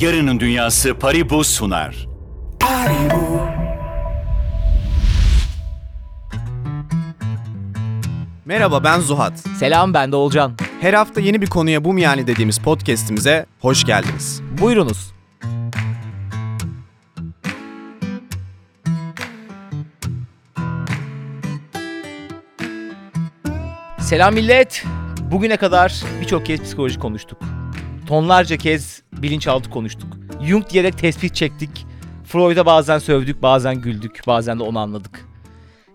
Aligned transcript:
Yarının 0.00 0.40
Dünyası 0.40 0.94
Paribu 0.94 1.44
sunar. 1.44 2.06
Merhaba 8.44 8.84
ben 8.84 9.00
Zuhat. 9.00 9.38
Selam 9.38 9.94
ben 9.94 10.12
de 10.12 10.16
Olcan. 10.16 10.52
Her 10.80 10.94
hafta 10.94 11.20
yeni 11.20 11.42
bir 11.42 11.46
konuya 11.46 11.84
bu 11.84 11.92
mu 11.92 12.00
yani 12.00 12.26
dediğimiz 12.26 12.58
podcast'imize 12.58 13.46
hoş 13.60 13.84
geldiniz. 13.84 14.42
Buyurunuz. 14.60 15.14
Selam 24.00 24.34
millet. 24.34 24.84
Bugüne 25.30 25.56
kadar 25.56 26.02
birçok 26.20 26.46
kez 26.46 26.62
psikoloji 26.62 26.98
konuştuk. 26.98 27.53
Tonlarca 28.06 28.56
kez 28.56 29.02
bilinçaltı 29.12 29.70
konuştuk. 29.70 30.08
Jung 30.42 30.70
diyerek 30.70 30.98
tespit 30.98 31.34
çektik. 31.34 31.86
Freud'a 32.24 32.66
bazen 32.66 32.98
sövdük, 32.98 33.42
bazen 33.42 33.80
güldük, 33.80 34.20
bazen 34.26 34.58
de 34.58 34.62
onu 34.62 34.78
anladık. 34.78 35.28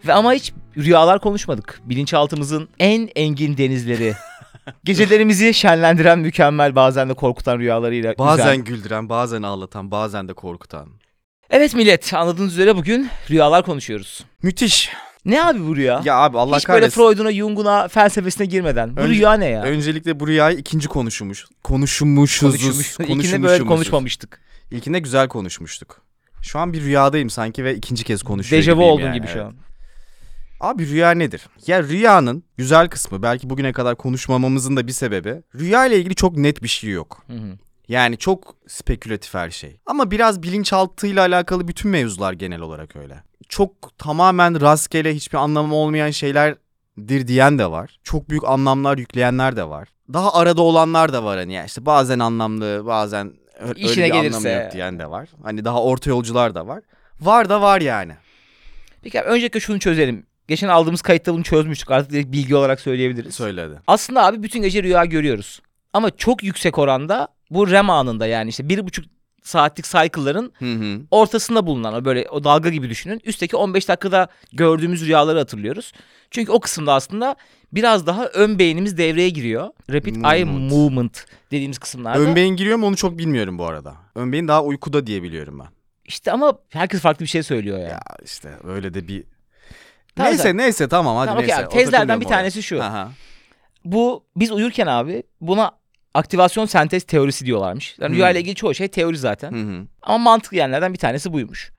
Ve 0.08 0.14
ama 0.14 0.34
hiç 0.34 0.54
rüyalar 0.78 1.20
konuşmadık. 1.22 1.82
Bilinçaltımızın 1.86 2.70
en 2.80 3.10
engin 3.16 3.58
denizleri. 3.58 4.14
Gecelerimizi 4.84 5.54
şenlendiren 5.54 6.20
mükemmel 6.20 6.76
bazen 6.76 7.10
de 7.10 7.14
korkutan 7.14 7.60
rüyalarıyla. 7.60 8.14
Bazen 8.18 8.44
üzen- 8.44 8.64
güldüren, 8.64 9.10
bazen 9.10 9.42
ağlatan, 9.42 9.92
bazen 9.92 10.28
de 10.28 10.34
korkutan. 10.34 10.90
Evet 11.50 11.76
millet 11.76 12.14
anladığınız 12.14 12.54
üzere 12.54 12.76
bugün 12.76 13.10
rüyalar 13.30 13.66
konuşuyoruz. 13.66 14.26
Müthiş. 14.44 14.90
Ne 15.26 15.44
abi 15.44 15.68
bu 15.68 15.76
rüya? 15.76 16.02
Ya 16.06 16.16
abi 16.16 16.38
Allah 16.38 16.58
Hiç 16.58 16.68
böyle 16.70 16.80
kahretsin. 16.80 17.02
Freud'una, 17.02 17.34
Jung'una, 17.34 17.88
felsefesine 17.88 18.48
girmeden. 18.48 18.98
Bu 18.98 19.02
Önce- 19.02 19.14
rüya 19.14 19.34
ne 19.34 19.46
ya? 19.46 19.64
Öncelikle 19.64 20.20
bu 20.20 20.28
rüyayı 20.28 20.58
ikinci 20.58 20.88
konuşmuş. 20.88 21.46
Konuşmuşuz. 21.64 22.42
Konuşmuş. 22.42 23.00
İlkinde 23.00 23.48
böyle 23.48 23.66
konuşmamıştık. 23.66 24.42
İlkinde 24.72 25.00
güzel 25.00 25.28
konuşmuştuk. 25.28 26.02
Şu 26.42 26.60
an 26.60 26.74
bir 26.74 26.82
rüyadayım 26.82 27.30
sanki 27.30 27.64
ve 27.64 27.76
ikinci 27.76 28.04
kez 28.04 28.24
konuşuyor 28.24 28.62
Dejavu 28.62 28.76
gibiyim 28.76 28.94
oldun 28.94 29.04
yani, 29.04 29.14
gibi 29.14 29.28
şu 29.28 29.34
evet. 29.34 29.46
an. 29.46 29.56
Abi 30.60 30.88
rüya 30.90 31.12
nedir? 31.12 31.42
Ya 31.68 31.84
rüyanın 31.84 32.44
güzel 32.58 32.90
kısmı 32.90 33.24
belki 33.24 33.50
bugüne 33.50 33.74
kadar 33.74 33.96
konuşmamamızın 33.96 34.78
da 34.78 34.88
bir 34.88 34.92
sebebi. 34.92 35.42
Rüya 35.56 35.86
ile 35.86 35.98
ilgili 36.00 36.16
çok 36.16 36.38
net 36.38 36.64
bir 36.64 36.68
şey 36.68 36.90
yok. 36.90 37.24
Hı 37.28 37.34
hı. 37.34 37.58
Yani 37.90 38.18
çok 38.18 38.56
spekülatif 38.68 39.34
her 39.34 39.50
şey. 39.50 39.80
Ama 39.86 40.12
biraz 40.12 40.44
bilinçaltıyla 40.44 41.22
alakalı 41.26 41.68
bütün 41.68 41.92
mevzular 41.92 42.34
genel 42.34 42.62
olarak 42.62 42.96
öyle. 42.96 43.24
Çok 43.50 43.98
tamamen 43.98 44.62
rastgele 44.62 45.16
hiçbir 45.16 45.38
anlamı 45.38 45.76
olmayan 45.76 46.12
şeylerdir 46.12 47.28
diyen 47.28 47.60
de 47.60 47.72
var. 47.72 48.00
Çok 48.04 48.30
büyük 48.30 48.44
anlamlar 48.44 48.98
yükleyenler 48.98 49.56
de 49.56 49.70
var. 49.70 49.88
Daha 50.14 50.34
arada 50.34 50.62
olanlar 50.62 51.14
da 51.14 51.24
var 51.24 51.38
hani 51.40 51.54
ya 51.54 51.66
işte 51.66 51.86
bazen 51.86 52.20
anlamlı 52.20 52.86
bazen 52.86 53.34
öyle 53.60 53.80
İşine 53.80 54.06
bir 54.06 54.12
anlamı 54.12 54.24
gelirse. 54.30 54.52
yok 54.52 54.72
diyen 54.74 55.00
de 55.00 55.10
var. 55.10 55.30
Hani 55.44 55.66
daha 55.66 55.84
orta 55.84 56.10
yolcular 56.10 56.56
da 56.56 56.68
var. 56.68 56.84
Var 57.22 57.50
da 57.50 57.62
var 57.62 57.82
yani. 57.82 58.14
Peki 59.02 59.22
abi, 59.22 59.28
öncelikle 59.30 59.60
şunu 59.60 59.80
çözelim. 59.80 60.26
Geçen 60.48 60.68
aldığımız 60.68 61.02
kayıtta 61.02 61.34
bunu 61.34 61.44
çözmüştük. 61.44 61.92
Artık 61.92 62.12
direkt 62.12 62.32
bilgi 62.32 62.56
olarak 62.56 62.80
söyleyebiliriz. 62.80 63.36
Söyledi. 63.36 63.82
Aslında 63.88 64.26
abi 64.26 64.44
bütün 64.44 64.62
gece 64.62 64.84
rüya 64.84 65.06
görüyoruz. 65.06 65.62
Ama 65.94 66.12
çok 66.18 66.44
yüksek 66.44 66.78
oranda 66.78 67.28
bu 67.50 67.72
REM 67.72 67.90
anında 67.90 68.28
yani 68.28 68.50
işte 68.50 68.70
bir 68.70 68.86
buçuk 68.86 69.06
saatlik 69.44 69.86
cycle'ların 69.86 70.54
Hı 70.60 70.74
hı. 70.74 71.02
ortasında 71.12 71.68
bulunan 71.68 71.94
o 71.94 72.06
böyle 72.06 72.30
o 72.30 72.44
dalga 72.44 72.70
gibi 72.70 72.90
düşünün. 72.90 73.22
Üstteki 73.24 73.56
15 73.56 73.88
dakikada 73.90 74.28
gördüğümüz 74.54 75.06
rüyaları 75.06 75.38
hatırlıyoruz. 75.40 75.92
Çünkü 76.32 76.52
o 76.52 76.60
kısımda 76.60 76.94
aslında 76.94 77.36
biraz 77.74 78.08
daha 78.08 78.26
ön 78.26 78.60
beynimiz 78.60 78.98
devreye 78.98 79.30
giriyor. 79.30 79.70
Rapid 79.92 80.16
eye 80.16 80.44
Movement. 80.46 80.72
movement 80.72 81.26
dediğimiz 81.52 81.78
kısımlarda. 81.80 82.20
Ön 82.20 82.36
beyin 82.36 82.56
giriyor 82.56 82.78
mu 82.78 82.86
onu 82.88 82.96
çok 82.96 83.18
bilmiyorum 83.18 83.58
bu 83.58 83.66
arada. 83.66 83.96
Ön 84.16 84.32
beyin 84.32 84.48
daha 84.48 84.64
uykuda 84.64 85.08
diye 85.08 85.24
biliyorum 85.24 85.60
ben. 85.60 85.68
İşte 86.06 86.32
ama 86.32 86.54
herkes 86.70 87.02
farklı 87.02 87.24
bir 87.26 87.30
şey 87.30 87.44
söylüyor 87.44 87.78
ya. 87.80 87.88
Ya 87.88 88.02
işte 88.26 88.50
öyle 88.64 88.94
de 88.94 89.08
bir... 89.08 89.24
Tamam, 90.16 90.32
neyse 90.32 90.58
neyse 90.58 90.88
tamam 90.88 91.18
hadi 91.18 91.28
Tamam, 91.28 91.44
neyse. 91.44 91.56
abi. 91.58 91.70
Tezlerden 91.70 92.22
bir 92.22 92.26
oraya. 92.26 92.36
tanesi 92.36 92.64
şu. 92.64 92.84
Aha. 92.84 93.12
Bu 93.86 94.24
biz 94.36 94.52
uyurken 94.52 94.88
abi 94.88 95.24
buna 95.42 95.72
aktivasyon 96.14 96.66
sentez 96.66 97.04
teorisi 97.04 97.46
diyorlarmış. 97.46 97.96
Yani 98.02 98.10
Hmm. 98.10 98.16
rüya 98.18 98.30
ile 98.32 98.40
ilgili 98.40 98.56
çoğu 98.56 98.74
şey 98.74 98.88
teori 98.88 99.18
zaten. 99.18 99.52
Hı 99.52 99.78
hı. 99.80 99.88
Ama 100.02 100.18
mantıklı 100.18 100.58
yerlerden 100.58 100.94
bir 100.94 100.98
tanesi 101.00 101.34
buymuş. 101.34 101.72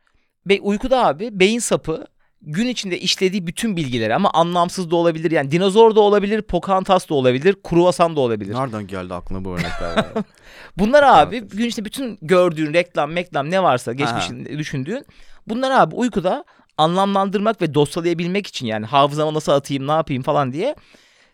Be 0.46 0.60
uykuda 0.60 1.06
abi 1.06 1.28
beyin 1.32 1.58
sapı 1.58 2.06
gün 2.42 2.66
içinde 2.66 2.98
işlediği 3.00 3.46
bütün 3.46 3.76
bilgileri 3.76 4.14
ama 4.14 4.30
anlamsız 4.30 4.90
da 4.90 4.96
olabilir. 4.96 5.30
Yani 5.30 5.50
dinozor 5.50 5.96
da 5.96 6.00
olabilir, 6.00 6.42
Pocahontas 6.42 7.08
da 7.08 7.14
olabilir, 7.14 7.56
kruvasan 7.68 8.16
da 8.16 8.20
olabilir. 8.20 8.54
Nereden 8.54 8.86
geldi 8.86 9.14
aklına 9.14 9.44
bu 9.44 9.50
örnekler? 9.54 9.96
ya? 9.96 10.12
Bunlar 10.78 11.02
abi 11.02 11.40
gün 11.40 11.64
içinde 11.68 11.84
bütün 11.84 12.18
gördüğün 12.22 12.74
reklam, 12.74 13.12
meklam 13.12 13.50
ne 13.50 13.62
varsa 13.62 13.92
geçmişinde 13.92 14.58
düşündüğün 14.58 15.06
bunlar 15.46 15.70
abi 15.80 15.94
uykuda 15.94 16.44
anlamlandırmak 16.78 17.62
ve 17.62 17.74
dosyalayabilmek 17.74 18.46
için 18.46 18.66
yani 18.66 18.86
hafızama 18.86 19.34
nasıl 19.34 19.52
atayım, 19.52 19.86
ne 19.86 19.92
yapayım 19.92 20.22
falan 20.22 20.52
diye 20.52 20.74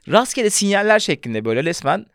rastgele 0.08 0.50
sinyaller 0.50 0.98
şeklinde 0.98 1.44
böyle 1.44 1.64
resmen 1.64 2.06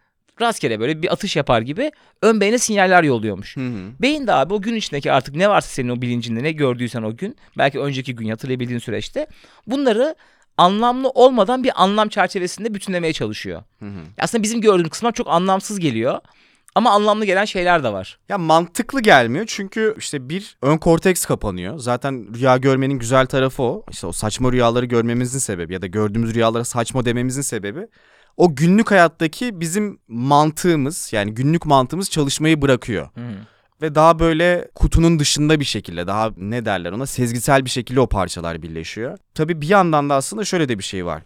rastgele 0.41 0.79
böyle 0.79 1.01
bir 1.01 1.13
atış 1.13 1.35
yapar 1.35 1.61
gibi 1.61 1.91
ön 2.21 2.41
beyne 2.41 2.57
sinyaller 2.57 3.03
yolluyormuş. 3.03 3.57
Hı 3.57 3.59
hı. 3.59 3.91
Beyin 4.01 4.27
de 4.27 4.33
abi 4.33 4.53
o 4.53 4.61
gün 4.61 4.75
içindeki 4.75 5.11
artık 5.11 5.35
ne 5.35 5.49
varsa 5.49 5.67
senin 5.67 5.89
o 5.89 6.01
bilincinde 6.01 6.43
ne 6.43 6.51
gördüysen 6.51 7.03
o 7.03 7.15
gün 7.15 7.35
belki 7.57 7.79
önceki 7.79 8.15
gün 8.15 8.29
hatırlayabildiğin 8.29 8.79
süreçte 8.79 9.27
bunları 9.67 10.15
anlamlı 10.57 11.09
olmadan 11.09 11.63
bir 11.63 11.83
anlam 11.83 12.09
çerçevesinde 12.09 12.73
bütünlemeye 12.73 13.13
çalışıyor. 13.13 13.63
Hı 13.79 13.85
hı. 13.85 13.99
Aslında 14.19 14.43
bizim 14.43 14.61
gördüğümüz 14.61 14.89
kısımlar 14.89 15.13
çok 15.13 15.27
anlamsız 15.29 15.79
geliyor 15.79 16.19
ama 16.75 16.91
anlamlı 16.91 17.25
gelen 17.25 17.45
şeyler 17.45 17.83
de 17.83 17.93
var. 17.93 18.19
Ya 18.29 18.37
mantıklı 18.37 19.01
gelmiyor 19.01 19.45
çünkü 19.47 19.95
işte 19.97 20.29
bir 20.29 20.57
ön 20.61 20.77
korteks 20.77 21.25
kapanıyor. 21.25 21.79
Zaten 21.79 22.33
rüya 22.35 22.57
görmenin 22.57 22.99
güzel 22.99 23.25
tarafı 23.25 23.63
o. 23.63 23.85
İşte 23.91 24.07
o 24.07 24.11
saçma 24.11 24.51
rüyaları 24.51 24.85
görmemizin 24.85 25.39
sebebi 25.39 25.73
ya 25.73 25.81
da 25.81 25.87
gördüğümüz 25.87 26.33
rüyalara 26.35 26.63
saçma 26.63 27.05
dememizin 27.05 27.41
sebebi 27.41 27.87
o 28.37 28.55
günlük 28.55 28.91
hayattaki 28.91 29.59
bizim 29.59 29.99
mantığımız 30.07 31.13
yani 31.13 31.33
günlük 31.33 31.65
mantığımız 31.65 32.09
çalışmayı 32.09 32.61
bırakıyor. 32.61 33.09
Ve 33.81 33.95
daha 33.95 34.19
böyle 34.19 34.67
kutunun 34.75 35.19
dışında 35.19 35.59
bir 35.59 35.65
şekilde 35.65 36.07
daha 36.07 36.31
ne 36.37 36.65
derler 36.65 36.91
ona 36.91 37.05
sezgisel 37.05 37.65
bir 37.65 37.69
şekilde 37.69 37.99
o 37.99 38.07
parçalar 38.07 38.61
birleşiyor. 38.61 39.17
Tabii 39.35 39.61
bir 39.61 39.69
yandan 39.69 40.09
da 40.09 40.15
aslında 40.15 40.45
şöyle 40.45 40.69
de 40.69 40.77
bir 40.79 40.83
şey 40.83 41.05
var. 41.05 41.23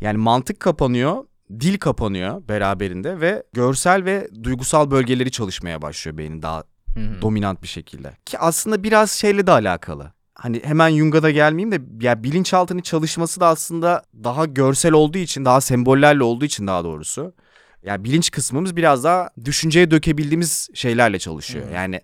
Yani 0.00 0.18
mantık 0.18 0.60
kapanıyor, 0.60 1.24
dil 1.50 1.78
kapanıyor 1.78 2.48
beraberinde 2.48 3.20
ve 3.20 3.42
görsel 3.52 4.04
ve 4.04 4.28
duygusal 4.42 4.90
bölgeleri 4.90 5.30
çalışmaya 5.30 5.82
başlıyor 5.82 6.18
beynin 6.18 6.42
daha 6.42 6.64
Hı 6.94 7.00
hı. 7.00 7.22
dominant 7.22 7.62
bir 7.62 7.68
şekilde. 7.68 8.12
Ki 8.26 8.38
aslında 8.38 8.82
biraz 8.82 9.10
şeyle 9.10 9.46
de 9.46 9.52
alakalı. 9.52 10.12
Hani 10.38 10.60
hemen 10.64 10.96
Jung'a 10.96 11.22
da 11.22 11.30
gelmeyeyim 11.30 11.72
de 11.72 12.06
ya 12.06 12.22
bilinçaltının 12.22 12.80
çalışması 12.80 13.40
da 13.40 13.46
aslında 13.46 14.02
daha 14.24 14.46
görsel 14.46 14.92
olduğu 14.92 15.18
için, 15.18 15.44
daha 15.44 15.60
sembollerle 15.60 16.22
olduğu 16.22 16.44
için 16.44 16.66
daha 16.66 16.84
doğrusu. 16.84 17.34
Ya 17.82 18.04
bilinç 18.04 18.30
kısmımız 18.30 18.76
biraz 18.76 19.04
daha 19.04 19.30
düşünceye 19.44 19.90
dökebildiğimiz 19.90 20.68
şeylerle 20.74 21.18
çalışıyor. 21.18 21.68
Hı. 21.68 21.74
Yani 21.74 22.00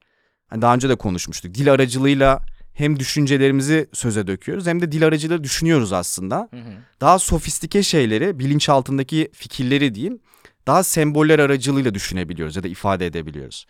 hani 0.46 0.62
daha 0.62 0.74
önce 0.74 0.88
de 0.88 0.94
konuşmuştuk. 0.94 1.54
Dil 1.54 1.72
aracılığıyla 1.72 2.40
hem 2.72 2.98
düşüncelerimizi 2.98 3.86
söze 3.92 4.26
döküyoruz 4.26 4.66
hem 4.66 4.80
de 4.80 4.92
dil 4.92 5.06
aracılığıyla 5.06 5.44
düşünüyoruz 5.44 5.92
aslında. 5.92 6.48
Hı. 6.50 6.58
Daha 7.00 7.18
sofistike 7.18 7.82
şeyleri, 7.82 8.38
bilinçaltındaki 8.38 9.30
fikirleri 9.32 9.94
diyeyim, 9.94 10.18
daha 10.66 10.82
semboller 10.82 11.38
aracılığıyla 11.38 11.94
düşünebiliyoruz 11.94 12.56
ya 12.56 12.62
da 12.62 12.68
ifade 12.68 13.06
edebiliyoruz. 13.06 13.66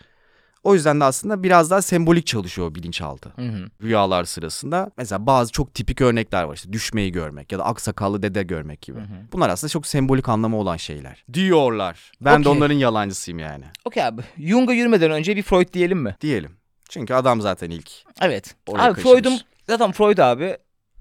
O 0.64 0.75
yüzden 0.75 1.00
de 1.00 1.04
aslında 1.04 1.42
biraz 1.42 1.70
daha 1.70 1.82
sembolik 1.82 2.26
çalışıyor 2.26 2.75
bilinçaltı. 2.75 3.32
Hı 3.36 3.42
hı. 3.42 3.66
Rüyalar 3.82 4.25
sırasında 4.25 4.91
mesela 4.97 5.26
bazı 5.26 5.52
çok 5.52 5.75
tipik 5.75 6.00
örnekler 6.00 6.42
var 6.42 6.54
işte 6.54 6.72
düşmeyi 6.72 7.12
görmek 7.12 7.52
ya 7.52 7.58
da 7.58 7.64
aksakallı 7.64 8.22
dede 8.22 8.42
görmek 8.42 8.82
gibi. 8.82 8.98
Hı 8.98 9.02
hı. 9.02 9.32
Bunlar 9.32 9.48
aslında 9.48 9.70
çok 9.70 9.86
sembolik 9.86 10.28
anlamı 10.28 10.56
olan 10.56 10.76
şeyler. 10.76 11.25
Diyorlar. 11.32 12.12
Ben 12.20 12.44
de 12.44 12.48
Okey. 12.48 12.58
onların 12.58 12.75
yalancısıyım 12.75 13.38
yani. 13.38 13.64
Okey 13.84 14.04
abi. 14.04 14.22
Jung'a 14.38 14.72
yürümeden 14.72 15.10
önce 15.10 15.36
bir 15.36 15.42
Freud 15.42 15.72
diyelim 15.72 15.98
mi? 15.98 16.16
Diyelim. 16.20 16.56
Çünkü 16.90 17.14
adam 17.14 17.40
zaten 17.40 17.70
ilk. 17.70 17.90
Evet. 18.20 18.55
Oraya 18.67 18.90
abi. 18.90 19.00
Freud'un 19.00 19.40
zaten 19.67 19.93
Freud 19.93 20.19
abi 20.19 20.56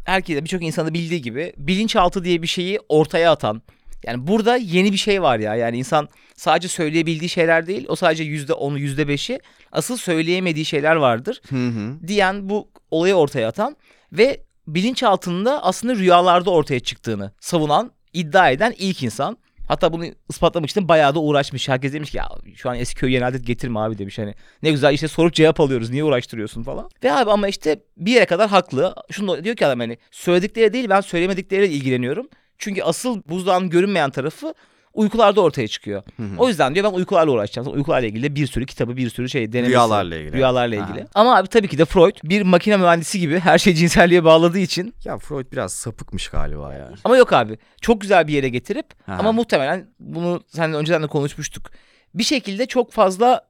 herkes 0.05 0.41
birçok 0.41 0.63
insanı 0.63 0.93
bildiği 0.93 1.21
gibi 1.21 1.53
bilinçaltı 1.57 2.23
diye 2.23 2.41
bir 2.41 2.47
şeyi 2.47 2.79
ortaya 2.89 3.31
atan. 3.31 3.61
Yani 4.05 4.27
burada 4.27 4.55
yeni 4.57 4.91
bir 4.91 4.97
şey 4.97 5.21
var 5.21 5.39
ya. 5.39 5.55
Yani 5.55 5.77
insan 5.77 6.09
sadece 6.35 6.67
söyleyebildiği 6.67 7.29
şeyler 7.29 7.67
değil. 7.67 7.85
O 7.87 7.95
sadece 7.95 8.23
yüzde 8.23 8.53
onu 8.53 8.79
yüzde 8.79 9.07
beşi. 9.07 9.39
Asıl 9.71 9.97
söyleyemediği 9.97 10.65
şeyler 10.65 10.95
vardır. 10.95 11.41
Hı 11.49 11.67
hı. 11.67 12.07
Diyen 12.07 12.49
bu 12.49 12.69
olayı 12.91 13.13
ortaya 13.15 13.47
atan 13.47 13.77
ve 14.11 14.43
bilinçaltında 14.67 15.63
aslında 15.63 15.95
rüyalarda 15.95 16.51
ortaya 16.51 16.79
çıktığını 16.79 17.31
savunan, 17.39 17.91
iddia 18.13 18.49
eden 18.49 18.73
ilk 18.77 19.03
insan. 19.03 19.37
Hatta 19.67 19.93
bunu 19.93 20.05
ispatlamak 20.29 20.69
için 20.69 20.87
bayağı 20.87 21.15
da 21.15 21.19
uğraşmış. 21.19 21.69
Herkes 21.69 21.93
demiş 21.93 22.11
ki 22.11 22.17
ya 22.17 22.29
şu 22.55 22.69
an 22.69 22.75
eski 22.75 22.99
köy 22.99 23.13
yeni 23.13 23.25
adet 23.25 23.47
getirme 23.47 23.79
abi 23.79 23.97
demiş. 23.97 24.17
Hani 24.17 24.33
ne 24.63 24.71
güzel 24.71 24.93
işte 24.93 25.07
sorup 25.07 25.33
cevap 25.33 25.59
alıyoruz. 25.59 25.89
Niye 25.89 26.03
uğraştırıyorsun 26.03 26.63
falan. 26.63 26.89
Ve 27.03 27.13
abi 27.13 27.31
ama 27.31 27.47
işte 27.47 27.79
bir 27.97 28.11
yere 28.11 28.25
kadar 28.25 28.49
haklı. 28.49 28.95
Şunu 29.11 29.43
diyor 29.43 29.55
ki 29.55 29.65
adam 29.65 29.79
hani 29.79 29.97
söyledikleri 30.11 30.73
değil 30.73 30.89
ben 30.89 31.01
söylemedikleriyle 31.01 31.73
ilgileniyorum. 31.73 32.27
Çünkü 32.63 32.83
asıl 32.83 33.21
buzdağının 33.29 33.69
görünmeyen 33.69 34.09
tarafı 34.09 34.53
uykularda 34.93 35.41
ortaya 35.41 35.67
çıkıyor. 35.67 36.03
O 36.37 36.47
yüzden 36.47 36.75
diyor 36.75 36.85
ben 36.91 36.97
uykularla 36.97 37.31
uğraşacağım. 37.31 37.65
Sonra 37.65 37.77
Uykularla 37.77 38.07
ilgili 38.07 38.35
bir 38.35 38.47
sürü 38.47 38.65
kitabı, 38.65 38.97
bir 38.97 39.09
sürü 39.09 39.29
şey 39.29 39.51
denemesi. 39.53 39.69
Rüyalarla 39.71 40.15
ilgili. 40.15 40.33
Rüyalarla 40.33 40.75
ilgili. 40.75 41.05
Ama 41.15 41.35
abi 41.37 41.47
tabii 41.47 41.67
ki 41.67 41.77
de 41.77 41.85
Freud 41.85 42.15
bir 42.23 42.41
makine 42.41 42.77
mühendisi 42.77 43.19
gibi 43.19 43.39
her 43.39 43.57
şeyi 43.57 43.75
cinselliğe 43.75 44.23
bağladığı 44.23 44.59
için 44.59 44.93
Ya 45.05 45.17
Freud 45.17 45.51
biraz 45.51 45.73
sapıkmış 45.73 46.27
galiba 46.27 46.73
ya. 46.73 46.91
ama 47.03 47.17
yok 47.17 47.33
abi. 47.33 47.57
Çok 47.81 48.01
güzel 48.01 48.27
bir 48.27 48.33
yere 48.33 48.49
getirip 48.49 48.85
Aha. 49.07 49.17
ama 49.19 49.31
muhtemelen 49.31 49.87
bunu 49.99 50.43
seninle 50.47 50.77
önceden 50.77 51.03
de 51.03 51.07
konuşmuştuk. 51.07 51.71
Bir 52.13 52.23
şekilde 52.23 52.65
çok 52.65 52.91
fazla 52.91 53.41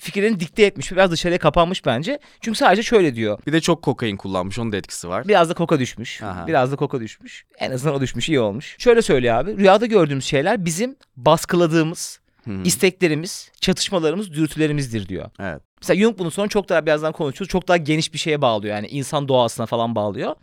fikirlerini 0.00 0.40
dikte 0.40 0.62
etmiş. 0.62 0.92
Biraz 0.92 1.10
dışarıya 1.10 1.38
kapanmış 1.38 1.86
bence. 1.86 2.18
Çünkü 2.40 2.58
sadece 2.58 2.82
şöyle 2.82 3.14
diyor. 3.14 3.38
Bir 3.46 3.52
de 3.52 3.60
çok 3.60 3.82
kokain 3.82 4.16
kullanmış 4.16 4.58
onun 4.58 4.72
da 4.72 4.76
etkisi 4.76 5.08
var. 5.08 5.28
Biraz 5.28 5.50
da 5.50 5.54
koka 5.54 5.78
düşmüş. 5.78 6.22
Aha. 6.22 6.46
Biraz 6.46 6.72
da 6.72 6.76
koka 6.76 7.00
düşmüş. 7.00 7.44
En 7.58 7.70
azından 7.70 7.94
o 7.96 8.00
düşmüş 8.00 8.28
iyi 8.28 8.40
olmuş. 8.40 8.76
Şöyle 8.78 9.02
söylüyor 9.02 9.34
abi. 9.34 9.56
Rüyada 9.56 9.86
gördüğümüz 9.86 10.24
şeyler 10.24 10.64
bizim 10.64 10.96
baskıladığımız 11.16 12.20
Hı 12.44 12.50
hı. 12.50 12.62
isteklerimiz, 12.64 13.50
çatışmalarımız, 13.60 14.32
dürtülerimizdir 14.32 15.08
diyor. 15.08 15.30
Evet. 15.40 15.62
Mesela 15.80 16.00
Jung 16.00 16.18
bunu 16.18 16.30
sonra 16.30 16.48
çok 16.48 16.68
daha 16.68 16.86
birazdan 16.86 17.12
konuşuyoruz. 17.12 17.50
Çok 17.52 17.68
daha 17.68 17.76
geniş 17.76 18.12
bir 18.12 18.18
şeye 18.18 18.42
bağlıyor. 18.42 18.74
Yani 18.74 18.86
insan 18.88 19.28
doğasına 19.28 19.66
falan 19.66 19.94
bağlıyor. 19.94 20.34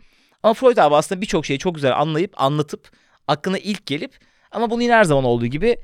Ama 0.42 0.54
Freud 0.54 0.76
abi 0.76 0.94
aslında 0.94 1.20
birçok 1.20 1.46
şeyi 1.46 1.58
çok 1.58 1.74
güzel 1.74 1.98
anlayıp, 1.98 2.40
anlatıp, 2.42 2.90
aklına 3.28 3.58
ilk 3.58 3.86
gelip 3.86 4.12
ama 4.52 4.70
bunu 4.70 4.82
yine 4.82 4.94
her 4.94 5.04
zaman 5.04 5.24
olduğu 5.24 5.46
gibi 5.46 5.76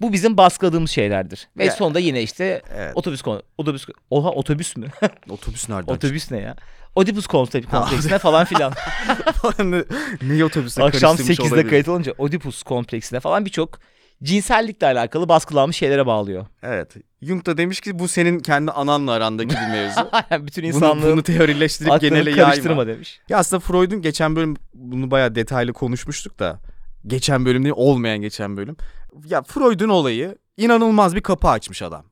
bu 0.00 0.12
bizim 0.12 0.36
baskıladığımız 0.36 0.90
şeylerdir. 0.90 1.48
Ve 1.58 1.64
Ya- 1.64 1.70
sonunda 1.72 1.98
yine 1.98 2.22
işte 2.22 2.62
Evet. 2.76 2.92
otobüs 2.94 3.22
konu 3.22 3.42
otobüs 3.58 3.86
oha 4.10 4.30
otobüs 4.30 4.76
mü? 4.76 4.86
Otobüs 5.30 5.68
nereden 5.68 5.92
otobüs 5.92 6.30
ne 6.30 6.38
ya? 6.40 6.56
Oedipus 6.96 7.26
komple- 7.26 7.62
kompleksine 7.62 8.18
falan 8.18 8.44
filan. 8.44 8.72
çıktı? 9.42 9.70
ne, 9.70 9.84
neyi 10.22 10.44
otobüse 10.44 10.82
Akşam 10.82 11.16
karıştırmış 11.16 11.38
8'de 11.38 11.54
olabilir? 11.54 11.70
kayıt 11.70 11.88
olunca 11.88 12.12
Oedipus 12.18 12.62
kompleksine 12.62 13.20
falan 13.20 13.44
birçok 13.44 13.78
cinsellikle 14.22 14.86
alakalı 14.86 15.28
baskılanmış 15.28 15.76
şeylere 15.76 16.06
bağlıyor. 16.06 16.46
Evet. 16.62 16.94
Jung 17.22 17.46
da 17.46 17.56
demiş 17.58 17.80
ki 17.80 17.98
bu 17.98 18.08
senin 18.08 18.38
kendi 18.40 18.70
ananla 18.70 19.12
arandaki 19.12 19.50
bir 19.56 19.72
mevzu. 19.72 20.00
Bütün 20.46 20.62
bunu, 20.64 20.68
insanlığın 20.74 21.12
bunu 21.12 21.22
teorileştirip 21.22 21.92
aklını 21.92 22.10
genele 22.10 22.32
karıştırma 22.32 22.70
yayma. 22.76 22.86
demiş. 22.94 23.20
Ya 23.28 23.38
aslında 23.38 23.60
Freud'un 23.60 24.02
geçen 24.02 24.36
bölüm 24.36 24.56
bunu 24.74 25.10
bayağı 25.10 25.34
detaylı 25.34 25.72
konuşmuştuk 25.72 26.38
da. 26.38 26.60
Geçen 27.06 27.44
bölüm 27.44 27.64
değil 27.64 27.74
olmayan 27.78 28.18
geçen 28.20 28.56
bölüm. 28.56 28.76
Ya 29.24 29.42
Freud'un 29.42 29.88
olayı 29.88 30.38
inanılmaz 30.56 31.14
bir 31.14 31.20
kapı 31.20 31.48
açmış 31.48 31.82
adam. 31.82 32.04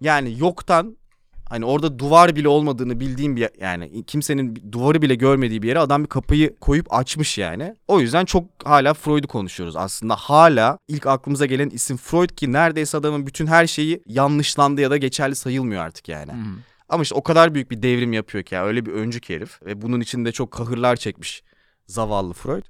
Yani 0.00 0.38
yoktan 0.38 0.96
hani 1.52 1.64
orada 1.64 1.98
duvar 1.98 2.36
bile 2.36 2.48
olmadığını 2.48 3.00
bildiğim 3.00 3.36
bir 3.36 3.48
yani 3.60 4.04
kimsenin 4.06 4.62
duvarı 4.72 5.02
bile 5.02 5.14
görmediği 5.14 5.62
bir 5.62 5.68
yere 5.68 5.78
adam 5.78 6.02
bir 6.02 6.08
kapıyı 6.08 6.56
koyup 6.56 6.94
açmış 6.94 7.38
yani. 7.38 7.74
O 7.88 8.00
yüzden 8.00 8.24
çok 8.24 8.44
hala 8.64 8.94
Freud'u 8.94 9.28
konuşuyoruz. 9.28 9.76
Aslında 9.76 10.16
hala 10.16 10.78
ilk 10.88 11.06
aklımıza 11.06 11.46
gelen 11.46 11.70
isim 11.70 11.96
Freud 11.96 12.30
ki 12.30 12.52
neredeyse 12.52 12.98
adamın 12.98 13.26
bütün 13.26 13.46
her 13.46 13.66
şeyi 13.66 14.02
yanlışlandı 14.06 14.80
ya 14.80 14.90
da 14.90 14.96
geçerli 14.96 15.34
sayılmıyor 15.34 15.82
artık 15.82 16.08
yani. 16.08 16.32
Hmm. 16.32 16.56
Ama 16.88 17.02
işte 17.02 17.14
o 17.14 17.22
kadar 17.22 17.54
büyük 17.54 17.70
bir 17.70 17.82
devrim 17.82 18.12
yapıyor 18.12 18.44
ki 18.44 18.54
ya 18.54 18.64
öyle 18.64 18.86
bir 18.86 18.92
öncük 18.92 19.30
herif 19.30 19.62
ve 19.62 19.82
bunun 19.82 20.00
içinde 20.00 20.32
çok 20.32 20.50
kahırlar 20.50 20.96
çekmiş 20.96 21.42
zavallı 21.86 22.32
Freud. 22.32 22.64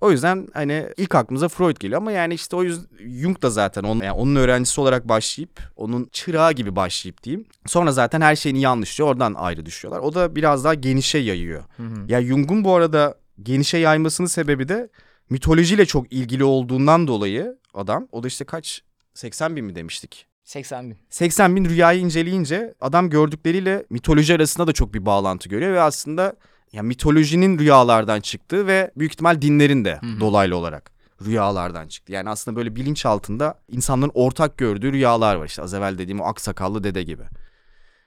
O 0.00 0.10
yüzden 0.10 0.48
hani 0.54 0.86
ilk 0.96 1.14
aklımıza 1.14 1.48
Freud 1.48 1.76
geliyor 1.76 2.00
ama 2.00 2.12
yani 2.12 2.34
işte 2.34 2.56
o 2.56 2.62
yüzden 2.62 2.86
Jung 3.20 3.42
da 3.42 3.50
zaten 3.50 3.82
onun, 3.82 4.04
yani 4.04 4.12
onun 4.12 4.36
öğrencisi 4.36 4.80
olarak 4.80 5.08
başlayıp 5.08 5.60
onun 5.76 6.08
çırağı 6.12 6.52
gibi 6.52 6.76
başlayıp 6.76 7.22
diyeyim. 7.22 7.46
Sonra 7.66 7.92
zaten 7.92 8.20
her 8.20 8.36
şeyini 8.36 8.60
yanlışlıyor 8.60 9.10
oradan 9.10 9.34
ayrı 9.34 9.66
düşüyorlar. 9.66 10.00
O 10.00 10.14
da 10.14 10.36
biraz 10.36 10.64
daha 10.64 10.74
genişe 10.74 11.18
yayıyor. 11.18 11.64
Hı 11.76 11.82
hı. 11.82 12.04
Ya 12.08 12.22
Jung'un 12.22 12.64
bu 12.64 12.74
arada 12.74 13.14
genişe 13.42 13.78
yaymasının 13.78 14.28
sebebi 14.28 14.68
de 14.68 14.88
mitolojiyle 15.30 15.86
çok 15.86 16.12
ilgili 16.12 16.44
olduğundan 16.44 17.08
dolayı 17.08 17.58
adam 17.74 18.08
o 18.12 18.22
da 18.22 18.28
işte 18.28 18.44
kaç 18.44 18.82
80 19.14 19.56
bin 19.56 19.64
mi 19.64 19.74
demiştik? 19.74 20.26
80 20.44 20.90
bin. 20.90 20.98
80 21.10 21.56
bin 21.56 21.64
rüyayı 21.64 22.00
inceleyince 22.00 22.74
adam 22.80 23.10
gördükleriyle 23.10 23.86
mitoloji 23.90 24.34
arasında 24.34 24.66
da 24.66 24.72
çok 24.72 24.94
bir 24.94 25.06
bağlantı 25.06 25.48
görüyor 25.48 25.72
ve 25.72 25.80
aslında 25.80 26.36
ya 26.72 26.82
mitolojinin 26.82 27.58
rüyalardan 27.58 28.20
çıktığı 28.20 28.66
ve 28.66 28.90
büyük 28.96 29.12
ihtimal 29.12 29.42
dinlerin 29.42 29.84
de 29.84 30.00
hı. 30.02 30.20
dolaylı 30.20 30.56
olarak 30.56 30.90
rüyalardan 31.24 31.88
çıktı. 31.88 32.12
Yani 32.12 32.30
aslında 32.30 32.56
böyle 32.56 32.76
bilinç 32.76 33.06
altında 33.06 33.60
insanların 33.68 34.12
ortak 34.14 34.58
gördüğü 34.58 34.92
rüyalar 34.92 35.34
var 35.34 35.46
işte 35.46 35.62
az 35.62 35.74
evvel 35.74 35.98
dediğim 35.98 36.20
o 36.20 36.24
aksakallı 36.24 36.84
dede 36.84 37.02
gibi. 37.02 37.22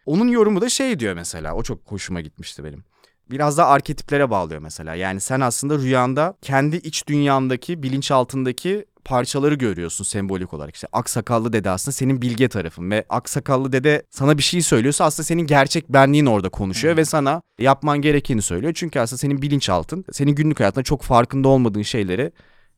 Onun 0.06 0.28
yorumu 0.28 0.62
da 0.62 0.69
şey 0.69 1.00
diyor 1.00 1.13
mesela 1.13 1.54
o 1.54 1.63
çok 1.63 1.92
hoşuma 1.92 2.22
gitmişti 2.22 2.63
benim. 2.63 2.84
Biraz 3.30 3.58
da 3.58 3.68
arketiplere 3.68 4.30
bağlıyor 4.30 4.62
mesela. 4.62 4.96
Yani 4.96 5.19
sen 5.19 5.40
aslında 5.40 5.78
rüyanda 5.78 6.38
kendi 6.42 6.75
iç 6.75 7.07
dünyandaki 7.07 7.84
bilinç 7.84 8.12
altındaki 8.12 8.86
parçaları 9.06 9.56
görüyorsun 9.56 10.03
sembolik 10.03 10.53
olarak. 10.53 10.75
İşte 10.75 10.88
aksakallı 10.92 11.53
dede 11.53 11.69
aslında 11.69 11.94
senin 11.94 12.21
bilge 12.21 12.48
tarafın 12.48 12.92
ve 12.92 13.06
aksakallı 13.09 13.71
dede 13.71 14.06
sana 14.09 14.38
bir 14.38 14.44
şey 14.44 14.62
söylüyorsa 14.62 15.06
aslında 15.06 15.25
senin 15.25 15.42
gerçek 15.48 15.89
benliğin 15.89 16.25
orada 16.25 16.50
konuşuyor 16.50 16.98
ve 16.98 17.06
sana 17.06 17.42
yapman 17.59 18.01
gerekeni 18.01 18.42
söylüyor. 18.42 18.74
Çünkü 18.75 19.00
aslında 19.00 19.18
senin 19.18 19.42
bilinçaltın 19.42 20.06
senin 20.12 20.31
günlük 20.31 20.59
hayatında 20.59 20.83
çok 20.83 21.01
farkında 21.01 21.48
olmadığın 21.48 21.81
şeyleri 21.81 22.31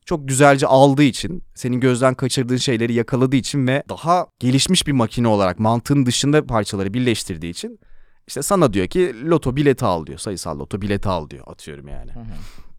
çok 0.04 0.28
güzelce 0.28 0.66
aldığı 0.66 1.02
için, 1.02 1.42
senin 1.54 1.80
gözden 1.80 2.14
kaçırdığın 2.14 2.56
şeyleri 2.56 2.92
yakaladığı 2.92 3.36
için 3.36 3.66
ve 3.66 3.82
daha 3.88 4.26
gelişmiş 4.38 4.86
bir 4.86 4.92
makine 4.92 5.28
olarak 5.28 5.58
mantığın 5.58 6.06
dışında 6.06 6.46
parçaları 6.46 6.94
birleştirdiği 6.94 7.52
için 7.52 7.78
işte 8.28 8.42
sana 8.42 8.72
diyor 8.72 8.86
ki 8.86 9.14
loto 9.30 9.56
bileti 9.56 9.84
al 9.84 10.06
diyor. 10.06 10.18
Sayısal 10.18 10.58
loto 10.58 10.82
bileti 10.82 11.08
al 11.08 11.30
diyor 11.30 11.44
atıyorum 11.46 11.88
yani. 11.88 12.12
Hı 12.12 12.20
hı. 12.20 12.24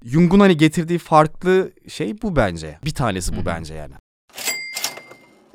Jung'un 0.06 0.40
hani 0.40 0.58
getirdiği 0.58 0.98
farklı 0.98 1.72
şey 1.88 2.22
bu 2.22 2.36
bence. 2.36 2.80
Bir 2.86 2.94
tanesi 2.94 3.38
bu 3.38 3.46
bence 3.46 3.74
yani. 3.74 3.94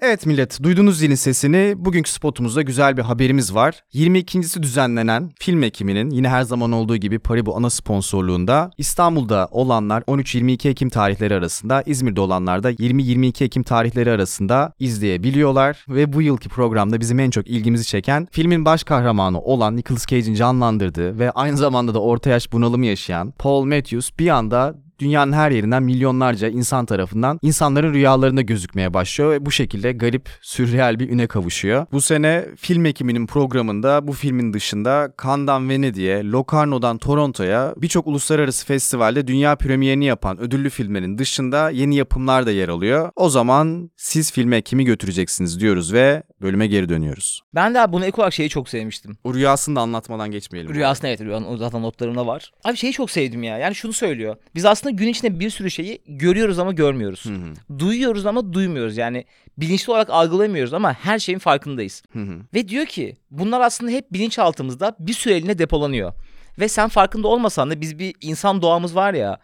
Evet 0.03 0.27
millet 0.27 0.63
duydunuz 0.63 0.99
zilin 0.99 1.15
sesini. 1.15 1.75
Bugünkü 1.77 2.11
spotumuzda 2.11 2.63
güzel 2.63 2.97
bir 2.97 3.03
haberimiz 3.03 3.55
var. 3.55 3.83
22.si 3.95 4.63
düzenlenen 4.63 5.31
film 5.41 5.63
ekiminin 5.63 6.11
yine 6.11 6.29
her 6.29 6.43
zaman 6.43 6.73
olduğu 6.73 6.97
gibi 6.97 7.19
Paribu 7.19 7.57
ana 7.57 7.71
sponsorluğunda 7.71 8.71
İstanbul'da 8.79 9.49
olanlar 9.51 10.03
13-22 10.03 10.69
Ekim 10.69 10.89
tarihleri 10.89 11.35
arasında 11.35 11.83
İzmir'de 11.87 12.21
olanlar 12.21 12.63
da 12.63 12.73
20-22 12.73 13.45
Ekim 13.45 13.63
tarihleri 13.63 14.11
arasında 14.11 14.73
izleyebiliyorlar. 14.79 15.85
Ve 15.89 16.13
bu 16.13 16.23
yılki 16.23 16.49
programda 16.49 17.01
bizim 17.01 17.21
en 17.21 17.31
çok 17.31 17.47
ilgimizi 17.47 17.85
çeken 17.87 18.29
filmin 18.31 18.65
baş 18.65 18.85
kahramanı 18.85 19.41
olan 19.41 19.77
Nicolas 19.77 20.07
Cage'in 20.07 20.35
canlandırdığı 20.35 21.19
ve 21.19 21.31
aynı 21.31 21.57
zamanda 21.57 21.95
da 21.95 22.03
orta 22.03 22.31
yaş 22.31 22.53
bunalımı 22.53 22.87
yaşayan 22.87 23.31
Paul 23.39 23.65
Matthews 23.65 24.11
bir 24.19 24.29
anda 24.29 24.75
dünyanın 25.01 25.33
her 25.33 25.51
yerinden 25.51 25.83
milyonlarca 25.83 26.49
insan 26.49 26.87
tarafından 26.87 27.39
insanların 27.43 27.95
rüyalarında 27.95 28.43
gözükmeye 28.43 28.95
başlıyor 28.95 29.31
ve 29.31 29.47
bu 29.47 29.51
şekilde 29.51 29.93
garip, 29.93 30.29
sürreal 30.43 30.99
bir 30.99 31.09
üne 31.09 31.27
kavuşuyor. 31.27 31.87
Bu 31.93 32.01
sene 32.01 32.47
film 32.57 32.87
ekiminin 32.87 33.27
programında 33.27 34.07
bu 34.07 34.13
filmin 34.13 34.53
dışında 34.53 35.13
Cannes'dan 35.23 35.69
Venedik'e, 35.69 36.25
Locarno'dan 36.25 36.99
Toronto'ya 36.99 37.75
birçok 37.77 38.07
uluslararası 38.07 38.67
festivalde 38.67 39.27
dünya 39.27 39.57
premierini 39.57 40.05
yapan 40.05 40.41
ödüllü 40.41 40.71
filmlerin 40.71 41.19
dışında 41.19 41.71
yeni 41.71 41.97
yapımlar 41.97 42.47
da 42.47 42.51
yer 42.51 42.69
alıyor. 42.69 43.11
O 43.17 43.29
zaman 43.29 43.91
siz 43.97 44.33
filme 44.33 44.63
kimi 44.63 44.85
götüreceksiniz 44.85 45.61
diyoruz 45.61 45.93
ve 45.93 46.23
bölüme 46.43 46.67
geri 46.67 46.89
dönüyoruz. 46.89 47.41
Ben 47.55 47.75
de 47.75 47.81
abi 47.81 47.93
bunu 47.93 48.05
ek 48.05 48.17
olarak 48.17 48.33
şeyi 48.35 48.49
çok 48.49 48.69
sevmiştim. 48.69 49.17
O 49.25 49.35
rüyasını 49.35 49.77
da 49.77 49.81
anlatmadan 49.81 50.31
geçmeyelim. 50.31 50.75
Rüyasında 50.75 51.09
evet 51.09 51.21
rüyanın 51.21 51.47
o 51.47 51.57
zaten 51.57 51.83
notlarımda 51.83 52.27
var. 52.27 52.53
Abi 52.65 52.77
şeyi 52.77 52.93
çok 52.93 53.11
sevdim 53.11 53.43
ya. 53.43 53.59
Yani 53.59 53.75
şunu 53.75 53.93
söylüyor. 53.93 54.37
Biz 54.55 54.65
aslında 54.65 54.91
gün 54.97 55.09
içinde 55.09 55.41
bir 55.41 55.51
sürü 55.51 55.71
şeyi 55.71 56.03
görüyoruz 56.07 56.59
ama 56.59 56.73
görmüyoruz. 56.73 57.25
Hı 57.25 57.29
hı, 57.35 57.79
Duyuyoruz 57.79 58.27
ama 58.27 58.53
duymuyoruz. 58.53 58.97
Yani 58.97 59.25
bilinçli 59.59 59.91
olarak 59.91 60.11
algılamıyoruz 60.11 60.75
ama 60.75 60.93
her 60.93 61.19
şeyin 61.19 61.39
farkındayız. 61.39 62.03
hı 62.13 62.19
hı. 62.19 62.37
Ve 62.55 62.69
diyor 62.69 62.87
ki 62.87 63.17
bunlar 63.31 63.61
aslında 63.61 63.91
hep 63.91 64.13
bilinçaltımızda 64.13 64.97
bir 64.99 65.13
süreliğine 65.13 65.59
depolanıyor. 65.59 66.13
Ve 66.59 66.69
sen 66.69 66.89
farkında 66.89 67.29
olmasan 67.29 67.71
da 67.71 67.81
biz 67.81 67.99
bir 67.99 68.15
insan 68.21 68.63
doğamız 68.63 68.95
var 68.95 69.15
ya 69.15 69.39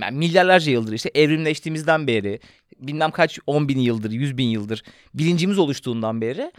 yani 0.00 0.18
milyarlarca 0.18 0.72
yıldır 0.72 0.92
işte 0.92 1.10
evrimleştiğimizden 1.14 2.06
beri 2.06 2.40
bilmem 2.78 3.10
kaç 3.10 3.38
on 3.46 3.68
bin 3.68 3.78
yıldır 3.78 4.10
yüz 4.10 4.36
bin 4.36 4.48
yıldır 4.48 4.82
bilincimiz 5.14 5.58
oluştuğundan 5.58 6.20
beri 6.20 6.52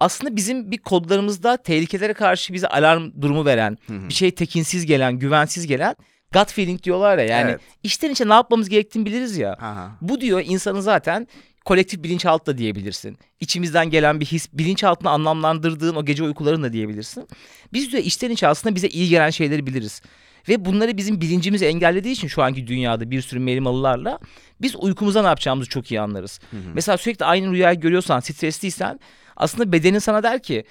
aslında 0.00 0.36
bizim 0.36 0.70
bir 0.70 0.78
kodlarımızda 0.78 1.56
tehlikelere 1.56 2.12
karşı 2.12 2.52
bize 2.52 2.68
alarm 2.68 3.10
durumu 3.20 3.44
veren 3.44 3.78
Hı 3.86 3.92
hı. 3.94 4.08
bir 4.08 4.14
şey 4.14 4.30
tekinsiz 4.30 4.86
gelen 4.86 5.18
güvensiz 5.18 5.66
gelen 5.66 5.96
gut 6.32 6.52
feeling 6.52 6.82
diyorlar 6.82 7.18
ya 7.18 7.24
yani 7.24 7.50
Evet. 7.50 7.60
içten 7.82 8.10
içe 8.10 8.28
ne 8.28 8.32
yapmamız 8.32 8.68
gerektiğini 8.68 9.06
biliriz 9.06 9.36
ya. 9.36 9.52
Aha. 9.52 9.90
Bu 10.00 10.20
diyor 10.20 10.42
insanın 10.44 10.80
zaten 10.80 11.28
kolektif 11.64 12.02
bilinçaltı 12.02 12.46
da 12.46 12.58
diyebilirsin. 12.58 13.18
İçimizden 13.40 13.90
gelen 13.90 14.20
bir 14.20 14.26
his, 14.26 14.48
bilinçaltını 14.52 15.10
anlamlandırdığın 15.10 15.96
o 15.96 16.04
gece 16.04 16.22
uykuların 16.24 16.62
da 16.62 16.72
diyebilirsin. 16.72 17.28
Biz 17.72 17.92
diyor 17.92 18.02
içten 18.02 18.30
içe 18.30 18.48
aslında 18.48 18.74
bize 18.74 18.88
iyi 18.88 19.08
gelen 19.08 19.30
şeyleri 19.30 19.66
biliriz. 19.66 20.02
Ve 20.48 20.64
bunları 20.64 20.96
bizim 20.96 21.20
bilincimiz 21.20 21.62
engellediği 21.62 22.14
için 22.14 22.28
şu 22.28 22.42
anki 22.42 22.66
dünyada 22.66 23.10
bir 23.10 23.20
sürü 23.20 23.40
melimalılarla 23.40 24.18
biz 24.60 24.76
uykumuza 24.76 25.22
ne 25.22 25.28
yapacağımızı 25.28 25.68
çok 25.68 25.90
iyi 25.90 26.00
anlarız. 26.00 26.40
Mesela 26.74 26.98
sürekli 26.98 27.24
aynı 27.24 27.52
rüyayı 27.52 27.80
görüyorsan, 27.80 28.20
stresliysen 28.20 29.00
aslında 29.36 29.72
bedenin 29.72 29.98
sana 29.98 30.22
der 30.22 30.42
ki 30.42 30.64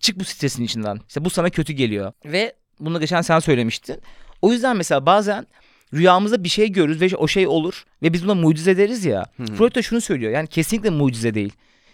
çık 0.00 0.20
bu 0.20 0.24
stresin 0.24 0.64
içinden. 0.64 1.00
İşte 1.08 1.24
bu 1.24 1.30
sana 1.30 1.50
kötü 1.50 1.72
geliyor. 1.72 2.12
Ve 2.24 2.54
bunu 2.80 3.00
geçen 3.00 3.20
sen 3.20 3.38
söylemiştin. 3.38 4.00
O 4.42 4.52
yüzden 4.52 4.76
mesela 4.76 5.06
bazen 5.06 5.46
rüyamızda 5.94 6.44
bir 6.44 6.48
şey 6.48 6.72
görürüz 6.72 7.00
ve 7.00 7.16
o 7.16 7.28
şey 7.28 7.46
olur 7.46 7.84
ve 8.02 8.12
biz 8.12 8.24
buna 8.24 8.34
mucize 8.34 8.76
deriz 8.76 9.04
ya. 9.04 9.24
Hı 9.36 9.42
hı. 9.42 9.46
Freud 9.46 9.74
da 9.74 9.82
şunu 9.82 10.00
söylüyor 10.00 10.32
yani 10.32 10.46
kesinlikle 10.46 10.90
mucize 10.90 11.34
değil. 11.34 11.52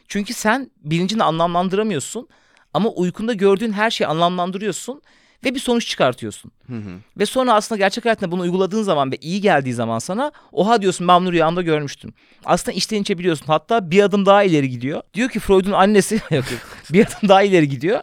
Çünkü 0.09 0.35
sen 0.35 0.71
bilincini 0.77 1.23
anlamlandıramıyorsun 1.23 2.29
ama 2.75 2.91
uykunda 2.91 3.33
gördüğün 3.33 3.73
her 3.73 3.91
şeyi 3.91 4.09
anlamlandırıyorsun 4.09 5.03
ve 5.45 5.55
bir 5.55 5.61
sonuç 5.61 5.87
çıkartıyorsun. 5.87 6.51
Hı 6.67 6.77
hı. 6.77 6.99
Ve 7.19 7.27
sonra 7.27 7.55
aslında 7.55 7.79
gerçek 7.79 8.05
hayatında 8.05 8.33
bunu 8.33 8.43
uyguladığın 8.43 8.83
zaman 8.83 9.13
ve 9.13 9.17
iyi 9.17 9.41
geldiği 9.41 9.75
zaman 9.75 9.99
sana 9.99 10.33
oha 10.53 10.83
diyorsun 10.83 11.09
ben 11.09 11.21
bunu 11.21 11.33
rüyamda 11.33 11.63
görmüştüm. 11.63 12.15
Aslında 12.45 12.77
içten 12.77 13.03
içe 13.03 13.19
biliyorsun. 13.19 13.47
Hatta 13.47 13.91
bir 13.91 14.03
adım 14.03 14.27
daha 14.27 14.43
ileri 14.43 14.69
gidiyor. 14.69 15.03
Diyor 15.15 15.29
ki 15.29 15.41
Freud'un 15.41 15.73
annesi 15.73 16.15
yok 16.31 16.33
yok, 16.33 16.61
bir 16.93 17.07
adım 17.07 17.29
daha 17.29 17.43
ileri 17.43 17.69
gidiyor. 17.69 18.01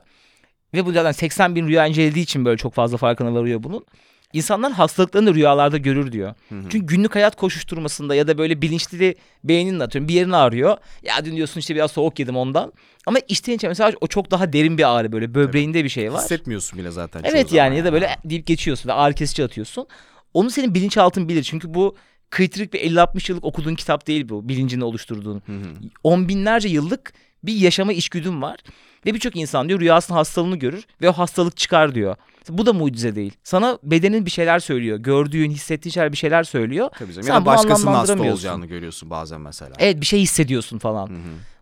Ve 0.74 0.86
bu 0.86 0.92
zaten 0.92 1.12
80 1.12 1.56
bin 1.56 1.68
rüya 1.68 1.86
incelediği 1.86 2.24
için 2.24 2.46
böyle 2.46 2.58
çok 2.58 2.74
fazla 2.74 2.98
farkına 2.98 3.34
varıyor 3.34 3.64
bunun. 3.64 3.86
İnsanlar 4.34 4.74
hastalıklarını 4.74 5.30
da 5.30 5.34
rüyalarda 5.34 5.78
görür 5.78 6.12
diyor. 6.12 6.34
Hı 6.50 6.56
hı. 6.56 6.64
Çünkü 6.70 6.86
günlük 6.86 7.16
hayat 7.16 7.36
koşuşturmasında 7.36 8.16
ya 8.16 8.28
da 8.28 8.38
böyle 8.38 8.62
bilinçli 8.62 9.16
beyninin 9.44 9.80
atıyorum 9.80 10.08
bir 10.08 10.14
yerini 10.14 10.36
ağrıyor. 10.36 10.78
Ya 11.04 11.26
dün 11.26 11.36
diyorsun 11.36 11.60
işte 11.60 11.76
biraz 11.76 11.92
soğuk 11.92 12.20
yedim 12.20 12.38
ondan. 12.38 12.74
Ama 13.06 13.20
içten 13.28 13.54
içe 13.54 13.68
mesela 13.68 13.94
o 14.02 14.08
çok 14.08 14.32
daha 14.32 14.54
derin 14.54 14.78
bir 14.78 14.98
ağrı 14.98 15.12
böyle 15.12 15.36
böbreğinde 15.36 15.84
bir 15.84 15.90
şey 15.90 16.14
var. 16.14 16.22
Hissetmiyorsun 16.22 16.80
bile 16.80 16.92
zaten. 16.92 17.22
Evet 17.24 17.54
yani 17.54 17.78
ya 17.78 17.86
da 17.86 17.94
böyle 17.94 18.16
deyip 18.26 18.48
geçiyorsun 18.48 18.90
ve 18.90 18.94
ağrı 18.94 19.14
kesici 19.14 19.44
atıyorsun. 19.44 19.88
Onu 20.34 20.50
senin 20.50 20.76
bilinçaltın 20.76 21.30
bilir. 21.30 21.44
Çünkü 21.44 21.74
bu 21.74 21.96
kritik 22.32 22.74
bir 22.74 22.80
50-60 22.80 23.32
yıllık 23.32 23.46
okuduğun 23.46 23.76
kitap 23.76 24.08
değil 24.08 24.30
bu 24.30 24.50
bilincini 24.50 24.84
oluşturduğun. 24.84 25.42
Hı 25.46 25.52
hı. 25.52 25.90
On 26.04 26.30
binlerce 26.30 26.70
yıllık 26.70 27.14
bir 27.44 27.56
yaşama 27.56 27.94
içgüdün 27.94 28.42
var. 28.42 28.60
Ve 29.06 29.14
birçok 29.14 29.36
insan 29.36 29.70
diyor 29.70 29.80
rüyasında 29.80 30.18
hastalığını 30.18 30.56
görür 30.56 30.84
ve 31.02 31.10
o 31.10 31.14
hastalık 31.14 31.58
çıkar 31.58 31.96
diyor. 31.96 32.16
Bu 32.50 32.66
da 32.66 32.74
mucize 32.74 33.16
değil. 33.16 33.34
Sana 33.44 33.80
bedenin 33.84 34.26
bir 34.26 34.32
şeyler 34.32 34.60
söylüyor. 34.60 34.98
Gördüğün, 34.98 35.52
hissettiğin 35.52 35.94
şeyler 35.94 36.12
bir 36.12 36.18
şeyler 36.18 36.44
söylüyor. 36.44 36.90
Tabii 37.00 37.14
canım. 37.14 37.24
Sen 37.28 37.34
Ya 37.34 37.42
da 37.42 37.46
başkasının 37.46 37.94
hasta 37.94 38.22
olacağını 38.22 38.66
görüyorsun 38.66 39.10
bazen 39.10 39.42
mesela. 39.42 39.72
Evet 39.80 40.02
bir 40.02 40.06
şey 40.06 40.20
hissediyorsun 40.22 40.80
falan. 40.80 41.08
Hı 41.08 41.14
hı. 41.14 41.18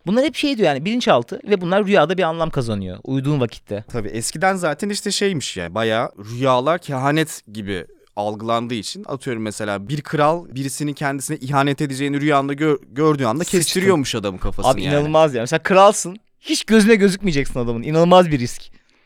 Bunlar 0.06 0.24
hep 0.24 0.34
şey 0.36 0.56
diyor 0.58 0.68
yani 0.68 0.84
bilinçaltı 0.84 1.40
ve 1.44 1.60
bunlar 1.60 1.86
rüyada 1.86 2.18
bir 2.18 2.22
anlam 2.22 2.50
kazanıyor. 2.50 2.98
Uyuduğun 3.04 3.40
vakitte. 3.40 3.84
Tabii 3.88 4.08
eskiden 4.08 4.56
zaten 4.56 4.88
işte 4.88 5.10
şeymiş 5.10 5.56
yani 5.56 5.74
bayağı 5.74 6.10
rüyalar 6.18 6.78
kehanet 6.78 7.42
gibi 7.52 7.86
algılandığı 8.16 8.74
için 8.74 9.04
atıyorum 9.08 9.42
mesela 9.42 9.88
bir 9.88 10.00
kral 10.00 10.46
birisinin 10.48 10.92
kendisine 10.92 11.36
ihanet 11.36 11.80
edeceğini 11.80 12.20
rüyanda 12.20 12.52
gör- 12.52 12.78
gördüğü 12.88 13.24
anda 13.24 13.44
kestiriyormuş 13.44 14.14
adamın 14.14 14.38
kafasını 14.38 14.72
Abi 14.72 14.82
yani. 14.82 14.94
inanılmaz 14.94 15.34
ya. 15.34 15.42
Mesela 15.42 15.62
kralsın. 15.62 16.16
Hiç 16.46 16.64
gözüne 16.64 16.94
gözükmeyeceksin 16.94 17.60
adamın. 17.60 17.82
İnanılmaz 17.82 18.30
bir 18.30 18.38
risk. 18.38 18.62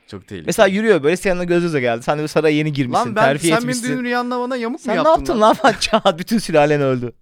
Çok 0.07 0.29
tehlikeli. 0.29 0.47
Mesela 0.47 0.67
yürüyor 0.67 1.03
böyle 1.03 1.17
senin 1.17 1.31
yanına 1.35 1.45
göz 1.45 1.63
göze 1.63 1.81
geldi. 1.81 2.03
Sen 2.03 2.19
de 2.19 2.29
saraya 2.29 2.57
yeni 2.57 2.73
girmişsin. 2.73 3.07
Lan 3.07 3.17
ben 3.17 3.23
terfi 3.25 3.47
sen 3.49 3.57
etmişsin. 3.57 3.85
benim 3.85 3.99
dün 3.99 4.05
rüyanda 4.05 4.41
bana 4.41 4.57
yamuk 4.57 4.81
mu 4.81 4.85
Sen 4.85 4.93
ne 5.05 5.09
yaptın 5.09 5.41
yaptın 5.41 5.41
lan? 5.41 5.75
Çat 5.81 6.19
bütün 6.19 6.39
sülalen 6.39 6.81
öldü. 6.81 7.13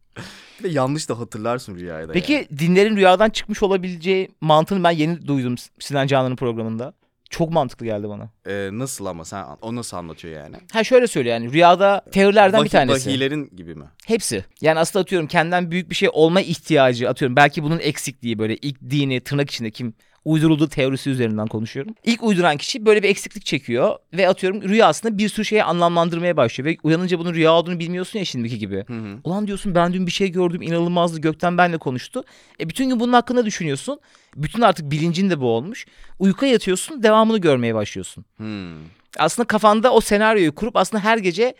Bir 0.59 0.65
de 0.65 0.69
yanlış 0.69 1.09
da 1.09 1.19
hatırlarsın 1.19 1.75
rüyayı 1.79 2.09
da 2.09 2.13
Peki 2.13 2.33
yani. 2.33 2.47
dinlerin 2.59 2.97
rüyadan 2.97 3.31
çıkmış 3.31 3.63
olabileceği 3.63 4.29
mantığını 4.41 4.85
ben 4.85 4.91
yeni 4.91 5.27
duydum 5.27 5.55
Sinan 5.81 6.07
Canan'ın 6.07 6.37
programında. 6.37 6.93
Çok 7.31 7.51
mantıklı 7.51 7.87
geldi 7.87 8.09
bana. 8.09 8.31
Ee, 8.47 8.69
nasıl 8.73 9.07
ama 9.07 9.25
sen 9.25 9.45
o 9.63 9.75
nasıl 9.77 9.97
anlatıyor 9.97 10.35
yani? 10.43 10.57
Ha 10.73 10.85
şöyle 10.85 11.07
söylüyor 11.07 11.35
yani 11.37 11.53
rüyada 11.53 12.05
teorilerden 12.13 12.65
bir 12.65 12.69
Vahiy- 12.69 12.73
tanesi. 12.73 13.09
Vahilerin 13.09 13.51
gibi 13.57 13.75
mi? 13.75 13.85
Hepsi. 14.07 14.45
Yani 14.61 14.79
aslında 14.79 15.03
atıyorum 15.03 15.29
kendinden 15.29 15.71
büyük 15.71 15.91
bir 15.91 15.95
şey 15.95 16.09
olma 16.13 16.41
ihtiyacı 16.41 17.09
atıyorum. 17.11 17.37
Belki 17.37 17.63
bunun 17.63 17.79
eksikliği 17.79 18.39
böyle 18.39 18.57
ilk 18.57 18.81
dini 18.91 19.21
tırnak 19.21 19.51
içinde 19.51 19.71
kim 19.71 19.95
uydurulduğu 20.25 20.69
teorisi 20.69 21.11
üzerinden 21.11 21.47
konuşuyorum. 21.47 21.95
İlk 22.05 22.23
uyduran 22.23 22.57
kişi 22.57 22.87
böyle 22.87 23.03
bir 23.03 23.09
eksiklik 23.09 23.47
çekiyor 23.47 23.97
ve 24.13 24.29
atıyorum 24.29 24.63
rüyasında 24.63 25.19
bir 25.19 25.29
sürü 25.29 25.45
şeyi 25.45 25.65
anlamlandırmaya 25.65 26.37
başlıyor. 26.37 26.71
Ve 26.71 26.77
uyanınca 26.83 27.19
bunun 27.19 27.35
rüya 27.35 27.53
olduğunu 27.53 27.79
bilmiyorsun 27.79 28.19
ya 28.19 28.25
şimdiki 28.25 28.59
gibi. 28.59 28.85
Hı 28.87 28.95
hı. 28.95 29.19
Ulan 29.25 29.47
diyorsun 29.47 29.75
ben 29.75 29.93
dün 29.93 30.07
bir 30.07 30.13
şey 30.13 30.33
gördüm 30.33 30.63
inanılmazdı 30.63 31.21
gökten 31.21 31.59
benle 31.59 31.79
konuştu. 31.79 32.25
E 32.61 32.69
bütün 32.69 32.89
gün 32.89 33.01
bunun 33.01 33.13
hakkında 33.13 33.47
düşünüyorsun. 33.47 34.01
Bütün 34.37 34.63
artık 34.63 34.91
bilincin 34.91 35.31
de 35.31 35.41
bu 35.41 35.47
olmuş. 35.47 35.87
Uykuya 36.19 36.53
yatıyorsun 36.53 37.03
devamını 37.03 37.39
görmeye 37.39 37.75
başlıyorsun. 37.75 38.25
Hmm. 38.37 38.75
Aslında 39.19 39.47
kafanda 39.47 39.93
o 39.93 40.01
senaryoyu 40.01 40.55
kurup 40.55 40.77
aslında 40.77 41.05
her 41.05 41.19
gece 41.19 41.55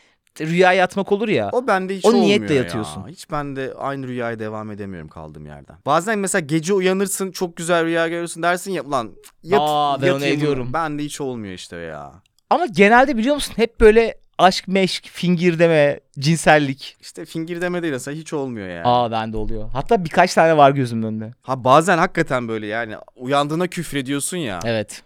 rüya 0.47 0.73
yatmak 0.73 1.13
olur 1.13 1.29
ya. 1.29 1.49
O 1.53 1.67
bende 1.67 1.97
hiç 1.97 2.05
O 2.05 2.09
olmuyor 2.09 2.25
niyetle 2.27 2.55
ya. 2.55 2.63
yatıyorsun. 2.63 3.09
Hiç 3.09 3.31
ben 3.31 3.57
de 3.57 3.75
aynı 3.79 4.07
rüyaya 4.09 4.39
devam 4.39 4.71
edemiyorum 4.71 5.09
kaldığım 5.09 5.47
yerden. 5.47 5.77
Bazen 5.87 6.19
mesela 6.19 6.41
gece 6.41 6.75
uyanırsın 6.75 7.31
çok 7.31 7.57
güzel 7.57 7.85
rüya 7.85 8.09
görürsün 8.09 8.43
dersin 8.43 8.71
ya 8.73 8.83
ulan 8.83 9.11
yat, 9.43 9.61
Aa, 9.65 10.03
ben 10.03 10.07
onu 10.07 10.13
yatayım." 10.15 10.39
ediyorum. 10.39 10.71
Ben 10.73 10.99
de 10.99 11.03
hiç 11.05 11.21
olmuyor 11.21 11.55
işte 11.55 11.77
ya. 11.77 12.13
Ama 12.51 12.67
genelde 12.67 13.17
biliyor 13.17 13.35
musun 13.35 13.53
hep 13.57 13.81
böyle 13.81 14.15
aşk 14.39 14.69
meşk, 14.69 15.07
fingir 15.13 15.59
deme, 15.59 16.01
cinsellik. 16.19 16.97
İşte 17.01 17.25
fingir 17.25 17.61
deme 17.61 17.83
değil 17.83 17.93
mesela 17.93 18.17
hiç 18.17 18.33
olmuyor 18.33 18.69
yani. 18.69 18.83
Aa 18.85 19.11
bende 19.11 19.37
oluyor. 19.37 19.69
Hatta 19.73 20.05
birkaç 20.05 20.35
tane 20.35 20.57
var 20.57 20.71
gözümün 20.71 21.03
önünde. 21.03 21.33
Ha 21.43 21.65
bazen 21.65 21.99
hakikaten 21.99 22.49
böyle 22.49 22.67
yani 22.67 22.95
uyandığına 23.17 23.67
küfrediyorsun 23.67 24.37
ya. 24.37 24.61
Evet. 24.65 25.03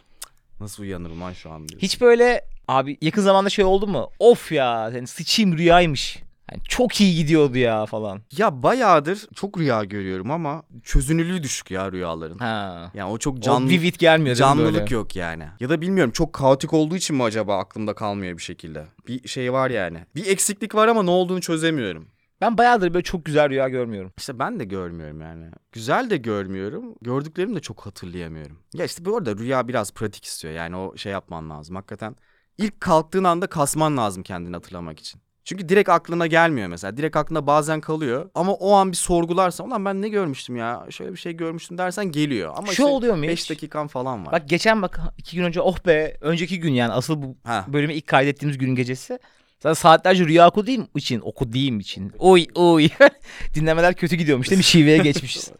Nasıl 0.60 0.82
uyanırım 0.82 1.20
lan 1.20 1.32
şu 1.32 1.50
an 1.50 1.58
diyorsun. 1.68 1.78
Hiç 1.86 2.00
böyle 2.00 2.44
abi 2.68 2.98
yakın 3.00 3.22
zamanda 3.22 3.50
şey 3.50 3.64
oldu 3.64 3.86
mu? 3.86 4.10
Of 4.18 4.52
ya 4.52 4.90
yani 4.94 5.06
sıçayım 5.06 5.58
rüyaymış. 5.58 6.22
Yani 6.52 6.62
çok 6.68 7.00
iyi 7.00 7.16
gidiyordu 7.16 7.58
ya 7.58 7.86
falan. 7.86 8.20
Ya 8.36 8.62
bayağıdır 8.62 9.26
çok 9.34 9.58
rüya 9.58 9.84
görüyorum 9.84 10.30
ama 10.30 10.62
çözünürlüğü 10.84 11.42
düşük 11.42 11.70
ya 11.70 11.92
rüyaların. 11.92 12.38
Ha. 12.38 12.90
Yani 12.94 13.10
o 13.10 13.18
çok 13.18 13.42
Canlı, 13.42 13.66
o 13.66 13.70
vivid 13.70 13.94
gelmiyor 13.94 14.36
canlılık 14.36 14.74
böyle? 14.74 14.94
yok 14.94 15.16
yani. 15.16 15.44
Ya 15.60 15.68
da 15.68 15.80
bilmiyorum 15.80 16.12
çok 16.12 16.32
kaotik 16.32 16.72
olduğu 16.72 16.96
için 16.96 17.16
mi 17.16 17.22
acaba 17.22 17.58
aklımda 17.58 17.94
kalmıyor 17.94 18.38
bir 18.38 18.42
şekilde. 18.42 18.86
Bir 19.08 19.28
şey 19.28 19.52
var 19.52 19.70
yani. 19.70 19.98
Bir 20.14 20.26
eksiklik 20.26 20.74
var 20.74 20.88
ama 20.88 21.02
ne 21.02 21.10
olduğunu 21.10 21.40
çözemiyorum. 21.40 22.06
Ben 22.42 22.58
bayağıdır 22.58 22.94
böyle 22.94 23.04
çok 23.04 23.24
güzel 23.24 23.48
rüya 23.50 23.68
görmüyorum. 23.68 24.12
İşte 24.18 24.38
ben 24.38 24.60
de 24.60 24.64
görmüyorum 24.64 25.20
yani. 25.20 25.44
Güzel 25.72 26.10
de 26.10 26.16
görmüyorum. 26.16 26.94
Gördüklerimi 27.02 27.56
de 27.56 27.60
çok 27.60 27.86
hatırlayamıyorum. 27.86 28.58
Ya 28.74 28.84
işte 28.84 29.04
bu 29.04 29.16
arada 29.16 29.36
rüya 29.36 29.68
biraz 29.68 29.92
pratik 29.92 30.24
istiyor. 30.24 30.54
Yani 30.54 30.76
o 30.76 30.96
şey 30.96 31.12
yapman 31.12 31.50
lazım. 31.50 31.76
Hakikaten 31.76 32.16
ilk 32.58 32.80
kalktığın 32.80 33.24
anda 33.24 33.46
kasman 33.46 33.96
lazım 33.96 34.22
kendini 34.22 34.54
hatırlamak 34.54 35.00
için. 35.00 35.20
Çünkü 35.44 35.68
direkt 35.68 35.88
aklına 35.88 36.26
gelmiyor 36.26 36.68
mesela. 36.68 36.96
Direkt 36.96 37.16
aklına 37.16 37.46
bazen 37.46 37.80
kalıyor. 37.80 38.30
Ama 38.34 38.52
o 38.54 38.72
an 38.72 38.90
bir 38.92 38.96
sorgularsan 38.96 39.66
ulan 39.68 39.84
ben 39.84 40.02
ne 40.02 40.08
görmüştüm 40.08 40.56
ya? 40.56 40.86
Şöyle 40.90 41.12
bir 41.12 41.16
şey 41.16 41.32
görmüştüm 41.32 41.78
dersen 41.78 42.12
geliyor. 42.12 42.52
Ama 42.56 42.66
Şu 42.66 42.72
işte 42.72 42.84
oluyor 42.84 43.14
mu 43.16 43.22
5 43.22 43.40
hiç? 43.40 43.50
dakikan 43.50 43.86
falan 43.86 44.26
var. 44.26 44.32
Bak 44.32 44.48
geçen 44.48 44.82
bak 44.82 45.00
iki 45.18 45.36
gün 45.36 45.44
önce 45.44 45.60
oh 45.60 45.86
be 45.86 46.16
önceki 46.20 46.60
gün 46.60 46.72
yani 46.72 46.92
asıl 46.92 47.22
bu 47.22 47.36
Ha. 47.44 47.64
bölümü 47.68 47.92
ilk 47.92 48.06
kaydettiğimiz 48.06 48.58
günün 48.58 48.74
gecesi. 48.74 49.18
Zaten 49.62 49.74
saatlerce 49.74 50.24
rüya 50.24 50.48
okuduğum 50.48 50.88
için, 50.96 51.20
okuduğum 51.20 51.80
için. 51.80 52.12
Oy 52.18 52.46
oy. 52.54 52.88
Dinlemeler 53.54 53.94
kötü 53.94 54.16
gidiyormuş 54.16 54.50
değil 54.50 54.58
mi? 54.58 54.64
Şiveye 54.64 54.98
geçmişiz. 54.98 55.50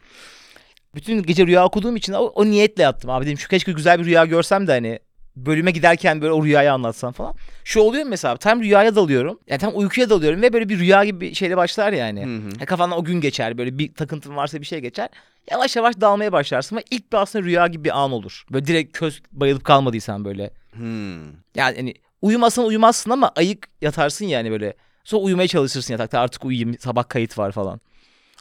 Bütün 0.95 1.23
gece 1.23 1.47
rüya 1.47 1.65
okuduğum 1.65 1.95
için 1.95 2.13
o, 2.13 2.19
o 2.19 2.45
niyetle 2.45 2.83
yattım 2.83 3.09
abi 3.09 3.25
dedim 3.25 3.37
şu 3.37 3.49
keşke 3.49 3.71
güzel 3.71 3.99
bir 3.99 4.05
rüya 4.05 4.25
görsem 4.25 4.67
de 4.67 4.71
hani 4.71 4.99
bölüme 5.35 5.71
giderken 5.71 6.21
böyle 6.21 6.33
o 6.33 6.43
rüyayı 6.43 6.73
anlatsam 6.73 7.13
falan. 7.13 7.33
Şu 7.63 7.79
oluyor 7.79 8.05
mesela 8.05 8.37
tam 8.37 8.61
rüyaya 8.61 8.95
dalıyorum. 8.95 9.39
Yani 9.47 9.59
tam 9.59 9.71
uykuya 9.75 10.09
dalıyorum 10.09 10.41
ve 10.41 10.53
böyle 10.53 10.69
bir 10.69 10.79
rüya 10.79 11.03
gibi 11.03 11.21
bir 11.21 11.33
şeyle 11.33 11.57
başlar 11.57 11.93
yani. 11.93 12.25
Hı 12.25 12.37
hı. 12.37 12.59
Ha, 12.59 12.65
kafandan 12.65 12.99
o 12.99 13.03
gün 13.03 13.21
geçer 13.21 13.57
böyle 13.57 13.77
bir 13.77 13.93
takıntın 13.93 14.35
varsa 14.35 14.61
bir 14.61 14.65
şey 14.65 14.79
geçer. 14.79 15.09
Yavaş 15.51 15.75
yavaş 15.75 16.01
dalmaya 16.01 16.31
başlarsın 16.31 16.75
ve 16.75 16.83
ilk 16.91 17.13
bir 17.13 17.17
aslında 17.17 17.45
rüya 17.45 17.67
gibi 17.67 17.83
bir 17.83 17.99
an 17.99 18.11
olur. 18.11 18.45
Böyle 18.51 18.65
direkt 18.65 18.97
köz 18.97 19.21
bayılıp 19.31 19.63
kalmadıysan 19.63 20.25
böyle. 20.25 20.51
Hmm. 20.73 21.23
Yani 21.55 21.75
hani 21.75 21.93
uyumasan 22.23 22.65
uyumazsın 22.65 23.09
ama 23.09 23.31
ayık 23.35 23.67
yatarsın 23.81 24.25
yani 24.25 24.51
böyle. 24.51 24.73
Sonra 25.03 25.21
uyumaya 25.21 25.47
çalışırsın 25.47 25.93
yatakta 25.93 26.19
artık 26.19 26.45
uyuyayım 26.45 26.79
sabah 26.79 27.09
kayıt 27.09 27.37
var 27.37 27.51
falan. 27.51 27.81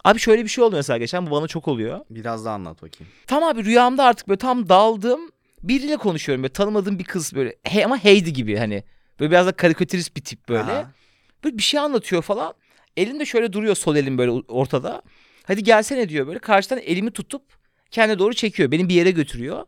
Abi 0.04 0.18
şöyle 0.18 0.44
bir 0.44 0.48
şey 0.48 0.64
oldu 0.64 0.76
mesela 0.76 0.98
geçen 0.98 1.26
bu 1.26 1.30
bana 1.30 1.46
çok 1.46 1.68
oluyor. 1.68 2.00
Biraz 2.10 2.44
daha 2.44 2.54
anlat 2.54 2.82
bakayım. 2.82 3.12
Tam 3.26 3.42
abi 3.42 3.64
rüyamda 3.64 4.04
artık 4.04 4.28
böyle 4.28 4.38
tam 4.38 4.68
daldım. 4.68 5.20
Biriyle 5.62 5.96
konuşuyorum 5.96 6.42
böyle 6.42 6.52
tanımadığım 6.52 6.98
bir 6.98 7.04
kız 7.04 7.34
böyle 7.34 7.56
he, 7.64 7.84
ama 7.84 8.04
Heidi 8.04 8.32
gibi 8.32 8.56
hani. 8.56 8.84
Böyle 9.20 9.30
biraz 9.30 9.46
da 9.46 9.52
karikatürist 9.52 10.16
bir 10.16 10.24
tip 10.24 10.48
böyle. 10.48 10.72
Aha. 10.72 10.90
Böyle 11.44 11.58
bir 11.58 11.62
şey 11.62 11.80
anlatıyor 11.80 12.22
falan. 12.22 12.54
Elimde 12.96 13.26
şöyle 13.26 13.52
duruyor 13.52 13.74
sol 13.74 13.96
elim 13.96 14.18
böyle 14.18 14.30
ortada. 14.30 15.02
Hadi 15.46 15.62
gelsene 15.62 16.08
diyor 16.08 16.26
böyle. 16.26 16.38
Karşıdan 16.38 16.78
elimi 16.78 17.10
tutup 17.10 17.42
kendine 17.90 18.18
doğru 18.18 18.34
çekiyor. 18.34 18.70
Beni 18.70 18.88
bir 18.88 18.94
yere 18.94 19.10
götürüyor. 19.10 19.66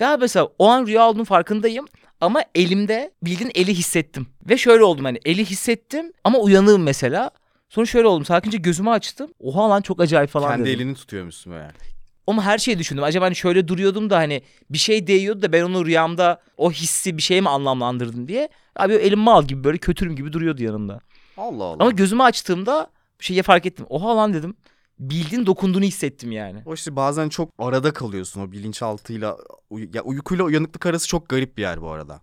Ve 0.00 0.06
abi 0.06 0.20
mesela 0.20 0.48
o 0.58 0.66
an 0.66 0.86
rüya 0.86 1.08
olduğunu 1.08 1.24
farkındayım. 1.24 1.86
Ama 2.22 2.44
elimde 2.54 3.10
bildiğin 3.22 3.50
eli 3.54 3.74
hissettim. 3.74 4.26
Ve 4.48 4.58
şöyle 4.58 4.84
oldum 4.84 5.04
hani 5.04 5.18
eli 5.24 5.44
hissettim 5.44 6.12
ama 6.24 6.38
uyanığım 6.38 6.82
mesela. 6.82 7.30
Sonra 7.68 7.86
şöyle 7.86 8.06
oldum 8.06 8.24
sakince 8.24 8.58
gözümü 8.58 8.90
açtım. 8.90 9.30
Oha 9.40 9.70
lan 9.70 9.80
çok 9.82 10.00
acayip 10.00 10.30
falan 10.30 10.50
Kendi 10.50 10.64
dedim. 10.68 10.80
elini 10.80 10.94
tutuyormuşsun 10.94 11.52
böyle. 11.52 11.72
Ama 12.26 12.44
her 12.44 12.58
şeyi 12.58 12.78
düşündüm. 12.78 13.04
Acaba 13.04 13.24
hani 13.24 13.36
şöyle 13.36 13.68
duruyordum 13.68 14.10
da 14.10 14.18
hani 14.18 14.42
bir 14.70 14.78
şey 14.78 15.06
değiyordu 15.06 15.42
da 15.42 15.52
ben 15.52 15.62
onu 15.62 15.86
rüyamda 15.86 16.40
o 16.56 16.72
hissi 16.72 17.16
bir 17.16 17.22
şey 17.22 17.40
mi 17.40 17.48
anlamlandırdım 17.48 18.28
diye. 18.28 18.48
Abi 18.76 18.94
elim 18.94 19.18
mal 19.18 19.44
gibi 19.44 19.64
böyle 19.64 19.78
kötürüm 19.78 20.16
gibi 20.16 20.32
duruyordu 20.32 20.62
yanımda. 20.62 21.00
Allah 21.36 21.64
Allah. 21.64 21.76
Ama 21.80 21.90
gözümü 21.90 22.22
açtığımda 22.22 22.86
bir 23.20 23.24
şeyi 23.24 23.42
fark 23.42 23.66
ettim. 23.66 23.86
Oha 23.88 24.16
lan 24.16 24.34
dedim. 24.34 24.54
Bildiğin 25.10 25.46
dokunduğunu 25.46 25.84
hissettim 25.84 26.32
yani. 26.32 26.62
O 26.66 26.74
işte 26.74 26.96
bazen 26.96 27.28
çok 27.28 27.48
arada 27.58 27.92
kalıyorsun 27.92 28.40
o 28.40 28.52
bilinçaltıyla. 28.52 29.36
Ya 29.94 30.02
uykuyla 30.02 30.44
uyanıklık 30.44 30.86
arası 30.86 31.08
çok 31.08 31.28
garip 31.28 31.56
bir 31.56 31.62
yer 31.62 31.82
bu 31.82 31.90
arada. 31.90 32.20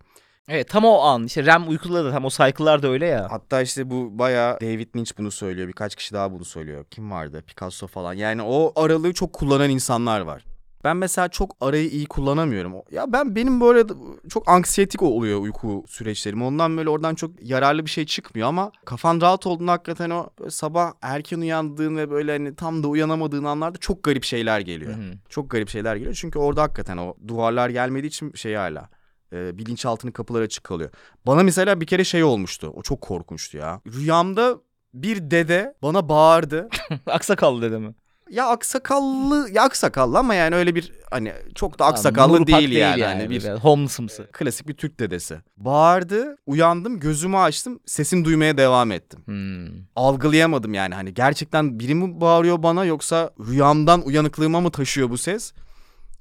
Evet 0.48 0.70
tam 0.70 0.86
o 0.86 1.00
an 1.02 1.24
işte 1.24 1.46
REM 1.46 1.70
uykuları 1.70 2.06
da 2.06 2.12
tam 2.12 2.26
o 2.26 2.30
cycle'lar 2.30 2.84
da 2.84 2.88
öyle 2.88 3.06
ya. 3.06 3.28
Hatta 3.32 3.62
işte 3.62 3.90
bu 3.90 4.20
bayağı 4.20 4.62
David 4.62 4.96
Lynch 4.96 5.12
bunu 5.18 5.32
söylüyor. 5.32 5.68
Birkaç 5.68 5.96
kişi 5.96 6.14
daha 6.14 6.32
bunu 6.32 6.46
söylüyor. 6.46 6.86
Kim 6.92 7.12
vardı? 7.12 7.44
Picasso 7.48 7.88
falan. 7.88 8.14
Yani 8.14 8.42
o 8.42 8.74
aralığı 8.76 9.14
çok 9.14 9.34
kullanan 9.34 9.70
insanlar 9.70 10.22
var. 10.22 10.46
Ben 10.84 10.98
mesela 10.98 11.28
çok 11.28 11.56
arayı 11.62 11.90
iyi 11.90 12.06
kullanamıyorum. 12.06 12.74
Ya 12.92 13.14
ben 13.14 13.36
benim 13.36 13.62
böyle 13.62 13.84
çok 14.30 14.50
anksiyetik 14.50 15.02
oluyor 15.02 15.40
uyku 15.40 15.84
süreçlerim. 15.88 16.42
Ondan 16.42 16.78
böyle 16.78 16.90
oradan 16.90 17.16
çok 17.16 17.32
yararlı 17.42 17.86
bir 17.86 17.90
şey 17.90 18.06
çıkmıyor 18.06 18.48
ama 18.48 18.72
kafan 18.86 19.22
rahat 19.22 19.48
olduğunda 19.48 19.72
hakikaten 19.72 20.10
o 20.10 20.30
sabah 20.50 20.92
erken 21.02 21.40
uyandığın 21.40 21.98
ve 21.98 22.12
böyle 22.12 22.32
hani 22.32 22.56
tam 22.56 22.84
da 22.84 22.88
uyanamadığın 22.88 23.44
anlarda 23.44 23.78
çok 23.78 24.04
garip 24.04 24.24
şeyler 24.24 24.60
geliyor. 24.60 24.94
Hı 24.94 25.02
hı. 25.02 25.14
Çok 25.30 25.50
garip 25.50 25.70
şeyler 25.70 25.96
geliyor. 25.96 26.18
Çünkü 26.22 26.40
orada 26.40 26.62
hakikaten 26.62 26.98
o 26.98 27.16
duvarlar 27.28 27.70
gelmediği 27.70 28.08
için 28.08 28.34
şey 28.34 28.56
hala 28.56 28.90
e, 29.34 29.58
bilinçaltının 29.58 30.12
kapıları 30.12 30.44
açık 30.44 30.64
kalıyor. 30.64 30.90
Bana 31.28 31.44
mesela 31.44 31.82
bir 31.82 31.86
kere 31.86 32.04
şey 32.04 32.24
olmuştu. 32.24 32.72
O 32.76 32.82
çok 32.82 33.02
korkunçtu 33.02 33.58
ya. 33.58 33.82
Rüyamda 33.88 34.58
bir 34.94 35.32
dede 35.32 35.76
bana 35.82 36.10
bağırdı. 36.10 36.70
Aksakallı 37.06 37.62
dedi 37.62 37.78
mi? 37.78 37.96
Ya 38.32 38.48
aksakallı 38.48 39.50
ya 39.52 39.64
aksakallı 39.64 40.20
ama 40.20 40.36
yani 40.36 40.56
öyle 40.56 40.76
bir 40.76 40.92
hani 41.12 41.34
çok 41.56 41.80
da 41.80 41.86
aksakallı 41.86 42.42
Nuri 42.42 42.52
Pak 42.52 42.60
değil, 42.60 42.72
yani. 42.72 43.04
Hani 43.04 43.30
bir 43.30 43.48
homeless'ımsı. 43.48 44.28
klasik 44.32 44.68
bir 44.68 44.74
Türk 44.74 45.00
dedesi. 45.00 45.38
Bağırdı, 45.58 46.38
uyandım, 46.46 47.00
gözümü 47.00 47.38
açtım, 47.38 47.80
sesini 47.86 48.26
duymaya 48.26 48.58
devam 48.58 48.92
ettim. 48.92 49.20
Hmm. 49.26 49.86
Algılayamadım 49.96 50.74
yani 50.74 50.96
hani 50.96 51.14
gerçekten 51.14 51.80
biri 51.80 51.96
mi 51.96 52.22
bağırıyor 52.22 52.64
bana 52.64 52.86
yoksa 52.86 53.32
rüyamdan 53.40 54.02
uyanıklığıma 54.06 54.62
mı 54.62 54.72
taşıyor 54.72 55.10
bu 55.10 55.18
ses? 55.18 55.54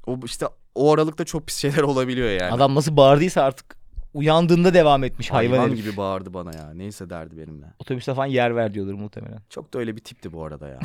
O 0.07 0.21
işte 0.25 0.47
o 0.75 0.95
aralıkta 0.95 1.25
çok 1.25 1.47
pis 1.47 1.57
şeyler 1.57 1.83
olabiliyor 1.83 2.31
yani. 2.31 2.53
Adam 2.53 2.75
nasıl 2.75 2.97
bağırdıysa 2.97 3.43
artık 3.43 3.79
uyandığında 4.15 4.75
devam 4.75 5.05
etmiş 5.05 5.31
hayvan, 5.31 5.51
Hayvan 5.59 5.73
herif. 5.73 5.85
gibi 5.85 5.97
bağırdı 5.97 6.35
bana 6.35 6.57
ya. 6.57 6.71
Neyse 6.75 7.11
derdi 7.11 7.37
benimle. 7.39 7.67
Otobüste 7.79 8.15
falan 8.15 8.27
yer 8.27 8.57
ver 8.57 8.75
diyordur 8.75 8.95
muhtemelen. 8.95 9.39
Çok 9.51 9.75
da 9.75 9.79
öyle 9.79 9.97
bir 9.97 10.01
tipti 10.01 10.33
bu 10.33 10.45
arada 10.45 10.69
ya. 10.69 10.79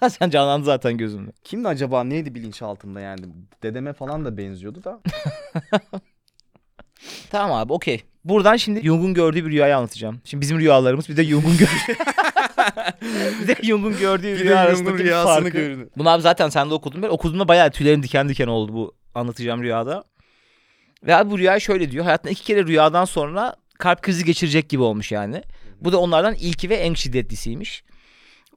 Sen 0.10 0.30
canlandı 0.30 0.64
zaten 0.66 0.96
gözümde. 0.96 1.30
Kimdi 1.44 1.68
acaba 1.68 2.04
neydi 2.04 2.34
bilinçaltında 2.34 3.00
yani? 3.00 3.20
Dedeme 3.62 3.92
falan 3.92 4.24
da 4.24 4.36
benziyordu 4.36 4.84
da. 4.84 5.00
Tamam 7.30 7.56
abi 7.58 7.72
okey. 7.72 8.02
Buradan 8.24 8.56
şimdi 8.56 8.82
Jung'un 8.82 9.14
gördüğü 9.14 9.44
bir 9.46 9.50
rüyayı 9.50 9.76
anlatacağım. 9.76 10.20
Şimdi 10.24 10.40
bizim 10.40 10.58
rüyalarımız 10.58 11.08
bir 11.08 11.16
de 11.16 11.24
Jung'un 11.24 11.56
gördüğü... 11.56 11.98
bir 13.42 13.48
de 13.48 13.56
Jung'un 13.62 13.98
gördüğü 13.98 14.22
Bir 14.34 14.38
rüya 14.44 14.58
arasındaki 14.58 14.98
rüyasını 15.04 15.32
farkı. 15.42 15.48
gördü. 15.58 15.88
Bunu 15.96 16.08
abi 16.10 16.22
zaten 16.22 16.48
sen 16.48 16.70
de 16.70 16.74
okudun. 16.74 17.02
Ben 17.02 17.08
okuduğumda 17.08 17.48
bayağı 17.48 17.70
tüylerim 17.70 18.02
diken 18.02 18.28
diken 18.28 18.46
oldu 18.46 18.72
bu 18.72 18.94
anlatacağım 19.14 19.62
rüyada. 19.62 20.04
Ve 21.02 21.16
abi 21.16 21.30
bu 21.30 21.38
rüya 21.38 21.60
şöyle 21.60 21.90
diyor. 21.90 22.04
Hayatında 22.04 22.30
iki 22.30 22.44
kere 22.44 22.66
rüyadan 22.66 23.04
sonra 23.04 23.56
kalp 23.78 24.02
krizi 24.02 24.24
geçirecek 24.24 24.68
gibi 24.68 24.82
olmuş 24.82 25.12
yani. 25.12 25.42
Bu 25.80 25.92
da 25.92 25.98
onlardan 25.98 26.34
ilki 26.34 26.70
ve 26.70 26.76
en 26.76 26.94
şiddetlisiymiş. 26.94 27.84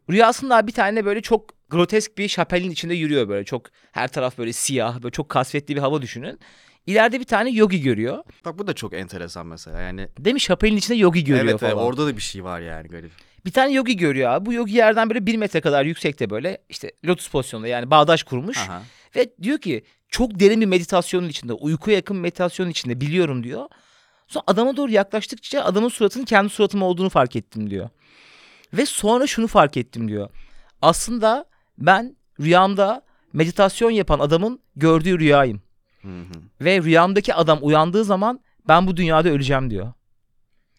Rüyasında 0.09 0.67
bir 0.67 0.71
tane 0.71 1.05
böyle 1.05 1.21
çok 1.21 1.69
grotesk 1.69 2.17
bir 2.17 2.27
şapelin 2.27 2.71
içinde 2.71 2.93
yürüyor 2.93 3.29
böyle. 3.29 3.45
Çok 3.45 3.67
her 3.91 4.07
taraf 4.07 4.37
böyle 4.37 4.53
siyah, 4.53 5.03
böyle 5.03 5.11
çok 5.11 5.29
kasvetli 5.29 5.75
bir 5.75 5.81
hava 5.81 6.01
düşünün. 6.01 6.39
İleride 6.85 7.19
bir 7.19 7.25
tane 7.25 7.49
yogi 7.49 7.81
görüyor. 7.81 8.23
Bak 8.45 8.59
bu 8.59 8.67
da 8.67 8.73
çok 8.73 8.93
enteresan 8.93 9.47
mesela 9.47 9.81
yani. 9.81 10.07
Demiş 10.19 10.43
şapelin 10.43 10.77
içinde 10.77 10.97
yogi 10.97 11.23
görüyor 11.23 11.45
evet, 11.45 11.59
falan. 11.59 11.73
evet 11.73 11.83
orada 11.83 12.07
da 12.07 12.17
bir 12.17 12.21
şey 12.21 12.43
var 12.43 12.59
yani 12.59 12.87
garip. 12.87 13.11
Bir 13.45 13.51
tane 13.51 13.73
yogi 13.73 13.97
görüyor 13.97 14.31
abi. 14.31 14.45
Bu 14.45 14.53
yogi 14.53 14.73
yerden 14.73 15.09
böyle 15.09 15.25
bir 15.25 15.37
metre 15.37 15.61
kadar 15.61 15.85
yüksekte 15.85 16.29
böyle 16.29 16.57
işte 16.69 16.91
lotus 17.05 17.29
pozisyonunda 17.29 17.67
yani 17.67 17.91
bağdaş 17.91 18.23
kurmuş. 18.23 18.57
Aha. 18.57 18.81
Ve 19.15 19.33
diyor 19.41 19.57
ki 19.57 19.83
çok 20.09 20.39
derin 20.39 20.61
bir 20.61 20.65
meditasyonun 20.65 21.29
içinde, 21.29 21.53
uykuya 21.53 21.95
yakın 21.95 22.17
meditasyonun 22.17 22.71
içinde 22.71 23.01
biliyorum 23.01 23.43
diyor. 23.43 23.65
Sonra 24.27 24.43
adama 24.47 24.77
doğru 24.77 24.91
yaklaştıkça 24.91 25.61
adamın 25.61 25.89
suratının 25.89 26.25
kendi 26.25 26.49
suratım 26.49 26.81
olduğunu 26.81 27.09
fark 27.09 27.35
ettim 27.35 27.69
diyor. 27.69 27.89
Ve 28.73 28.85
sonra 28.85 29.27
şunu 29.27 29.47
fark 29.47 29.77
ettim 29.77 30.07
diyor. 30.07 30.29
Aslında 30.81 31.45
ben 31.77 32.15
rüyamda 32.39 33.01
meditasyon 33.33 33.91
yapan 33.91 34.19
adamın 34.19 34.59
gördüğü 34.75 35.19
rüyayım. 35.19 35.61
Hı 36.01 36.07
hı. 36.07 36.41
Ve 36.61 36.81
rüyamdaki 36.81 37.33
adam 37.33 37.59
uyandığı 37.61 38.03
zaman 38.03 38.39
ben 38.67 38.87
bu 38.87 38.97
dünyada 38.97 39.29
öleceğim 39.29 39.69
diyor. 39.69 39.93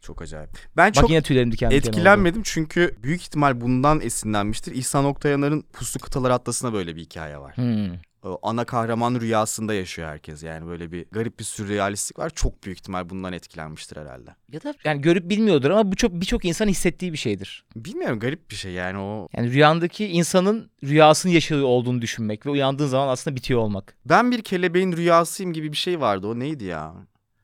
Çok 0.00 0.22
acayip. 0.22 0.50
Ben 0.76 0.88
Bak 0.88 0.94
çok 0.94 1.10
yine 1.10 1.23
tüylerim 1.23 1.52
diken 1.52 1.71
diken 1.71 1.80
oldu. 1.80 1.88
etkilenmedim 1.88 2.42
çünkü 2.45 2.97
büyük 3.02 3.23
ihtimal 3.23 3.60
bundan 3.60 4.00
esinlenmiştir. 4.00 4.73
İhsan 4.73 5.04
Oktayanar'ın 5.04 5.64
Puslu 5.73 6.00
Kıtalar 6.00 6.30
Atlası'nda 6.30 6.73
böyle 6.73 6.97
bir 6.97 7.00
hikaye 7.00 7.38
var. 7.38 7.56
Hmm. 7.56 7.95
O 8.25 8.39
ana 8.43 8.65
kahraman 8.65 9.21
rüyasında 9.21 9.75
yaşıyor 9.75 10.08
herkes. 10.08 10.43
Yani 10.43 10.67
böyle 10.67 10.93
bir 10.93 11.06
garip 11.13 11.39
bir 11.39 11.45
sürrealistlik 11.45 12.19
var. 12.19 12.30
Çok 12.30 12.65
büyük 12.65 12.78
ihtimal 12.78 13.11
bundan 13.11 13.32
etkilenmiştir 13.32 13.97
herhalde. 13.97 14.30
Ya 14.52 14.63
da 14.63 14.75
yani 14.85 15.00
görüp 15.00 15.30
bilmiyordur 15.30 15.71
ama 15.71 15.93
bu 15.93 15.97
çok 15.97 16.13
birçok 16.13 16.45
insan 16.45 16.69
hissettiği 16.69 17.13
bir 17.13 17.19
şeydir. 17.19 17.65
Bilmiyorum 17.76 18.19
garip 18.19 18.50
bir 18.50 18.56
şey 18.56 18.73
yani 18.73 18.99
o. 18.99 19.28
Yani 19.37 19.52
rüyandaki 19.52 20.06
insanın 20.06 20.71
rüyasını 20.85 21.32
yaşıyor 21.32 21.63
olduğunu 21.63 22.02
düşünmek 22.02 22.47
ve 22.47 22.50
uyandığın 22.50 22.87
zaman 22.87 23.08
aslında 23.08 23.37
bitiyor 23.37 23.61
olmak. 23.61 23.97
Ben 24.06 24.30
bir 24.30 24.43
kelebeğin 24.43 24.93
rüyasıyım 24.93 25.52
gibi 25.52 25.73
bir 25.73 25.76
şey 25.76 26.00
vardı. 26.00 26.26
O 26.26 26.39
neydi 26.39 26.65
ya? 26.65 26.95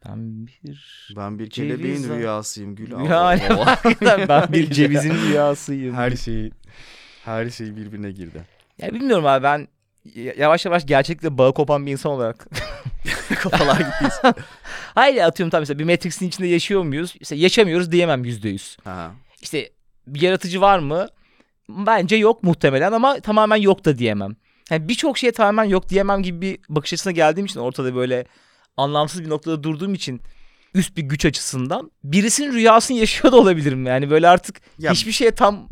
Ben 0.08 0.46
bir 0.46 1.08
Ben 1.16 1.38
bir 1.38 1.50
Ceviz 1.50 1.68
kelebeğin 1.78 2.10
var. 2.10 2.18
rüyasıyım 2.18 2.74
Gül 2.74 2.92
O- 2.92 2.98
ben 4.28 4.52
bir 4.52 4.70
cevizin 4.70 5.14
rüyasıyım. 5.14 5.94
her 5.94 6.10
şey 6.16 6.50
her 7.24 7.50
şey 7.50 7.76
birbirine 7.76 8.10
girdi. 8.10 8.42
Ya 8.82 8.94
bilmiyorum 8.94 9.26
abi 9.26 9.42
ben 9.42 9.68
yavaş 10.14 10.64
yavaş 10.64 10.86
gerçekle 10.86 11.38
bağı 11.38 11.54
kopan 11.54 11.86
bir 11.86 11.92
insan 11.92 12.12
olarak. 12.12 12.46
Kafalar 13.34 13.76
gittiyse. 13.80 14.34
Hayır 14.94 15.22
atıyorum 15.22 15.50
tabii 15.50 15.60
mesela 15.60 15.78
bir 15.78 15.84
Matrix'in 15.84 16.28
içinde 16.28 16.46
yaşıyor 16.46 16.82
muyuz? 16.82 17.14
İşte 17.20 17.36
yaşamıyoruz 17.36 17.92
diyemem 17.92 18.24
yüzde 18.24 18.48
yüz. 18.48 18.76
İşte 19.42 19.70
bir 20.06 20.20
yaratıcı 20.20 20.60
var 20.60 20.78
mı? 20.78 21.06
Bence 21.68 22.16
yok 22.16 22.42
muhtemelen 22.42 22.92
ama 22.92 23.20
tamamen 23.20 23.56
yok 23.56 23.84
da 23.84 23.98
diyemem. 23.98 24.36
Yani 24.70 24.88
birçok 24.88 25.18
şeye 25.18 25.32
tamamen 25.32 25.64
yok 25.64 25.88
diyemem 25.88 26.22
gibi 26.22 26.40
bir 26.40 26.58
bakış 26.68 26.92
açısına 26.92 27.12
geldiğim 27.12 27.46
için 27.46 27.60
ortada 27.60 27.94
böyle 27.94 28.24
anlamsız 28.76 29.24
bir 29.24 29.28
noktada 29.28 29.62
durduğum 29.62 29.94
için 29.94 30.20
üst 30.74 30.96
bir 30.96 31.02
güç 31.02 31.24
açısından 31.26 31.90
birisinin 32.04 32.52
rüyasını 32.52 32.96
yaşıyor 32.98 33.32
da 33.32 33.36
olabilirim. 33.36 33.86
Yani 33.86 34.10
böyle 34.10 34.28
artık 34.28 34.60
Ya- 34.78 34.92
hiçbir 34.92 35.12
şeye 35.12 35.30
tam 35.30 35.68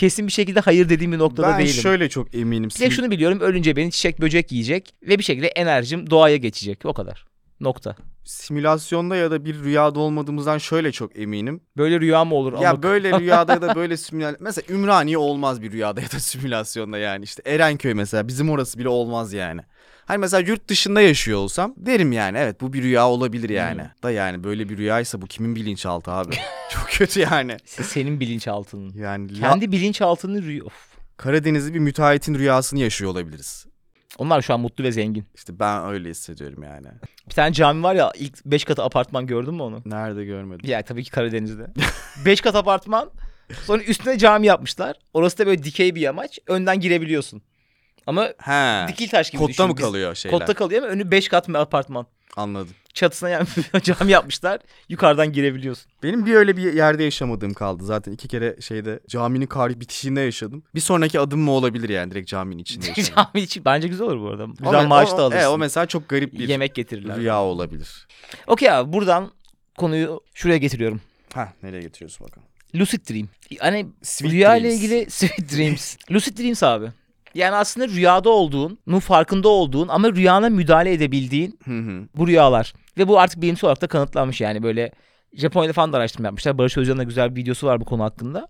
kesin 0.00 0.26
bir 0.26 0.32
şekilde 0.32 0.60
hayır 0.60 0.88
dediğim 0.88 1.12
bir 1.12 1.18
noktada 1.18 1.48
Ben 1.48 1.58
değilim. 1.58 1.72
şöyle 1.82 2.08
çok 2.08 2.34
eminim. 2.34 2.70
Bir 2.76 2.80
de 2.80 2.90
şunu 2.90 3.10
biliyorum 3.10 3.40
ölünce 3.40 3.76
beni 3.76 3.90
çiçek 3.90 4.20
böcek 4.20 4.52
yiyecek 4.52 4.94
ve 5.02 5.18
bir 5.18 5.22
şekilde 5.22 5.46
enerjim 5.46 6.10
doğaya 6.10 6.36
geçecek. 6.36 6.80
O 6.84 6.92
kadar. 6.92 7.24
Nokta. 7.60 7.96
Simülasyonda 8.24 9.16
ya 9.16 9.30
da 9.30 9.44
bir 9.44 9.58
rüyada 9.64 10.00
olmadığımızdan 10.00 10.58
şöyle 10.58 10.92
çok 10.92 11.18
eminim. 11.18 11.60
Böyle 11.76 12.00
rüya 12.00 12.24
mı 12.24 12.34
olur? 12.34 12.52
Ya 12.52 12.70
Allah- 12.70 12.82
böyle 12.82 13.18
rüyada 13.20 13.52
ya 13.52 13.62
da 13.62 13.74
böyle 13.74 13.96
simülasyon... 13.96 14.38
Mesela 14.44 14.74
Ümraniye 14.74 15.18
olmaz 15.18 15.62
bir 15.62 15.72
rüyada 15.72 16.00
ya 16.00 16.12
da 16.12 16.20
simülasyonda 16.20 16.98
yani. 16.98 17.24
İşte 17.24 17.42
Erenköy 17.46 17.94
mesela 17.94 18.28
bizim 18.28 18.50
orası 18.50 18.78
bile 18.78 18.88
olmaz 18.88 19.32
yani. 19.32 19.60
Hani 20.10 20.18
mesela 20.18 20.40
yurt 20.50 20.68
dışında 20.68 21.00
yaşıyor 21.00 21.38
olsam 21.38 21.74
derim 21.76 22.12
yani 22.12 22.38
evet 22.38 22.60
bu 22.60 22.72
bir 22.72 22.82
rüya 22.82 23.08
olabilir 23.08 23.50
yani. 23.50 23.82
Da 24.02 24.10
yani 24.10 24.44
böyle 24.44 24.68
bir 24.68 24.76
rüyaysa 24.78 25.22
bu 25.22 25.26
kimin 25.26 25.56
bilinçaltı 25.56 26.10
abi? 26.10 26.34
Çok 26.70 26.88
kötü 26.90 27.20
yani. 27.20 27.52
Se- 27.66 27.82
Senin 27.82 28.20
bilinçaltının. 28.20 28.92
Yani 28.94 29.40
la- 29.40 29.48
Kendi 29.48 29.72
bilinçaltının 29.72 30.42
rüya... 30.42 30.62
Karadenizli 31.16 31.74
bir 31.74 31.78
müteahhitin 31.78 32.34
rüyasını 32.34 32.80
yaşıyor 32.80 33.10
olabiliriz. 33.10 33.66
Onlar 34.18 34.42
şu 34.42 34.54
an 34.54 34.60
mutlu 34.60 34.84
ve 34.84 34.92
zengin. 34.92 35.24
İşte 35.34 35.58
ben 35.58 35.84
öyle 35.88 36.08
hissediyorum 36.10 36.62
yani. 36.62 36.86
Bir 37.28 37.34
tane 37.34 37.52
cami 37.52 37.82
var 37.82 37.94
ya 37.94 38.12
ilk 38.18 38.44
5 38.46 38.64
katı 38.64 38.82
apartman 38.84 39.26
gördün 39.26 39.54
mü 39.54 39.62
onu? 39.62 39.82
Nerede 39.84 40.24
görmedim. 40.24 40.70
Ya 40.70 40.82
tabii 40.82 41.04
ki 41.04 41.10
Karadeniz'de. 41.10 41.66
5 42.24 42.40
kat 42.40 42.54
apartman 42.54 43.10
sonra 43.64 43.82
üstüne 43.82 44.18
cami 44.18 44.46
yapmışlar. 44.46 44.96
Orası 45.14 45.38
da 45.38 45.46
böyle 45.46 45.62
dikey 45.62 45.94
bir 45.94 46.00
yamaç. 46.00 46.38
Önden 46.46 46.80
girebiliyorsun. 46.80 47.42
Ama 48.10 48.32
He. 48.38 48.88
dikil 48.88 49.08
taş 49.08 49.30
gibi 49.30 49.38
Kotta 49.38 49.52
düşün. 49.52 49.66
mı 49.66 49.76
Biz- 49.76 49.84
kalıyor 49.84 50.14
şeyler? 50.14 50.38
Kotta 50.38 50.54
kalıyor 50.54 50.82
ama 50.82 50.92
önü 50.92 51.10
5 51.10 51.28
kat 51.28 51.48
bir 51.48 51.54
apartman. 51.54 52.06
Anladım. 52.36 52.74
Çatısına 52.94 53.28
yani 53.28 53.46
cami 53.82 54.10
yapmışlar. 54.12 54.60
Yukarıdan 54.88 55.32
girebiliyorsun. 55.32 55.92
Benim 56.02 56.26
bir 56.26 56.34
öyle 56.34 56.56
bir 56.56 56.72
yerde 56.72 57.04
yaşamadığım 57.04 57.54
kaldı. 57.54 57.84
Zaten 57.84 58.12
iki 58.12 58.28
kere 58.28 58.56
şeyde 58.60 59.00
caminin 59.08 59.46
kar 59.46 59.80
bitişinde 59.80 60.20
yaşadım. 60.20 60.62
Bir 60.74 60.80
sonraki 60.80 61.20
adım 61.20 61.40
mı 61.40 61.50
olabilir 61.50 61.88
yani 61.88 62.10
direkt 62.10 62.28
caminin 62.30 62.62
içinde 62.62 62.86
yaşamak. 62.96 63.14
cami 63.34 63.44
için 63.44 63.64
bence 63.64 63.88
güzel 63.88 64.06
olur 64.06 64.20
bu 64.20 64.28
arada. 64.28 64.44
O 64.44 64.48
Güzel 64.58 64.84
me- 64.84 64.86
maaş 64.86 65.12
o- 65.12 65.18
da 65.18 65.22
alırsın. 65.22 65.40
E, 65.42 65.48
o 65.48 65.58
mesela 65.58 65.86
çok 65.86 66.08
garip 66.08 66.32
bir 66.32 66.48
Yemek 66.48 66.74
getirirler. 66.74 67.16
rüya 67.16 67.42
olabilir. 67.42 68.06
Okey 68.46 68.70
abi 68.70 68.92
buradan 68.92 69.30
konuyu 69.78 70.20
şuraya 70.34 70.58
getiriyorum. 70.58 71.00
Ha 71.34 71.52
nereye 71.62 71.80
getiriyorsun 71.82 72.26
bakalım? 72.26 72.48
Lucid 72.74 73.10
Dream. 73.10 73.28
Hani 73.60 73.86
Sweet 74.02 74.32
rüya 74.32 74.56
ile 74.56 74.68
dreams. 74.68 74.80
ilgili 74.82 75.10
Sweet 75.10 75.52
Dreams. 75.56 75.96
Lucid 76.10 76.38
Dreams 76.38 76.62
abi. 76.62 76.86
Yani 77.34 77.56
aslında 77.56 77.88
rüyada 77.88 78.30
olduğunun 78.30 78.98
farkında 79.00 79.48
olduğun 79.48 79.88
ama 79.88 80.12
rüyana 80.12 80.48
müdahale 80.48 80.92
edebildiğin 80.92 81.58
Hı 81.64 81.78
hı. 81.78 82.08
bu 82.16 82.28
rüyalar. 82.28 82.72
Ve 82.98 83.08
bu 83.08 83.20
artık 83.20 83.42
bilimsel 83.42 83.68
olarak 83.68 83.82
da 83.82 83.86
kanıtlanmış 83.86 84.40
yani 84.40 84.62
böyle 84.62 84.92
Japonya'da 85.32 85.72
falan 85.72 85.92
da 85.92 85.96
araştırma 85.96 86.26
yapmışlar. 86.26 86.58
Barış 86.58 86.78
Özcan'ın 86.78 86.98
da 86.98 87.02
güzel 87.02 87.36
bir 87.36 87.40
videosu 87.40 87.66
var 87.66 87.80
bu 87.80 87.84
konu 87.84 88.02
hakkında. 88.04 88.48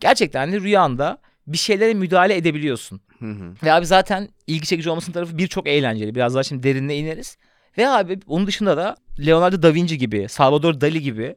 Gerçekten 0.00 0.40
hani 0.40 0.60
rüyanda 0.60 1.18
bir 1.46 1.58
şeylere 1.58 1.94
müdahale 1.94 2.36
edebiliyorsun. 2.36 3.00
Hı 3.18 3.30
hı. 3.30 3.54
Ve 3.62 3.72
abi 3.72 3.86
zaten 3.86 4.28
ilgi 4.46 4.66
çekici 4.66 4.90
olmasının 4.90 5.14
tarafı 5.14 5.38
birçok 5.38 5.68
eğlenceli. 5.68 6.14
Biraz 6.14 6.34
daha 6.34 6.42
şimdi 6.42 6.62
derinine 6.62 6.96
ineriz. 6.96 7.36
Ve 7.78 7.88
abi 7.88 8.18
onun 8.26 8.46
dışında 8.46 8.76
da 8.76 8.96
Leonardo 9.26 9.62
da 9.62 9.74
Vinci 9.74 9.98
gibi, 9.98 10.28
Salvador 10.28 10.80
Dali 10.80 11.02
gibi 11.02 11.36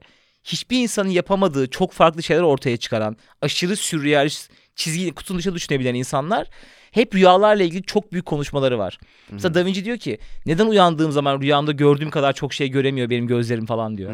hiçbir 0.51 0.77
insanın 0.77 1.09
yapamadığı 1.09 1.69
çok 1.69 1.91
farklı 1.91 2.23
şeyler 2.23 2.41
ortaya 2.41 2.77
çıkaran, 2.77 3.17
aşırı 3.41 3.75
sürrealist 3.75 4.51
çizgi 4.75 5.11
kutunun 5.11 5.39
dışında 5.39 5.55
düşünebilen 5.55 5.95
insanlar 5.95 6.47
hep 6.91 7.15
rüyalarla 7.15 7.63
ilgili 7.63 7.83
çok 7.83 8.11
büyük 8.11 8.25
konuşmaları 8.25 8.79
var. 8.79 8.99
Mesela 9.31 9.53
Da 9.53 9.65
Vinci 9.65 9.85
diyor 9.85 9.97
ki 9.97 10.17
neden 10.45 10.65
uyandığım 10.65 11.11
zaman 11.11 11.41
rüyamda 11.41 11.71
gördüğüm 11.71 12.09
kadar 12.09 12.33
çok 12.33 12.53
şey 12.53 12.69
göremiyor 12.69 13.09
benim 13.09 13.27
gözlerim 13.27 13.65
falan 13.65 13.97
diyor. 13.97 14.11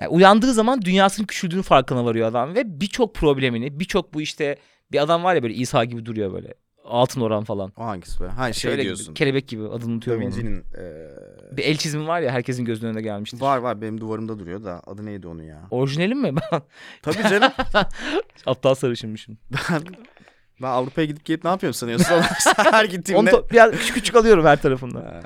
Yani 0.00 0.08
uyandığı 0.08 0.52
zaman 0.52 0.82
dünyasının 0.82 1.26
küçüldüğünün 1.26 1.62
farkına 1.62 2.04
varıyor 2.04 2.28
adam 2.28 2.54
ve 2.54 2.80
birçok 2.80 3.14
problemini, 3.14 3.80
birçok 3.80 4.14
bu 4.14 4.20
işte 4.22 4.56
bir 4.92 5.02
adam 5.02 5.24
var 5.24 5.34
ya 5.34 5.42
böyle 5.42 5.54
İsa 5.54 5.84
gibi 5.84 6.06
duruyor 6.06 6.32
böyle. 6.32 6.54
Altın 6.88 7.20
oran 7.20 7.44
falan. 7.44 7.72
O 7.76 7.84
hangisi 7.84 8.20
be? 8.20 8.26
Ha 8.28 8.52
şey 8.52 8.70
Şöyle 8.70 8.82
diyorsun. 8.82 9.04
gibi, 9.06 9.14
kelebek 9.14 9.48
gibi 9.48 9.62
adını 9.62 9.80
Da 9.82 9.86
unutuyorum 9.92 10.22
onu. 10.22 10.30
Vinci'nin 10.30 10.60
e, 10.60 11.56
Bir 11.56 11.64
el 11.64 11.76
çizimi 11.76 12.06
var 12.06 12.20
ya 12.20 12.32
herkesin 12.32 12.64
gözünün 12.64 12.90
önünde 12.90 13.02
gelmiştir. 13.02 13.40
var 13.40 13.58
var 13.58 13.80
benim 13.80 14.00
duvarımda 14.00 14.38
duruyor 14.38 14.64
da 14.64 14.82
adı 14.86 15.06
neydi 15.06 15.28
onun 15.28 15.42
ya? 15.42 15.62
Orijinali 15.70 16.14
mi? 16.14 16.34
Ben 16.52 16.62
Tabii 17.02 17.22
canım. 17.22 17.52
aptal 18.46 18.74
sarışınmışım. 18.74 19.38
ben, 19.70 19.82
ben 20.62 20.66
Avrupa'ya 20.68 21.06
gidip 21.06 21.24
gelip 21.24 21.44
ne 21.44 21.50
yapıyorum 21.50 21.74
sanıyorsun? 21.74 22.14
Her 22.56 22.84
gittiğimde. 22.84 23.32
biraz 23.52 23.70
küçük 23.70 23.94
küçük 23.94 24.16
alıyorum 24.16 24.44
her 24.46 24.62
tarafında. 24.62 24.98
Ha. 24.98 25.20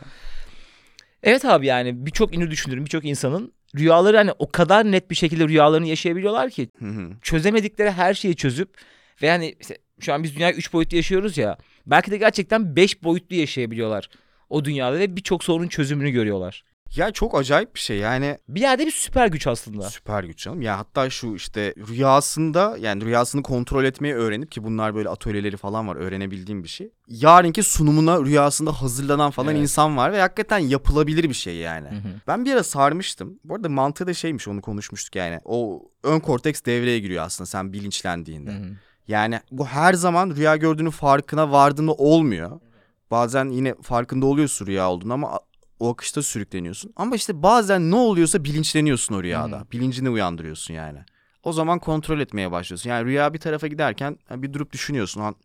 Evet 1.22 1.44
abi 1.44 1.66
yani 1.66 2.06
birçok 2.06 2.34
ünlü 2.34 2.50
düşünürüm, 2.50 2.84
birçok 2.84 3.04
insanın 3.04 3.52
rüyaları 3.78 4.16
hani 4.16 4.32
o 4.38 4.50
kadar 4.50 4.84
net 4.92 5.10
bir 5.10 5.14
şekilde 5.14 5.48
rüyalarını 5.48 5.86
yaşayabiliyorlar 5.86 6.50
ki 6.50 6.70
Hı 6.78 6.84
hı. 6.86 7.10
çözemedikleri 7.22 7.90
her 7.90 8.14
şeyi 8.14 8.36
çözüp 8.36 8.74
ve 9.22 9.26
yani 9.26 9.54
işte 9.60 9.76
şu 10.02 10.12
an 10.14 10.22
biz 10.22 10.36
dünya 10.36 10.52
3 10.52 10.72
boyutlu 10.72 10.96
yaşıyoruz 10.96 11.38
ya. 11.38 11.58
Belki 11.86 12.10
de 12.10 12.16
gerçekten 12.16 12.76
5 12.76 13.02
boyutlu 13.04 13.36
yaşayabiliyorlar 13.36 14.08
o 14.50 14.64
dünyada 14.64 14.98
ve 14.98 15.16
birçok 15.16 15.44
sorunun 15.44 15.68
çözümünü 15.68 16.10
görüyorlar. 16.10 16.64
ya 16.96 17.10
çok 17.10 17.38
acayip 17.38 17.74
bir 17.74 17.80
şey 17.80 17.96
yani 17.98 18.38
Bir 18.48 18.60
yerde 18.60 18.86
bir 18.86 18.90
süper 18.90 19.26
güç 19.26 19.46
aslında. 19.46 19.90
süper 19.90 20.24
güç 20.24 20.38
canım. 20.44 20.62
Ya 20.62 20.78
hatta 20.78 21.10
şu 21.10 21.34
işte 21.34 21.74
rüyasında 21.88 22.76
yani 22.80 23.04
rüyasını 23.04 23.42
kontrol 23.42 23.84
etmeyi 23.84 24.14
öğrenip 24.14 24.52
ki 24.52 24.64
bunlar 24.64 24.94
böyle 24.94 25.08
atölyeleri 25.08 25.56
falan 25.56 25.88
var 25.88 25.96
öğrenebildiğim 25.96 26.62
bir 26.64 26.68
şey. 26.68 26.90
Yarınki 27.08 27.62
sunumuna 27.62 28.20
rüyasında 28.24 28.72
hazırlanan 28.82 29.30
falan 29.30 29.52
Evet. 29.54 29.62
insan 29.62 29.96
var 29.96 30.12
ve 30.12 30.20
hakikaten 30.20 30.58
yapılabilir 30.58 31.28
bir 31.28 31.34
şey 31.34 31.56
yani. 31.56 31.88
Hı 31.88 31.94
hı. 31.94 32.08
Ben 32.26 32.44
bir 32.44 32.52
ara 32.52 32.62
sarmıştım. 32.62 33.38
Bu 33.44 33.54
arada 33.54 33.68
mantığı 33.68 34.06
da 34.06 34.14
şeymiş 34.14 34.48
onu 34.48 34.60
konuşmuştuk 34.60 35.16
yani. 35.16 35.40
O 35.44 35.82
ön 36.02 36.20
korteks 36.20 36.64
devreye 36.64 36.98
giriyor 36.98 37.24
aslında 37.24 37.46
sen 37.46 37.72
bilinçlendiğinde. 37.72 38.50
Hı 38.50 38.56
hı. 38.58 38.72
Yani 39.08 39.40
bu 39.50 39.66
her 39.66 39.94
zaman 39.94 40.30
rüya 40.36 40.56
gördüğünün 40.56 40.90
farkına 40.90 41.52
vardığında 41.52 41.92
olmuyor. 41.92 42.60
Bazen 43.10 43.48
yine 43.48 43.74
farkında 43.82 44.26
oluyorsun 44.26 44.66
rüya 44.66 44.90
olduğunu 44.90 45.12
ama 45.12 45.40
o 45.80 45.92
akışta 45.92 46.22
sürükleniyorsun. 46.22 46.92
Ama 46.96 47.16
işte 47.16 47.42
bazen 47.42 47.90
ne 47.90 47.96
oluyorsa 47.96 48.44
bilinçleniyorsun 48.44 49.14
o 49.14 49.22
rüyada. 49.22 49.60
Hı. 49.60 49.70
Bilincini 49.72 50.10
uyandırıyorsun 50.10 50.74
yani. 50.74 50.98
O 51.42 51.52
zaman 51.52 51.78
kontrol 51.78 52.20
etmeye 52.20 52.50
başlıyorsun. 52.52 52.90
Yani 52.90 53.04
rüya 53.04 53.34
bir 53.34 53.38
tarafa 53.38 53.66
giderken 53.66 54.18
bir 54.30 54.52
durup 54.52 54.72
düşünüyorsun. 54.72 55.20
Lan, 55.20 55.36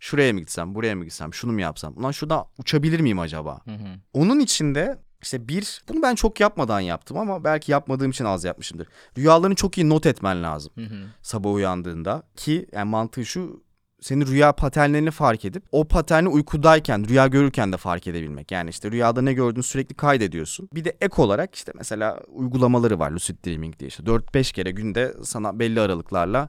şuraya 0.00 0.32
mı 0.32 0.40
gitsem, 0.40 0.74
buraya 0.74 0.94
mı 0.94 1.04
gitsem, 1.04 1.34
şunu 1.34 1.52
mu 1.52 1.60
yapsam? 1.60 1.98
Ulan 1.98 2.10
şurada 2.10 2.46
uçabilir 2.58 3.00
miyim 3.00 3.18
acaba? 3.18 3.60
Hı 3.64 3.70
hı. 3.70 3.88
Onun 4.12 4.40
içinde 4.40 4.98
işte 5.22 5.48
bir, 5.48 5.82
bunu 5.88 6.02
ben 6.02 6.14
çok 6.14 6.40
yapmadan 6.40 6.80
yaptım 6.80 7.16
ama 7.16 7.44
belki 7.44 7.72
yapmadığım 7.72 8.10
için 8.10 8.24
az 8.24 8.44
yapmışımdır. 8.44 8.88
Rüyalarını 9.18 9.54
çok 9.54 9.78
iyi 9.78 9.88
not 9.88 10.06
etmen 10.06 10.42
lazım 10.42 10.72
Hı 10.74 10.84
hı. 10.84 11.04
sabah 11.22 11.52
uyandığında 11.52 12.22
ki 12.36 12.66
yani 12.72 12.90
mantığı 12.90 13.26
şu 13.26 13.66
senin 14.00 14.26
rüya 14.26 14.52
paternlerini 14.52 15.10
fark 15.10 15.44
edip 15.44 15.64
o 15.72 15.84
paterni 15.88 16.28
uykudayken 16.28 17.08
rüya 17.08 17.26
görürken 17.26 17.72
de 17.72 17.76
fark 17.76 18.06
edebilmek. 18.06 18.50
Yani 18.52 18.70
işte 18.70 18.90
rüyada 18.90 19.22
ne 19.22 19.32
gördüğünü 19.32 19.62
sürekli 19.62 19.94
kaydediyorsun. 19.94 20.68
Bir 20.74 20.84
de 20.84 20.96
ek 21.00 21.22
olarak 21.22 21.54
işte 21.54 21.72
mesela 21.74 22.20
uygulamaları 22.28 22.98
var 22.98 23.10
Lucid 23.10 23.46
Dreaming 23.46 23.78
diye 23.78 23.88
işte 23.88 24.02
4-5 24.02 24.52
kere 24.52 24.70
günde 24.70 25.14
sana 25.22 25.58
belli 25.58 25.80
aralıklarla 25.80 26.48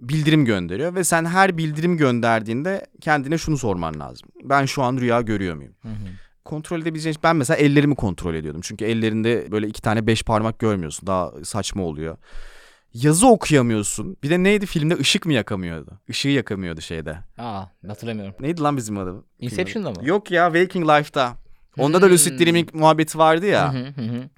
bildirim 0.00 0.44
gönderiyor 0.44 0.94
ve 0.94 1.04
sen 1.04 1.24
her 1.24 1.58
bildirim 1.58 1.96
gönderdiğinde 1.96 2.86
kendine 3.00 3.38
şunu 3.38 3.58
sorman 3.58 4.00
lazım. 4.00 4.28
Ben 4.44 4.64
şu 4.64 4.82
an 4.82 4.96
rüya 4.96 5.20
görüyor 5.20 5.54
muyum? 5.54 5.74
Hı 5.82 5.88
hı. 5.88 6.01
Kontrol 6.52 6.80
edebileceğin 6.82 7.16
ben 7.22 7.36
mesela 7.36 7.56
ellerimi 7.56 7.94
kontrol 7.94 8.34
ediyordum. 8.34 8.60
Çünkü 8.64 8.84
ellerinde 8.84 9.52
böyle 9.52 9.66
iki 9.66 9.82
tane 9.82 10.06
beş 10.06 10.22
parmak 10.22 10.58
görmüyorsun. 10.58 11.06
Daha 11.06 11.32
saçma 11.44 11.82
oluyor. 11.82 12.16
Yazı 12.94 13.26
okuyamıyorsun. 13.26 14.16
Bir 14.22 14.30
de 14.30 14.42
neydi 14.42 14.66
filmde 14.66 14.96
ışık 14.96 15.26
mı 15.26 15.32
yakamıyordu? 15.32 16.00
Işığı 16.08 16.28
yakamıyordu 16.28 16.80
şeyde. 16.80 17.18
Aa 17.38 17.64
hatırlamıyorum. 17.86 18.34
Neydi 18.40 18.60
lan 18.60 18.76
bizim 18.76 18.98
adı? 18.98 19.24
Inception'da 19.38 19.90
mı? 19.90 19.96
Yok 20.02 20.30
ya 20.30 20.46
Waking 20.52 20.88
Life'da. 20.88 21.32
Onda 21.78 22.02
da 22.02 22.06
Hmm. 22.06 22.12
Lucid 22.12 22.40
Dreaming 22.40 22.74
muhabbeti 22.74 23.18
vardı 23.18 23.46
ya. 23.46 23.74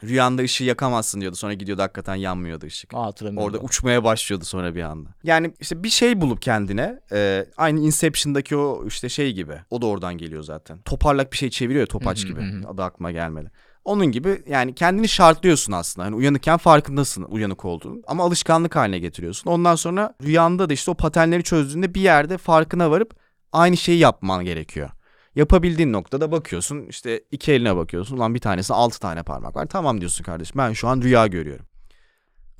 Rüyanda 0.04 0.42
ışığı 0.42 0.64
yakamazsın 0.64 1.20
diyordu. 1.20 1.36
Sonra 1.36 1.54
gidiyordu 1.54 1.82
hakikaten 1.82 2.14
yanmıyordu 2.14 2.66
ışık. 2.66 2.94
Aa 2.94 3.04
hatırlamıyorum. 3.06 3.54
Orada 3.54 3.64
uçmaya 3.64 4.04
başlıyordu 4.04 4.44
sonra 4.44 4.74
bir 4.74 4.82
anda. 4.82 5.08
Yani 5.22 5.54
işte 5.60 5.82
bir 5.82 5.88
şey 5.88 6.20
bulup 6.20 6.42
kendine 6.42 7.00
e, 7.12 7.46
aynı 7.56 7.80
Inception'daki 7.80 8.56
o 8.56 8.86
işte 8.86 9.08
şey 9.08 9.32
gibi. 9.32 9.54
O 9.70 9.82
da 9.82 9.86
oradan 9.86 10.18
geliyor 10.18 10.42
zaten. 10.42 10.78
Toparlak 10.78 11.32
bir 11.32 11.36
şey 11.36 11.50
çeviriyor 11.50 11.80
ya, 11.80 11.86
topaç 11.86 12.26
gibi. 12.26 12.40
Adı 12.68 12.82
aklıma 12.82 13.10
gelmedi. 13.10 13.50
Onun 13.84 14.06
gibi 14.06 14.42
yani 14.48 14.74
kendini 14.74 15.08
şartlıyorsun 15.08 15.72
aslında. 15.72 16.06
Hani 16.06 16.16
uyanıkken 16.16 16.56
farkındasın 16.56 17.22
uyanık 17.22 17.64
olduğunu. 17.64 18.02
Ama 18.06 18.24
alışkanlık 18.24 18.76
haline 18.76 18.98
getiriyorsun. 18.98 19.50
Ondan 19.50 19.74
sonra 19.74 20.14
rüyanda 20.22 20.68
da 20.68 20.72
işte 20.72 20.90
o 20.90 20.94
paternleri 20.94 21.42
çözdüğünde 21.42 21.94
bir 21.94 22.00
yerde 22.00 22.38
farkına 22.38 22.90
varıp 22.90 23.14
aynı 23.52 23.76
şeyi 23.76 23.98
yapman 23.98 24.44
gerekiyor. 24.44 24.90
Yapabildiğin 25.36 25.92
noktada 25.92 26.32
bakıyorsun 26.32 26.86
işte 26.88 27.20
iki 27.30 27.52
eline 27.52 27.76
bakıyorsun. 27.76 28.16
Ulan 28.16 28.34
bir 28.34 28.40
tanesi 28.40 28.74
altı 28.74 29.00
tane 29.00 29.22
parmak 29.22 29.56
var. 29.56 29.66
Tamam 29.66 30.00
diyorsun 30.00 30.24
kardeşim 30.24 30.58
ben 30.58 30.72
şu 30.72 30.88
an 30.88 31.02
rüya 31.02 31.26
görüyorum. 31.26 31.66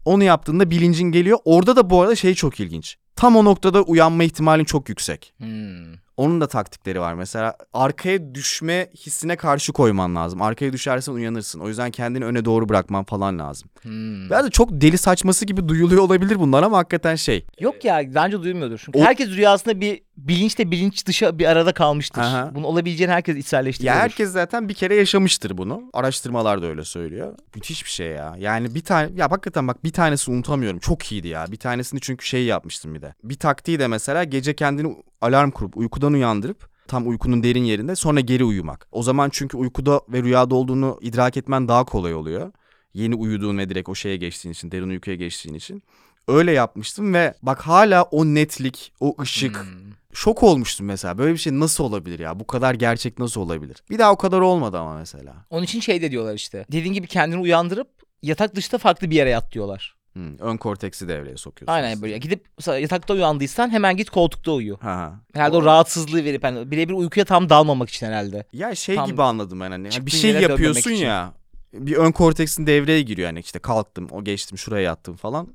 Onu 0.05 0.25
yaptığında 0.25 0.71
bilincin 0.71 1.13
geliyor. 1.13 1.39
Orada 1.45 1.77
da 1.77 1.91
bu 1.91 2.03
arada 2.03 2.17
şey 2.17 2.35
çok 2.35 2.61
ilginç. 2.61 2.97
Tam 3.17 3.37
o 3.37 3.45
noktada 3.45 3.83
uyanma 3.83 4.25
ihtimalin 4.25 4.65
çok 4.65 4.89
yüksek. 4.89 5.35
Hmm. 5.39 5.95
Onun 6.17 6.41
da 6.41 6.47
taktikleri 6.47 7.01
var. 7.01 7.15
Mesela 7.15 7.57
arkaya 7.73 8.35
düşme 8.35 8.89
hissine 8.97 9.37
karşı 9.37 9.73
koyman 9.73 10.17
lazım. 10.17 10.43
Arkaya 10.43 10.73
düşersen 10.73 11.13
uyanırsın. 11.13 11.61
O 11.61 11.69
yüzden 11.69 11.91
kendini 11.91 12.25
öne 12.25 12.45
doğru 12.45 12.69
bırakman 12.69 13.05
falan 13.05 13.39
lazım. 13.39 13.69
Hmm. 13.83 14.27
Biraz 14.31 14.45
da 14.47 14.51
çok 14.51 14.69
deli 14.73 14.99
saçması 14.99 15.45
gibi 15.45 15.69
duyuluyor 15.69 16.03
olabilir 16.03 16.39
bunlar 16.41 16.63
ama 16.63 16.79
hakikaten 16.79 17.15
şey. 17.15 17.47
Yok 17.61 17.85
ya 17.85 18.03
bence 18.15 18.43
duymuyordur. 18.43 18.79
Çünkü 18.85 18.99
O- 18.99 19.03
herkes 19.03 19.29
rüyasında 19.29 19.81
bir 19.81 20.01
bilinçle 20.17 20.71
bilinç 20.71 21.07
dışı 21.07 21.39
bir 21.39 21.47
arada 21.47 21.73
kalmıştır. 21.73 22.23
Aha. 22.23 22.51
Bunun 22.55 22.65
olabileceğini 22.65 23.13
herkes 23.13 23.37
içselleştiriyor. 23.37 23.95
Ya 23.95 24.01
herkes 24.01 24.31
zaten 24.33 24.69
bir 24.69 24.75
kere 24.75 24.95
yaşamıştır 24.95 25.59
bunu. 25.59 25.83
Araştırmalar 25.93 26.63
da 26.63 26.67
öyle 26.67 26.85
söylüyor. 26.85 27.35
Müthiş 27.55 27.85
bir 27.85 27.91
şey 27.91 28.07
ya. 28.07 28.35
Yani 28.39 28.75
bir 28.75 28.81
tane 28.85 29.11
ya 29.15 29.31
hakikaten 29.31 29.69
bak 29.69 29.85
bir 29.85 29.93
tanesini 29.93 30.35
unutamıyorum. 30.35 30.79
Çok 30.79 31.13
iyiydi 31.13 31.29
ya. 31.29 31.47
Bir 31.51 31.57
tanesini 31.57 32.01
çünkü 32.01 32.27
şey 32.27 32.45
yapmıştım 32.45 32.95
bir 32.95 33.03
de. 33.03 33.15
Bir 33.25 33.35
taktiği 33.35 33.79
de 33.79 33.87
mesela 33.89 34.25
gece 34.25 34.55
kendini 34.57 34.97
alarm 35.21 35.51
kurup 35.51 35.77
uykudan 36.05 36.13
uyandırıp 36.19 36.69
tam 36.89 37.09
uykunun 37.09 37.43
derin 37.43 37.65
yerinde 37.65 37.97
sonra 37.97 38.21
geri 38.21 38.45
uyumak. 38.45 38.89
O 38.93 39.03
zaman 39.03 39.31
çünkü 39.33 39.57
uykuda 39.57 40.01
ve 40.09 40.23
rüyada 40.23 40.55
olduğunu 40.55 40.99
idrak 41.01 41.37
etmen 41.37 41.69
daha 41.69 41.85
kolay 41.85 42.15
oluyor. 42.15 42.53
Yeni 42.95 43.15
uyuduğun 43.15 43.59
ve 43.59 43.69
direkt 43.69 43.89
o 43.89 43.95
şeye 43.95 44.17
geçtiğin 44.17 44.53
için, 44.53 44.71
derin 44.71 44.91
uykuya 44.91 45.17
geçtiğin 45.17 45.55
için. 45.55 45.83
Öyle 46.29 46.53
yapmıştım 46.53 47.15
ve 47.15 47.35
bak 47.43 47.61
hala 47.61 48.03
o 48.03 48.25
netlik, 48.25 48.93
o 49.01 49.15
ışık, 49.21 49.57
Hmm. 49.57 49.93
şok 50.13 50.43
olmuştum 50.43 50.87
mesela. 50.87 51.19
Böyle 51.19 51.33
bir 51.33 51.39
şey 51.39 51.53
nasıl 51.61 51.85
olabilir 51.85 52.19
ya? 52.19 52.41
Bu 52.41 52.47
kadar 52.47 52.75
gerçek 52.75 53.19
nasıl 53.19 53.41
olabilir? 53.41 53.77
Bir 53.91 53.99
daha 53.99 54.13
o 54.13 54.17
kadar 54.17 54.41
olmadı 54.41 54.79
ama 54.79 54.99
mesela. 54.99 55.35
Onun 55.51 55.63
için 55.65 55.81
şey 55.81 56.03
de 56.03 56.11
diyorlar 56.11 56.35
işte. 56.35 56.65
Dediğin 56.73 56.95
gibi 56.95 57.07
kendini 57.07 57.41
uyandırıp 57.41 57.89
yatak 58.23 58.55
dışında 58.55 58.79
farklı 58.79 59.11
bir 59.11 59.17
yere 59.17 59.31
yat 59.31 59.53
diyorlar. 59.53 59.94
Hmm, 60.15 60.39
ön 60.39 60.57
korteksi 60.57 61.09
devreye 61.09 61.37
sokuyorsun. 61.37 61.73
Aynen 61.73 62.03
böyle. 62.03 62.19
Gidip 62.19 62.45
yatakta 62.81 63.15
uyandıysan 63.15 63.71
hemen 63.71 63.97
git 63.97 64.11
koltukta 64.11 64.53
uyu. 64.53 64.77
Ha, 64.81 64.97
ha. 64.97 65.21
Herhalde 65.35 65.57
o 65.57 65.65
rahatsızlığı 65.65 66.25
verip 66.25 66.45
hani 66.45 66.71
birebir 66.71 66.93
uykuya 66.93 67.25
tam 67.25 67.49
dalmamak 67.49 67.89
için 67.91 68.07
herhalde. 68.07 68.45
Ya 68.53 68.75
şey 68.75 68.97
Tam 68.97 69.07
gibi 69.07 69.23
anladım 69.23 69.61
ben 69.61 69.71
hani. 69.71 69.91
çıktığın 69.91 70.07
Bir 70.07 70.11
şey 70.11 70.33
yapıyorsun 70.33 70.91
ya. 70.91 71.33
Bir 71.73 71.97
ön 71.97 72.13
korteksin 72.13 72.67
devreye 72.67 73.03
giriyor 73.03 73.27
yani 73.29 73.41
işte 73.41 73.59
kalktım, 73.59 74.09
o 74.11 74.25
geçtim, 74.25 74.59
şuraya 74.59 74.83
yattım 74.83 75.17
falan 75.17 75.49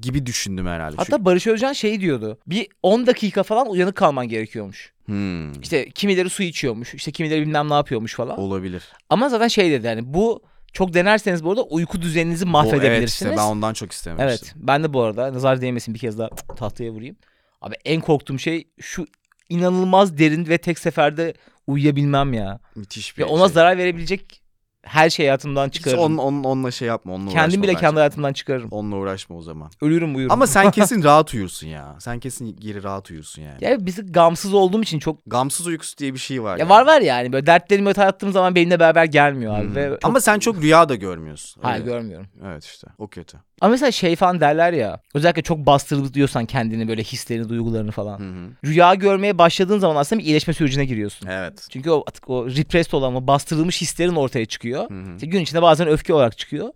gibi 0.00 0.26
düşündüm 0.26 0.66
herhalde. 0.66 0.96
Hatta 0.96 1.24
Barış 1.24 1.46
Özcan 1.46 1.72
şey 1.72 2.00
diyordu. 2.00 2.38
Bir 2.46 2.68
10 2.82 3.06
dakika 3.06 3.42
falan 3.42 3.70
uyanık 3.70 3.96
kalman 3.96 4.28
gerekiyormuş. 4.28 4.92
Hmm, 5.06 5.60
İşte 5.60 5.90
kimileri 5.90 6.30
su 6.30 6.42
içiyormuş. 6.42 6.94
işte 6.94 7.10
kimileri 7.12 7.40
bilmem 7.42 7.70
ne 7.70 7.74
yapıyormuş 7.74 8.14
falan. 8.14 8.38
olabilir. 8.40 8.82
Ama 9.10 9.28
zaten 9.28 9.48
şey 9.48 9.70
dedi 9.70 9.86
yani 9.86 10.14
bu 10.14 10.42
çok 10.76 10.94
denerseniz 10.94 11.44
bu 11.44 11.50
arada 11.50 11.62
uyku 11.62 12.02
düzeninizi 12.02 12.44
O, 12.44 12.48
evet 12.48 12.52
mahvedebilirsiniz. 12.52 13.12
işte 13.32 13.36
ben 13.42 13.50
ondan 13.50 13.72
çok 13.74 13.92
istememiştim. 13.92 14.48
Evet 14.48 14.66
ben 14.68 14.84
de 14.84 14.92
bu 14.92 15.02
arada 15.02 15.32
nazar 15.34 15.60
değmesin 15.60 15.94
bir 15.94 15.98
kez 15.98 16.18
daha 16.18 16.28
tahtaya 16.28 16.90
vurayım. 16.90 17.16
Abi 17.60 17.74
en 17.84 18.00
korktuğum 18.00 18.38
şey 18.38 18.64
şu 18.80 19.06
inanılmaz 19.48 20.18
derin 20.18 20.46
ve 20.48 20.58
tek 20.58 20.78
seferde 20.78 21.34
uyuyabilmem 21.66 22.32
ya. 22.32 22.60
Müthiş 22.76 23.16
bir 23.18 23.22
Ve 23.22 23.26
ona 23.26 23.46
şey. 23.46 23.54
zarar 23.54 23.78
verebilecek 23.78 24.42
Her 24.86 25.10
şeyi 25.10 25.26
hayatımdan 25.28 25.66
Hiç 25.66 25.74
çıkarırım. 25.74 26.00
on, 26.02 26.16
on, 26.18 26.44
onunla 26.44 26.70
şey 26.70 26.88
yapma. 26.88 27.12
Onunla 27.14 27.30
Kendim 27.30 27.44
uğraşma 27.50 27.62
bile 27.62 27.72
bence. 27.72 27.80
kendi 27.80 27.96
hayatımdan 27.96 28.32
çıkarırım. 28.32 28.68
Onunla 28.70 28.96
uğraşma 28.96 29.36
o 29.36 29.42
zaman. 29.42 29.70
Ölürüm 29.82 30.14
buyurun. 30.14 30.32
Ama 30.32 30.46
sen 30.46 30.70
kesin 30.70 31.02
rahat 31.04 31.34
uyursun 31.34 31.66
ya. 31.66 31.96
Sen 31.98 32.20
kesin 32.20 32.56
geri 32.60 32.82
rahat 32.82 33.10
uyursun 33.10 33.42
yani. 33.42 33.64
ya 33.64 33.86
bizi 33.86 34.12
gamsız 34.12 34.54
olduğum 34.54 34.82
için 34.82 34.98
çok 34.98 35.18
Gamsız 35.26 35.66
uykusu 35.66 35.98
diye 35.98 36.14
bir 36.14 36.18
şey 36.18 36.42
var. 36.42 36.52
ya 36.52 36.56
yani. 36.58 36.68
var 36.68 36.86
var 36.86 37.00
yani 37.00 37.32
böyle 37.32 37.46
dertlerimi 37.46 37.88
öte 37.88 38.04
attığım 38.04 38.32
zaman 38.32 38.54
benimle 38.54 38.80
beraber 38.80 39.04
gelmiyor 39.04 39.58
abi. 39.58 39.68
Hı. 39.70 39.74
Ve 39.74 39.88
Hmm. 39.88 39.96
Ama 40.02 40.20
sen 40.20 40.38
çok 40.38 40.62
rüya 40.62 40.88
da 40.88 40.94
görmüyorsun. 40.94 41.62
Hayır 41.62 41.80
Öyle. 41.82 41.92
görmüyorum. 41.92 42.26
Evet 42.46 42.64
işte 42.64 42.86
o 42.98 43.08
kötü. 43.08 43.38
Ama 43.60 43.70
mesela 43.70 43.92
şey 43.92 44.16
falan 44.16 44.40
derler 44.40 44.72
ya. 44.72 45.00
Özellikle 45.14 45.42
çok 45.42 45.58
bastırılı 45.58 46.14
diyorsan 46.14 46.46
kendini 46.46 46.88
böyle 46.88 47.02
hislerini, 47.02 47.48
duygularını 47.48 47.90
falan. 47.90 48.18
Hı 48.18 48.22
hı. 48.22 48.48
Rüya 48.64 48.94
görmeye 48.94 49.38
başladığın 49.38 49.78
zaman 49.78 49.96
aslında 49.96 50.20
bir 50.20 50.26
iyileşme 50.26 50.54
sürecine 50.54 50.84
giriyorsun. 50.84 51.28
Evet. 51.28 51.66
Çünkü 51.70 51.90
o 51.90 52.04
artık 52.08 52.30
o 52.30 52.50
repressed 52.50 52.92
olan 52.92 53.14
o 53.14 53.26
bastırılmış 53.26 53.80
hislerin 53.80 54.14
ortaya 54.14 54.46
çıkıyor. 54.46 54.90
Hı 54.90 54.94
hı. 54.94 55.14
İşte 55.14 55.26
gün 55.26 55.40
içinde 55.40 55.62
bazen 55.62 55.88
öfke 55.88 56.14
olarak 56.14 56.38
çıkıyor. 56.38 56.68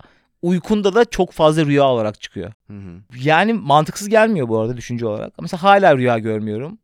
Uykunda 0.43 0.95
da 0.95 1.05
çok 1.05 1.33
fazla 1.33 1.67
rüya 1.67 1.85
olarak 1.85 2.21
çıkıyor. 2.21 2.53
Hı 2.67 2.77
hı. 2.77 3.19
Yani 3.23 3.53
mantıksız 3.53 4.09
gelmiyor 4.09 4.49
bu 4.49 4.59
arada 4.59 4.77
düşünce 4.77 5.07
olarak. 5.07 5.33
Mesela 5.41 5.63
hala 5.63 5.97
rüya 5.97 6.19
görmüyorum. 6.19 6.79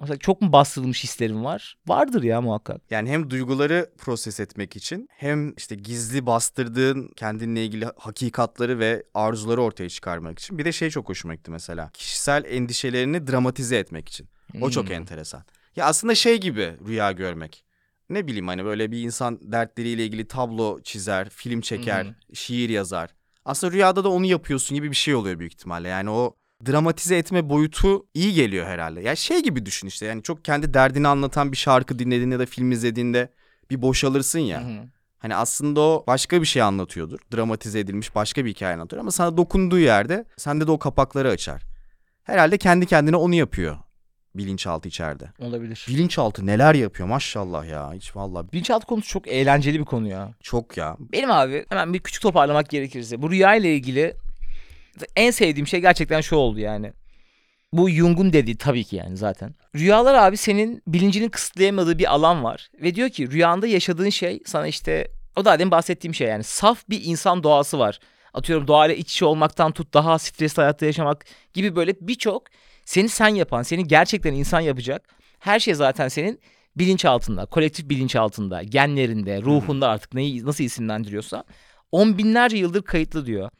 Mesela 0.00 0.18
çok 0.18 0.42
mu 0.42 0.52
bastırılmış 0.52 1.04
hislerim 1.04 1.44
var? 1.44 1.76
Vardır 1.86 2.22
ya 2.22 2.40
muhakkak. 2.40 2.80
Yani 2.90 3.10
hem 3.10 3.30
duyguları 3.30 3.90
proses 3.98 4.40
etmek 4.40 4.76
için 4.76 5.08
hem 5.12 5.54
işte 5.56 5.74
gizli 5.74 6.26
bastırdığın 6.26 7.08
kendinle 7.16 7.64
ilgili 7.64 7.86
hakikatları 7.96 8.78
ve 8.78 9.02
arzuları 9.14 9.62
ortaya 9.62 9.88
çıkarmak 9.88 10.38
için. 10.38 10.58
Bir 10.58 10.64
de 10.64 10.72
şey 10.72 10.90
çok 10.90 11.08
hoşuma 11.08 11.34
gitti 11.34 11.50
mesela. 11.50 11.90
Kişisel 11.92 12.44
endişelerini 12.48 13.26
dramatize 13.26 13.76
etmek 13.78 14.08
için. 14.08 14.28
O 14.60 14.70
çok 14.70 14.88
Hmm. 14.88 14.96
enteresan. 14.96 15.42
Ya 15.76 15.86
aslında 15.86 16.14
şey 16.14 16.40
gibi 16.40 16.76
rüya 16.86 17.12
görmek. 17.12 17.64
Ne 18.10 18.26
bileyim 18.26 18.48
hani 18.48 18.64
böyle 18.64 18.90
bir 18.92 19.00
insan 19.02 19.52
dertleriyle 19.52 20.04
ilgili 20.04 20.28
tablo 20.28 20.80
çizer, 20.80 21.28
film 21.30 21.60
çeker, 21.60 22.04
Hı 22.04 22.14
şiir 22.34 22.68
yazar. 22.70 23.10
Aslında 23.44 23.72
rüyada 23.72 24.04
da 24.04 24.08
onu 24.08 24.26
yapıyorsun 24.26 24.74
gibi 24.74 24.90
bir 24.90 24.96
şey 24.96 25.14
oluyor 25.14 25.38
büyük 25.38 25.52
ihtimalle. 25.52 25.88
Yani 25.88 26.10
o 26.10 26.36
dramatize 26.66 27.16
etme 27.16 27.48
boyutu 27.50 28.06
iyi 28.14 28.34
geliyor 28.34 28.66
herhalde. 28.66 29.00
Ya 29.00 29.16
şey 29.16 29.42
gibi 29.42 29.66
düşün 29.66 29.86
işte 29.86 30.06
yani 30.06 30.22
çok 30.22 30.44
kendi 30.44 30.74
derdini 30.74 31.08
anlatan 31.08 31.52
bir 31.52 31.56
şarkı 31.56 31.98
dinlediğinde 31.98 32.34
ya 32.34 32.38
da 32.40 32.46
film 32.46 32.72
izlediğinde 32.72 33.28
bir 33.70 33.82
boşalırsın 33.82 34.38
ya. 34.38 34.64
Hı 34.64 34.68
hı. 34.68 34.84
Hani 35.18 35.36
aslında 35.36 35.80
o 35.80 36.04
başka 36.06 36.40
bir 36.40 36.46
şey 36.46 36.62
anlatıyordur. 36.62 37.18
Dramatize 37.34 37.80
edilmiş 37.80 38.14
başka 38.14 38.44
bir 38.44 38.50
hikaye 38.50 38.74
anlatıyor 38.74 39.00
ama 39.00 39.10
sana 39.10 39.36
dokunduğu 39.36 39.78
yerde 39.78 40.24
sende 40.36 40.66
de 40.66 40.70
o 40.70 40.78
kapakları 40.78 41.28
açar. 41.28 41.62
Herhalde 42.22 42.58
kendi 42.58 42.86
kendine 42.86 43.16
onu 43.16 43.34
yapıyor 43.34 43.76
bilinçaltı 44.34 44.88
içeride. 44.88 45.30
Olabilir. 45.38 45.86
Bilinçaltı 45.88 46.46
neler 46.46 46.74
yapıyor 46.74 47.08
maşallah 47.08 47.66
ya. 47.66 47.92
Hiç 47.92 48.16
vallahi 48.16 48.52
Bilinçaltı 48.52 48.86
konusu 48.86 49.08
çok 49.08 49.28
eğlenceli 49.28 49.80
bir 49.80 49.84
konu 49.84 50.08
ya. 50.08 50.30
çok 50.40 50.76
ya. 50.76 50.96
Benim 50.98 51.30
abi 51.30 51.66
hemen 51.68 51.94
bir 51.94 51.98
küçük 51.98 52.22
toparlamak 52.22 52.70
gerekirse 52.70 53.22
bu 53.22 53.30
rüya 53.30 53.54
ile 53.54 53.74
ilgili 53.74 54.16
en 55.16 55.30
sevdiğim 55.30 55.66
şey 55.66 55.80
gerçekten 55.80 56.20
şu 56.20 56.36
oldu 56.36 56.60
yani. 56.60 56.92
Bu 57.72 57.90
Jung'un 57.90 58.32
dediği 58.32 58.56
tabii 58.56 58.84
ki 58.84 58.96
yani 58.96 59.16
zaten. 59.16 59.54
Rüyalar 59.76 60.14
abi 60.14 60.36
senin 60.36 60.82
bilincinin 60.86 61.28
kısıtlayamadığı 61.28 61.98
bir 61.98 62.14
alan 62.14 62.44
var. 62.44 62.70
Ve 62.82 62.94
diyor 62.94 63.08
ki 63.08 63.30
rüyanda 63.30 63.66
yaşadığın 63.66 64.08
şey 64.08 64.40
sana 64.46 64.66
işte 64.66 65.08
o 65.36 65.44
da 65.44 65.58
demin 65.58 65.70
bahsettiğim 65.70 66.14
şey 66.14 66.28
yani 66.28 66.44
saf 66.44 66.88
bir 66.88 67.04
insan 67.04 67.42
doğası 67.42 67.78
var. 67.78 67.98
Atıyorum 68.34 68.68
doğayla 68.68 68.94
iç 68.94 69.12
içe 69.12 69.24
olmaktan 69.24 69.72
tut 69.72 69.94
daha 69.94 70.18
stresli 70.18 70.60
hayatta 70.60 70.86
yaşamak 70.86 71.24
gibi 71.54 71.76
böyle 71.76 71.94
birçok 72.00 72.42
seni 72.84 73.08
sen 73.08 73.28
yapan, 73.28 73.62
seni 73.62 73.88
gerçekten 73.88 74.34
insan 74.34 74.60
yapacak 74.60 75.08
her 75.38 75.60
şey 75.60 75.74
zaten 75.74 76.08
senin 76.08 76.40
bilinç 76.76 77.04
altında, 77.04 77.46
kolektif 77.46 77.88
bilinç 77.88 78.16
altında, 78.16 78.62
genlerinde, 78.62 79.42
ruhunda 79.42 79.88
artık 79.88 80.14
neyi 80.14 80.46
nasıl 80.46 80.64
isimlendiriyorsa 80.64 81.44
on 81.92 82.18
binlerce 82.18 82.56
yıldır 82.56 82.82
kayıtlı 82.82 83.26
diyor. 83.26 83.50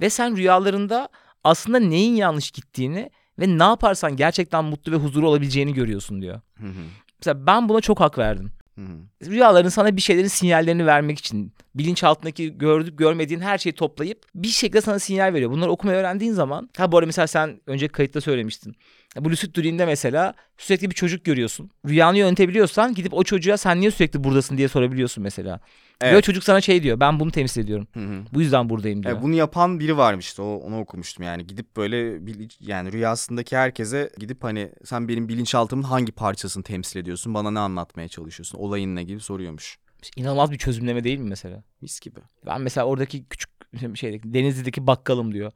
Ve 0.00 0.10
sen 0.10 0.36
rüyalarında 0.36 1.08
aslında 1.44 1.78
neyin 1.80 2.14
yanlış 2.14 2.50
gittiğini 2.50 3.10
ve 3.38 3.58
ne 3.58 3.62
yaparsan 3.62 4.16
gerçekten 4.16 4.64
mutlu 4.64 4.92
ve 4.92 4.96
huzurlu 4.96 5.28
olabileceğini 5.28 5.74
görüyorsun 5.74 6.22
diyor. 6.22 6.40
Hı 6.58 6.66
hı, 6.66 6.82
Mesela 7.20 7.46
ben 7.46 7.68
buna 7.68 7.80
çok 7.80 8.00
hak 8.00 8.18
verdim. 8.18 8.52
hı 8.74 8.80
hı. 8.80 9.30
Rüyaların 9.30 9.68
sana 9.68 9.96
bir 9.96 10.00
şeylerin 10.00 10.28
sinyallerini 10.28 10.86
vermek 10.86 11.18
için 11.18 11.52
bilinç 11.74 12.04
altındaki 12.04 12.58
gördük 12.58 12.98
görmediğin 12.98 13.40
her 13.40 13.58
şeyi 13.58 13.72
toplayıp 13.72 14.22
bir 14.34 14.48
şekilde 14.48 14.80
sana 14.80 14.98
sinyal 14.98 15.34
veriyor. 15.34 15.50
Bunları 15.50 15.70
okumayı 15.70 15.98
öğrendiğin 15.98 16.32
zaman 16.32 16.70
ha 16.76 16.92
bu 16.92 16.98
arada 16.98 17.06
mesela 17.06 17.26
sen 17.26 17.60
önce 17.66 17.88
kayıtta 17.88 18.20
söylemiştin. 18.20 18.74
Bu 19.16 19.30
lucid 19.30 19.56
dream'de 19.56 19.86
mesela 19.86 20.34
sürekli 20.58 20.90
bir 20.90 20.94
çocuk 20.94 21.24
görüyorsun. 21.24 21.70
Rüyanı 21.88 22.18
yönetebiliyorsan 22.18 22.94
gidip 22.94 23.14
o 23.14 23.22
çocuğa 23.24 23.56
sen 23.56 23.80
niye 23.80 23.90
sürekli 23.90 24.24
buradasın 24.24 24.56
diye 24.56 24.68
sorabiliyorsun 24.68 25.24
mesela. 25.24 25.60
Ve 26.02 26.08
Evet. 26.08 26.24
çocuk 26.24 26.44
sana 26.44 26.60
şey 26.60 26.82
diyor 26.82 27.00
ben 27.00 27.20
bunu 27.20 27.30
temsil 27.30 27.60
ediyorum. 27.60 27.86
Hı 27.94 28.00
hı. 28.00 28.22
Bu 28.32 28.40
yüzden 28.40 28.68
buradayım 28.68 29.02
diyor. 29.02 29.14
Evet, 29.14 29.22
bunu 29.22 29.34
yapan 29.34 29.80
biri 29.80 29.96
varmış 29.96 30.26
işte 30.26 30.42
o, 30.42 30.54
onu 30.56 30.80
okumuştum 30.80 31.24
yani 31.24 31.46
gidip 31.46 31.76
böyle 31.76 32.20
yani 32.60 32.92
rüyasındaki 32.92 33.56
herkese 33.56 34.10
gidip 34.18 34.44
hani 34.44 34.72
sen 34.84 35.08
benim 35.08 35.28
bilinçaltımın 35.28 35.82
hangi 35.82 36.12
parçasını 36.12 36.62
temsil 36.62 37.00
ediyorsun 37.00 37.34
bana 37.34 37.50
ne 37.50 37.58
anlatmaya 37.58 38.08
çalışıyorsun 38.08 38.58
olayın 38.58 38.96
ne 38.96 39.02
gibi 39.02 39.20
soruyormuş. 39.20 39.78
İnanılmaz 40.16 40.50
bir 40.52 40.58
çözümleme 40.58 41.04
değil 41.04 41.18
mi 41.18 41.28
mesela? 41.28 41.62
Mis 41.80 42.00
gibi. 42.00 42.20
Ben 42.46 42.60
mesela 42.60 42.86
oradaki 42.86 43.24
küçük 43.24 43.50
şeydeki 43.94 44.34
Denizli'deki 44.34 44.86
bakkalım 44.86 45.34
diyor. 45.34 45.52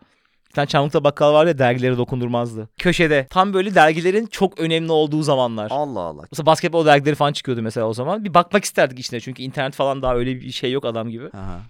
Bir 0.54 0.56
tane 0.56 0.66
Çamlık'ta 0.66 1.04
bakkal 1.04 1.32
var 1.34 1.46
ya 1.46 1.58
dergileri 1.58 1.98
dokundurmazdı. 1.98 2.68
Köşede 2.78 3.26
tam 3.30 3.54
böyle 3.54 3.74
dergilerin 3.74 4.26
çok 4.26 4.60
önemli 4.60 4.92
olduğu 4.92 5.22
zamanlar. 5.22 5.68
Allah 5.70 6.00
Allah. 6.00 6.22
Mesela 6.32 6.46
basketbol 6.46 6.86
dergileri 6.86 7.14
falan 7.14 7.32
çıkıyordu 7.32 7.62
mesela 7.62 7.86
o 7.88 7.94
zaman. 7.94 8.24
Bir 8.24 8.34
bakmak 8.34 8.64
isterdik 8.64 8.98
içine 8.98 9.20
çünkü 9.20 9.42
internet 9.42 9.74
falan 9.74 10.02
daha 10.02 10.14
öyle 10.14 10.40
bir 10.40 10.50
şey 10.50 10.72
yok 10.72 10.84
adam 10.84 11.10
gibi. 11.10 11.26
Aha. 11.26 11.60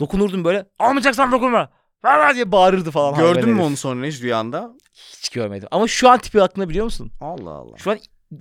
Dokunurdum 0.00 0.44
böyle 0.44 0.66
almayacaksan 0.78 1.32
dokunma. 1.32 1.68
Ver 2.04 2.34
diye 2.34 2.52
bağırırdı 2.52 2.90
falan. 2.90 3.14
Gördün 3.14 3.48
mü 3.48 3.62
onu 3.62 3.76
sonra 3.76 4.06
hiç 4.06 4.22
rüyanda? 4.22 4.70
Hiç 4.94 5.28
görmedim. 5.28 5.68
Ama 5.70 5.88
şu 5.88 6.10
an 6.10 6.18
tipi 6.18 6.42
aklında 6.42 6.68
biliyor 6.68 6.84
musun? 6.84 7.12
Allah 7.20 7.50
Allah. 7.50 7.76
Şu 7.76 7.90
an 7.90 7.98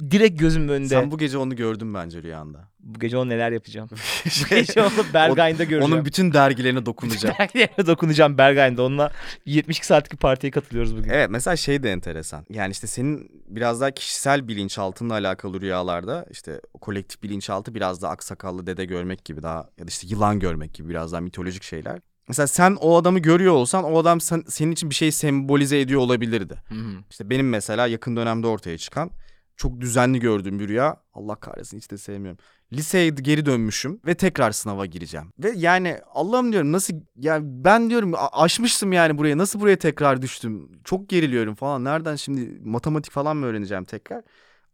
direkt 0.09 0.39
gözümün 0.39 0.67
önünde. 0.67 0.87
Sen 0.89 1.11
bu 1.11 1.17
gece 1.17 1.37
onu 1.37 1.55
gördün 1.55 1.93
bence 1.93 2.23
rüyanda. 2.23 2.70
Bu 2.83 2.99
gece 2.99 3.17
onu 3.17 3.29
neler 3.29 3.51
yapacağım? 3.51 3.89
bu 4.25 4.49
gece 4.49 4.81
onu 4.81 5.13
Berghain'de 5.13 5.65
göreceğim. 5.65 5.93
onun 5.93 6.05
bütün 6.05 6.33
dergilerine 6.33 6.85
dokunacak. 6.85 7.39
Dergilerine 7.39 7.87
dokunacağım 7.87 8.37
Berghain'de. 8.37 8.81
Onunla 8.81 9.11
72 9.45 9.85
saatlik 9.85 10.11
bir 10.11 10.17
partiye 10.17 10.51
katılıyoruz 10.51 10.97
bugün. 10.97 11.09
Evet 11.09 11.29
mesela 11.29 11.55
şey 11.55 11.83
de 11.83 11.91
enteresan. 11.91 12.45
Yani 12.49 12.71
işte 12.71 12.87
senin 12.87 13.31
biraz 13.47 13.81
daha 13.81 13.91
kişisel 13.91 14.47
bilinçaltınla 14.47 15.13
alakalı 15.13 15.61
rüyalarda 15.61 16.25
işte 16.31 16.61
kolektif 16.81 17.23
bilinçaltı 17.23 17.75
biraz 17.75 18.01
daha 18.01 18.11
aksakallı 18.11 18.67
dede 18.67 18.85
görmek 18.85 19.25
gibi 19.25 19.43
daha 19.43 19.69
ya 19.77 19.85
da 19.85 19.89
işte 19.89 20.07
yılan 20.07 20.39
görmek 20.39 20.73
gibi 20.73 20.89
biraz 20.89 21.11
daha 21.11 21.21
mitolojik 21.21 21.63
şeyler. 21.63 21.99
Mesela 22.27 22.47
sen 22.47 22.77
o 22.81 22.97
adamı 22.97 23.19
görüyor 23.19 23.53
olsan 23.53 23.83
o 23.83 23.97
adam 23.99 24.21
sen, 24.21 24.43
senin 24.47 24.71
için 24.71 24.89
bir 24.89 24.95
şey 24.95 25.11
sembolize 25.11 25.79
ediyor 25.79 26.01
olabilirdi. 26.01 26.55
Hı 26.67 26.75
hı. 26.75 26.93
İşte 27.09 27.29
benim 27.29 27.49
mesela 27.49 27.87
yakın 27.87 28.15
dönemde 28.15 28.47
ortaya 28.47 28.77
çıkan 28.77 29.11
çok 29.55 29.81
düzenli 29.81 30.19
gördüğüm 30.19 30.59
bir 30.59 30.67
rüya. 30.67 30.97
Allah 31.13 31.35
kahretsin 31.35 31.77
hiç 31.77 31.91
de 31.91 31.97
sevmiyorum. 31.97 32.39
Liseye 32.73 33.09
geri 33.09 33.45
dönmüşüm 33.45 33.99
ve 34.05 34.15
tekrar 34.15 34.51
sınava 34.51 34.85
gireceğim. 34.85 35.33
Ve 35.39 35.53
yani 35.55 35.97
Allah'ım 36.13 36.51
diyorum 36.51 36.71
nasıl 36.71 36.93
ya 37.15 37.39
ben 37.43 37.89
diyorum 37.89 38.13
aşmıştım 38.31 38.93
yani 38.93 39.17
buraya 39.17 39.37
nasıl 39.37 39.59
buraya 39.59 39.79
tekrar 39.79 40.21
düştüm. 40.21 40.71
Çok 40.83 41.09
geriliyorum 41.09 41.55
falan. 41.55 41.83
Nereden 41.83 42.15
şimdi 42.15 42.59
matematik 42.63 43.13
falan 43.13 43.37
mı 43.37 43.45
öğreneceğim 43.45 43.85
tekrar? 43.85 44.23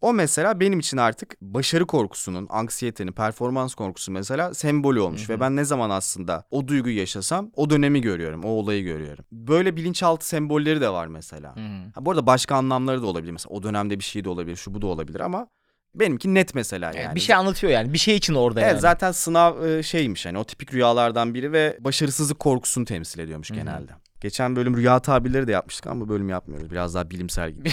O 0.01 0.13
mesela 0.13 0.59
benim 0.59 0.79
için 0.79 0.97
artık 0.97 1.41
başarı 1.41 1.87
korkusunun, 1.87 2.47
anksiyetenin, 2.49 3.11
performans 3.11 3.75
korkusu 3.75 4.11
mesela 4.11 4.53
sembolü 4.53 4.99
olmuş. 4.99 5.21
Hı 5.29 5.33
hı. 5.33 5.37
Ve 5.37 5.39
ben 5.39 5.55
ne 5.55 5.65
zaman 5.65 5.89
aslında 5.89 6.43
o 6.51 6.67
duyguyu 6.67 6.97
yaşasam 6.97 7.51
o 7.55 7.69
dönemi 7.69 8.01
görüyorum, 8.01 8.43
o 8.43 8.47
olayı 8.47 8.83
görüyorum. 8.83 9.25
Böyle 9.31 9.75
bilinçaltı 9.75 10.27
sembolleri 10.27 10.81
de 10.81 10.89
var 10.89 11.07
mesela. 11.07 11.55
Ha, 11.95 12.05
bu 12.05 12.11
arada 12.11 12.27
başka 12.27 12.55
anlamları 12.55 13.01
da 13.01 13.05
olabilir. 13.05 13.31
Mesela 13.31 13.55
o 13.55 13.63
dönemde 13.63 13.99
bir 13.99 14.03
şey 14.03 14.23
de 14.23 14.29
olabilir, 14.29 14.55
şu 14.55 14.73
bu 14.73 14.81
da 14.81 14.87
olabilir 14.87 15.19
ama 15.19 15.47
benimki 15.95 16.33
net 16.33 16.55
mesela 16.55 16.91
yani. 16.95 17.15
Bir 17.15 17.19
şey 17.19 17.35
anlatıyor 17.35 17.73
yani. 17.73 17.93
Bir 17.93 17.97
şey 17.97 18.15
için 18.15 18.33
orada 18.33 18.61
Evet 18.61 18.71
yani. 18.71 18.79
zaten 18.79 19.11
sınav 19.11 19.81
şeymiş 19.81 20.25
hani 20.25 20.37
o 20.37 20.43
tipik 20.43 20.73
rüyalardan 20.73 21.33
biri 21.33 21.51
ve 21.51 21.77
başarısızlık 21.79 22.39
korkusunu 22.39 22.85
temsil 22.85 23.19
ediyormuş 23.19 23.49
Hı 23.49 23.53
hı. 23.53 23.57
genelde. 23.57 23.91
Geçen 24.21 24.55
bölüm 24.55 24.77
rüya 24.77 24.99
tabirleri 24.99 25.47
de 25.47 25.51
yapmıştık 25.51 25.87
ama 25.87 26.01
bu 26.01 26.09
bölüm 26.09 26.29
yapmıyoruz. 26.29 26.71
Biraz 26.71 26.95
daha 26.95 27.09
bilimsel 27.09 27.51
gibi. 27.51 27.69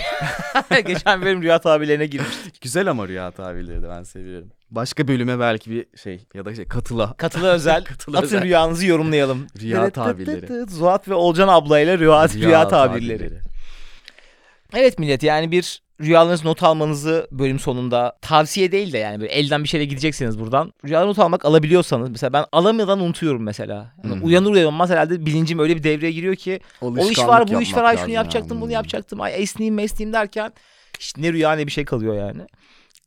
Geçen 0.86 1.22
bölüm 1.22 1.42
rüya 1.42 1.58
tabirlerine 1.58 2.06
girmiştik. 2.06 2.60
Güzel 2.60 2.90
ama 2.90 3.08
rüya 3.08 3.30
tabirleri 3.30 3.82
de 3.82 3.88
ben 3.88 4.02
seviyorum. 4.02 4.48
Başka 4.70 5.08
bölüme 5.08 5.38
belki 5.38 5.70
bir 5.70 5.86
şey 6.02 6.26
ya 6.34 6.44
da 6.44 6.54
şey 6.54 6.64
katıla. 6.64 7.12
Katılı 7.16 7.48
özel. 7.48 7.84
Katılı 7.88 8.16
Atın 8.16 8.26
özel. 8.26 8.42
rüyanızı 8.42 8.86
yorumlayalım. 8.86 9.46
Rüya 9.60 9.90
tabirleri. 9.90 10.70
Zuhat 10.70 11.08
ve 11.08 11.14
Olcan 11.14 11.48
ablayla 11.48 11.98
rüya, 11.98 12.28
rüya, 12.28 12.68
tabirleri. 12.68 13.40
Evet 14.74 14.98
millet 14.98 15.22
yani 15.22 15.50
bir 15.50 15.83
rüyalarınızı 16.00 16.44
not 16.46 16.62
almanızı 16.62 17.28
bölüm 17.32 17.58
sonunda 17.58 18.16
tavsiye 18.22 18.72
değil 18.72 18.92
de 18.92 18.98
yani 18.98 19.20
böyle 19.20 19.32
elden 19.32 19.62
bir 19.64 19.68
şeyle 19.68 19.84
gideceksiniz 19.84 20.38
buradan. 20.40 20.72
Rüyaları 20.84 21.08
not 21.08 21.18
almak 21.18 21.44
alabiliyorsanız 21.44 22.10
mesela 22.10 22.32
ben 22.32 22.44
alamadan 22.52 23.00
unutuyorum 23.00 23.42
mesela. 23.42 23.94
Yani 24.04 24.14
Hmm. 24.14 24.24
Uyanır 24.24 24.50
uyanmaz 24.50 24.90
herhalde 24.90 25.26
bilincim 25.26 25.58
öyle 25.58 25.76
bir 25.76 25.82
devreye 25.82 26.12
giriyor 26.12 26.34
ki 26.36 26.60
o 26.80 27.08
iş 27.08 27.18
var 27.18 27.48
bu 27.48 27.62
iş 27.62 27.74
var 27.76 27.84
ay 27.84 27.96
şunu 27.96 28.10
yapacaktım 28.10 28.60
bunu 28.60 28.66
Hmm. 28.68 28.74
yapacaktım 28.74 29.20
ay 29.20 29.42
esneyim 29.42 29.74
mesneyim 29.74 30.12
derken 30.12 30.52
işte 30.98 31.22
ne 31.22 31.32
rüya 31.32 31.52
ne 31.52 31.66
bir 31.66 31.72
şey 31.72 31.84
kalıyor 31.84 32.14
yani. 32.14 32.42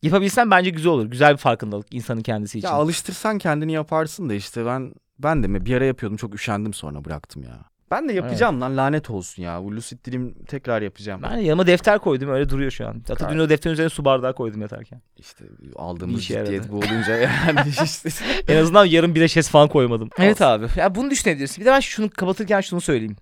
Yapabilsen 0.02 0.52
bence 0.52 0.70
güzel 0.70 0.92
olur. 0.92 1.06
Güzel 1.06 1.34
bir 1.34 1.38
farkındalık 1.38 1.88
insanın 1.94 2.22
kendisi 2.22 2.58
için. 2.60 2.68
Ya 2.68 2.74
alıştırsan 2.74 3.38
kendini 3.38 3.72
yaparsın 3.72 4.30
da 4.30 4.34
işte 4.34 4.66
ben 4.66 4.94
ben 5.20 5.44
de 5.44 5.48
mi 5.48 5.66
bir 5.66 5.76
ara 5.76 5.86
yapıyordum 5.86 6.18
çok 6.18 6.36
üşendim 6.36 6.74
sonra 6.74 7.06
bıraktım 7.06 7.44
ya. 7.44 7.60
Ben 7.92 8.10
de 8.10 8.14
yapacağım 8.14 8.62
lan 8.62 8.78
lanet 8.78 9.10
olsun 9.10 9.44
ya. 9.44 9.64
Bu 9.64 9.76
Lucid 9.76 9.98
Dream 10.08 10.34
tekrar 10.48 10.82
yapacağım. 10.82 11.22
ben 11.24 11.38
yanıma 11.38 11.68
defter 11.68 12.00
koydum 12.00 12.30
öyle 12.30 12.50
duruyor 12.50 12.72
şu 12.72 12.88
an. 12.88 13.04
Hatta 13.08 13.30
dün 13.30 13.40
o 13.40 13.50
defterin 13.50 13.74
üzerine 13.74 13.90
su 13.90 14.06
bardağı 14.06 14.34
koydum 14.36 14.62
yatarken. 14.62 15.02
İşte 15.18 15.46
aldığımız 15.76 16.22
işe 16.22 16.34
yaradı. 16.34 16.52
ciddiyet 16.52 16.72
bu 16.72 16.76
olunca 16.78 17.16
yani 17.18 17.60
işte. 17.84 18.10
En 18.48 18.58
azından 18.58 18.86
yarım 18.86 19.16
bira 19.16 19.28
şes 19.28 19.50
falan 19.50 19.68
koymadım. 19.68 20.10
Evet 20.20 20.42
abi. 20.42 20.66
Ya 20.76 20.96
bunu 20.96 21.10
düşünebilirsin. 21.12 21.62
Bir 21.62 21.66
de 21.66 21.72
ben 21.72 21.80
şunu 21.80 22.10
kapatırken 22.10 22.62
şunu 22.62 22.82
söyleyeyim. 22.82 23.16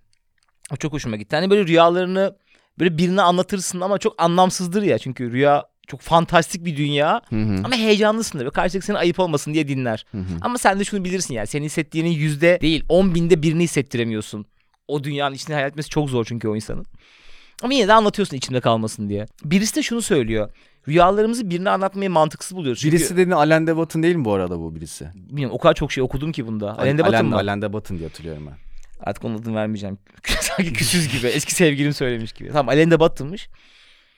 O 0.73 0.75
çok 0.75 0.93
hoşuma 0.93 1.15
gitti. 1.15 1.35
Hani 1.35 1.49
böyle 1.49 1.67
rüyalarını 1.67 2.35
böyle 2.79 2.97
birine 2.97 3.21
anlatırsın 3.21 3.81
ama 3.81 3.97
çok 3.97 4.21
anlamsızdır 4.21 4.83
ya. 4.83 4.97
Çünkü 4.97 5.31
rüya 5.31 5.65
çok 5.87 6.01
fantastik 6.01 6.65
bir 6.65 6.77
dünya. 6.77 7.21
Hı 7.29 7.35
hı, 7.35 7.61
Ama 7.63 7.75
heyecanlısın 7.75 8.39
da. 8.39 8.45
Ve 8.45 8.49
karşıdaki 8.49 8.85
senin 8.85 8.97
ayıp 8.97 9.19
olmasın 9.19 9.53
diye 9.53 9.67
dinler. 9.67 10.05
hı 10.11 10.17
hı. 10.17 10.23
Ama 10.41 10.57
sen 10.57 10.79
de 10.79 10.83
şunu 10.83 11.03
bilirsin 11.03 11.33
yani. 11.33 11.47
Senin 11.47 11.65
hissettiğinin 11.65 12.09
yüzde 12.09 12.57
değil 12.61 12.83
on 12.89 13.15
binde 13.15 13.41
birini 13.43 13.63
hissettiremiyorsun. 13.63 14.45
O 14.87 15.03
dünyanın 15.03 15.35
içinde 15.35 15.53
hayal 15.53 15.69
etmesi 15.69 15.89
çok 15.89 16.09
zor 16.09 16.25
çünkü 16.25 16.47
o 16.47 16.55
insanın. 16.55 16.85
Ama 17.63 17.73
yine 17.73 17.87
de 17.87 17.93
anlatıyorsun 17.93 18.37
içimde 18.37 18.61
kalmasın 18.61 19.09
diye. 19.09 19.25
Birisi 19.45 19.75
de 19.75 19.83
şunu 19.83 20.01
söylüyor. 20.01 20.49
Rüyalarımızı 20.87 21.49
birine 21.49 21.69
anlatmayı 21.69 22.09
mantıksız 22.09 22.57
buluyoruz. 22.57 22.81
Çünkü, 22.81 22.97
Birisi 22.97 23.13
dediğin 23.13 23.31
Alain 23.31 23.67
de 23.67 23.77
Botton 23.77 24.03
değil 24.03 24.15
mi 24.15 24.25
bu 24.25 24.33
arada 24.33 24.59
bu 24.59 24.75
birisi? 24.75 25.09
bilmiyorum 25.15 25.55
o 25.55 25.59
kadar 25.59 25.73
çok 25.73 25.91
şey 25.91 26.03
okudum 26.03 26.31
ki 26.31 26.47
bunda. 26.47 26.77
Alain 26.79 26.97
de 26.97 27.05
Botton 27.05 27.25
mu? 27.25 27.35
Alain 27.35 27.61
de 27.61 27.73
Botton 27.73 27.97
diye 27.97 28.07
hatırlıyorum 28.07 28.47
ben. 28.47 28.57
Artık 28.99 29.25
onun 29.25 29.37
adını 29.37 29.55
vermeyeceğim. 29.55 29.97
Sanki 30.39 30.73
küsüz 30.73 31.17
gibi. 31.17 31.27
Eski 31.27 31.55
sevgilim 31.55 31.93
söylemiş 31.93 32.31
gibi. 32.33 32.49
Tamam 32.51 32.69
Alain 32.69 32.91
de 32.91 32.99
Botton'mış. 32.99 33.49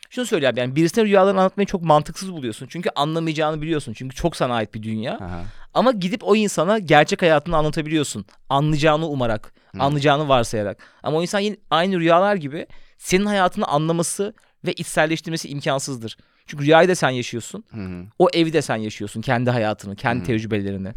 Şunu 0.09 0.25
söyleyeyim 0.25 0.57
yani 0.57 0.75
birisine 0.75 1.05
rüyalarını 1.05 1.39
anlatmayı 1.39 1.67
çok 1.67 1.81
mantıksız 1.81 2.33
buluyorsun. 2.33 2.67
Çünkü 2.69 2.89
anlamayacağını 2.95 3.61
biliyorsun. 3.61 3.93
Çünkü 3.93 4.15
çok 4.15 4.35
sana 4.35 4.53
ait 4.53 4.73
bir 4.73 4.83
dünya. 4.83 5.13
Aha. 5.13 5.43
Ama 5.73 5.91
gidip 5.91 6.23
o 6.23 6.35
insana 6.35 6.79
gerçek 6.79 7.21
hayatını 7.21 7.57
anlatabiliyorsun. 7.57 8.25
Anlayacağını 8.49 9.07
umarak, 9.07 9.53
anlayacağını 9.79 10.29
varsayarak. 10.29 10.77
Ama 11.03 11.17
o 11.17 11.21
insan 11.21 11.39
yine 11.39 11.57
aynı 11.69 11.99
rüyalar 11.99 12.35
gibi 12.35 12.67
senin 12.97 13.25
hayatını 13.25 13.65
anlaması 13.65 14.33
ve 14.65 14.73
içselleştirmesi 14.73 15.49
imkansızdır. 15.49 16.17
Çünkü 16.45 16.65
rüyayı 16.65 16.89
da 16.89 16.95
sen 16.95 17.09
yaşıyorsun. 17.09 17.63
Hı. 17.71 18.05
O 18.19 18.27
evi 18.33 18.53
de 18.53 18.61
sen 18.61 18.75
yaşıyorsun. 18.75 19.21
Kendi 19.21 19.49
hayatını, 19.49 19.95
kendi 19.95 20.23
tecrübelerini. 20.23 20.93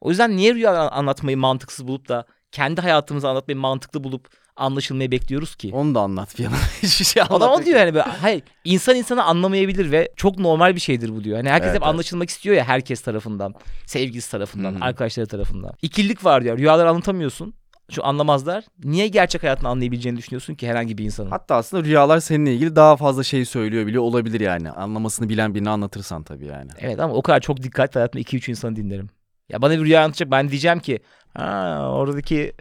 O 0.00 0.10
yüzden 0.10 0.36
niye 0.36 0.54
rüyalar 0.54 0.92
anlatmayı 0.92 1.36
mantıksız 1.36 1.88
bulup 1.88 2.08
da 2.08 2.24
kendi 2.52 2.80
hayatımızı 2.80 3.28
anlatmayı 3.28 3.58
mantıklı 3.58 4.04
bulup 4.04 4.28
anlaşılmayı 4.58 5.10
bekliyoruz 5.10 5.56
ki? 5.56 5.70
Onu 5.74 5.94
da 5.94 6.00
anlat 6.00 6.38
bir 6.38 6.44
yana. 6.44 6.56
Hiçbir 6.82 7.04
şey 7.04 7.22
Adam 7.22 7.42
anlat. 7.42 7.62
o 7.62 7.64
diyor 7.64 7.78
yani 7.78 7.94
böyle, 7.94 8.04
hayır 8.04 8.42
insan 8.64 8.96
insanı 8.96 9.24
anlamayabilir 9.24 9.92
ve 9.92 10.08
çok 10.16 10.38
normal 10.38 10.74
bir 10.74 10.80
şeydir 10.80 11.16
bu 11.16 11.24
diyor. 11.24 11.36
Hani 11.36 11.48
herkes 11.48 11.66
Evet, 11.66 11.76
hep 11.76 11.82
evet. 11.82 11.92
anlaşılmak 11.94 12.30
istiyor 12.30 12.56
ya 12.56 12.64
herkes 12.64 13.00
tarafından, 13.00 13.54
sevgilisi 13.86 14.30
tarafından, 14.30 14.72
Hı 14.72 14.76
hı. 14.78 14.84
arkadaşları 14.84 15.26
tarafından. 15.26 15.72
İkililik 15.82 16.24
var 16.24 16.44
diyor. 16.44 16.58
Rüyaları 16.58 16.88
anlatamıyorsun. 16.90 17.54
Şu 17.90 18.06
anlamazlar. 18.06 18.64
Niye 18.84 19.08
gerçek 19.08 19.42
hayatını 19.42 19.68
anlayabileceğini 19.68 20.18
düşünüyorsun 20.18 20.54
ki 20.54 20.68
herhangi 20.68 20.98
bir 20.98 21.04
insanın? 21.04 21.30
Hatta 21.30 21.54
aslında 21.54 21.84
rüyalar 21.84 22.20
seninle 22.20 22.54
ilgili 22.54 22.76
daha 22.76 22.96
fazla 22.96 23.24
şey 23.24 23.44
söylüyor 23.44 23.86
bile 23.86 24.00
olabilir 24.00 24.40
yani. 24.40 24.70
Anlamasını 24.70 25.28
bilen 25.28 25.54
birini 25.54 25.70
anlatırsan 25.70 26.22
tabii 26.22 26.46
yani. 26.46 26.70
Evet 26.78 27.00
ama 27.00 27.14
o 27.14 27.22
kadar 27.22 27.40
çok 27.40 27.62
dikkatli 27.62 27.98
hayatımda 27.98 28.22
2-3 28.22 28.50
insanı 28.50 28.76
dinlerim. 28.76 29.10
Ya 29.48 29.62
bana 29.62 29.72
bir 29.78 29.84
rüya 29.84 30.02
anlatacak 30.04 30.30
ben 30.30 30.48
diyeceğim 30.48 30.78
ki 30.80 30.98
ha 31.34 31.80
oradaki 31.92 32.52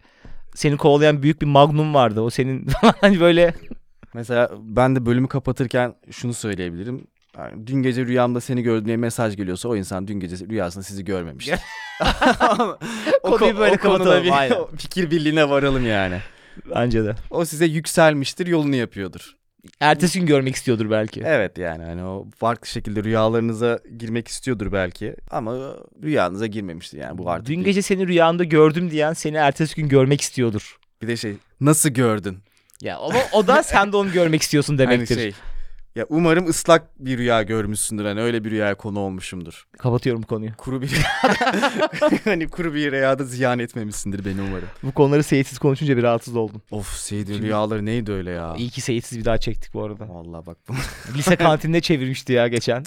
seni 0.58 0.78
kovalayan 0.78 1.24
büyük 1.24 1.42
bir 1.42 1.48
magnum 1.48 1.94
vardı. 1.94 2.22
O 2.22 2.30
senin 2.30 2.68
hani 3.02 3.20
böyle 3.20 3.54
Mesela 4.14 4.52
ben 4.60 4.96
de 4.96 5.06
bölümü 5.06 5.28
kapatırken 5.28 5.96
şunu 6.12 6.34
söyleyebilirim. 6.34 7.08
Yani 7.38 7.68
dün 7.68 7.84
gece 7.84 8.06
rüyamda 8.06 8.42
seni 8.42 8.62
gördüm 8.62 8.86
diye 8.86 8.98
mesaj 8.98 9.36
geliyorsa 9.36 9.70
o 9.70 9.76
insan 9.76 10.08
dün 10.08 10.20
gece 10.20 10.48
rüyasında 10.48 10.84
sizi 10.84 11.06
görmemiş. 11.06 11.50
o, 13.24 13.32
Konuyu 13.32 13.54
ko- 13.54 13.60
böyle 13.60 13.76
o 13.76 13.78
kapatalım, 13.78 14.24
bir 14.24 14.32
aynen. 14.32 14.58
fikir 14.78 15.12
birliğine 15.12 15.50
varalım 15.50 15.86
yani. 15.88 16.18
bence 16.76 17.06
de. 17.06 17.16
O 17.30 17.46
size 17.46 17.66
yükselmiştir 17.66 18.48
yolunu 18.48 18.76
yapıyordur. 18.76 19.36
Ertesi 19.80 20.20
gün 20.20 20.28
görmek 20.28 20.56
istiyordur 20.56 20.92
belki. 20.92 21.24
Evet 21.26 21.58
yani 21.58 21.84
hani 21.84 22.04
o 22.04 22.28
farklı 22.38 22.68
şekilde 22.68 23.04
rüyalarınıza 23.04 23.80
girmek 23.98 24.28
istiyordur 24.28 24.72
belki 24.72 25.16
ama 25.32 25.76
rüyanıza 26.04 26.46
girmemiştir 26.48 26.98
yani 26.98 27.18
bu 27.18 27.30
artık. 27.30 27.48
Dün 27.48 27.64
gece 27.64 27.82
seni 27.82 28.08
rüyamda 28.08 28.44
gördüm 28.44 28.92
diyen 28.92 29.14
seni 29.14 29.38
ertesi 29.38 29.76
gün 29.76 29.90
görmek 29.90 30.22
istiyordur. 30.22 30.78
bir 31.02 31.08
de 31.08 31.18
şey 31.18 31.36
nasıl 31.62 31.90
gördün? 31.90 32.38
Ya 32.82 32.98
ama 32.98 33.20
o 33.34 33.48
da 33.48 33.64
sen 33.64 33.92
de 33.92 33.98
onu 33.98 34.12
görmek 34.12 34.42
istiyorsun 34.42 34.78
demektir. 34.78 35.16
Hani 35.16 35.24
şey 35.24 35.34
ya 35.98 36.06
umarım 36.10 36.48
ıslak 36.50 37.00
bir 37.00 37.18
rüya 37.18 37.44
görmüşsündür 37.44 38.06
hani 38.06 38.22
öyle 38.22 38.44
bir 38.44 38.52
rüyaya 38.52 38.76
konu 38.76 39.00
olmuşumdur. 39.00 39.68
Kapatıyorum 39.78 40.22
konuyu. 40.22 40.52
Kuru 40.58 40.82
bir 40.82 40.92
hani 42.24 42.48
kuru 42.48 42.74
bir 42.74 42.92
rüyada 42.92 43.24
ziyan 43.24 43.60
etmemişsindir 43.60 44.26
beni 44.26 44.42
umarım. 44.42 44.68
Bu 44.84 44.92
konuları 44.92 45.24
Seyitsiz 45.24 45.60
konuşunca 45.60 45.98
bir 45.98 46.04
rahatsız 46.04 46.36
oldum. 46.36 46.62
Of 46.72 46.94
Seyit'in 46.98 47.34
Şimdi- 47.34 47.46
rüyaları 47.46 47.86
neydi 47.86 48.12
öyle 48.12 48.32
ya? 48.32 48.56
İyi 48.58 48.70
ki 48.70 48.82
Seyitsiz 48.82 49.20
bir 49.20 49.26
daha 49.26 49.38
çektik 49.38 49.74
bu 49.74 49.84
arada. 49.84 50.10
Vallahi 50.10 50.46
bak 50.46 50.58
Lise 51.18 51.36
kantinine 51.36 51.82
çevirmişti 51.82 52.34
ya 52.34 52.48
geçen. 52.48 52.84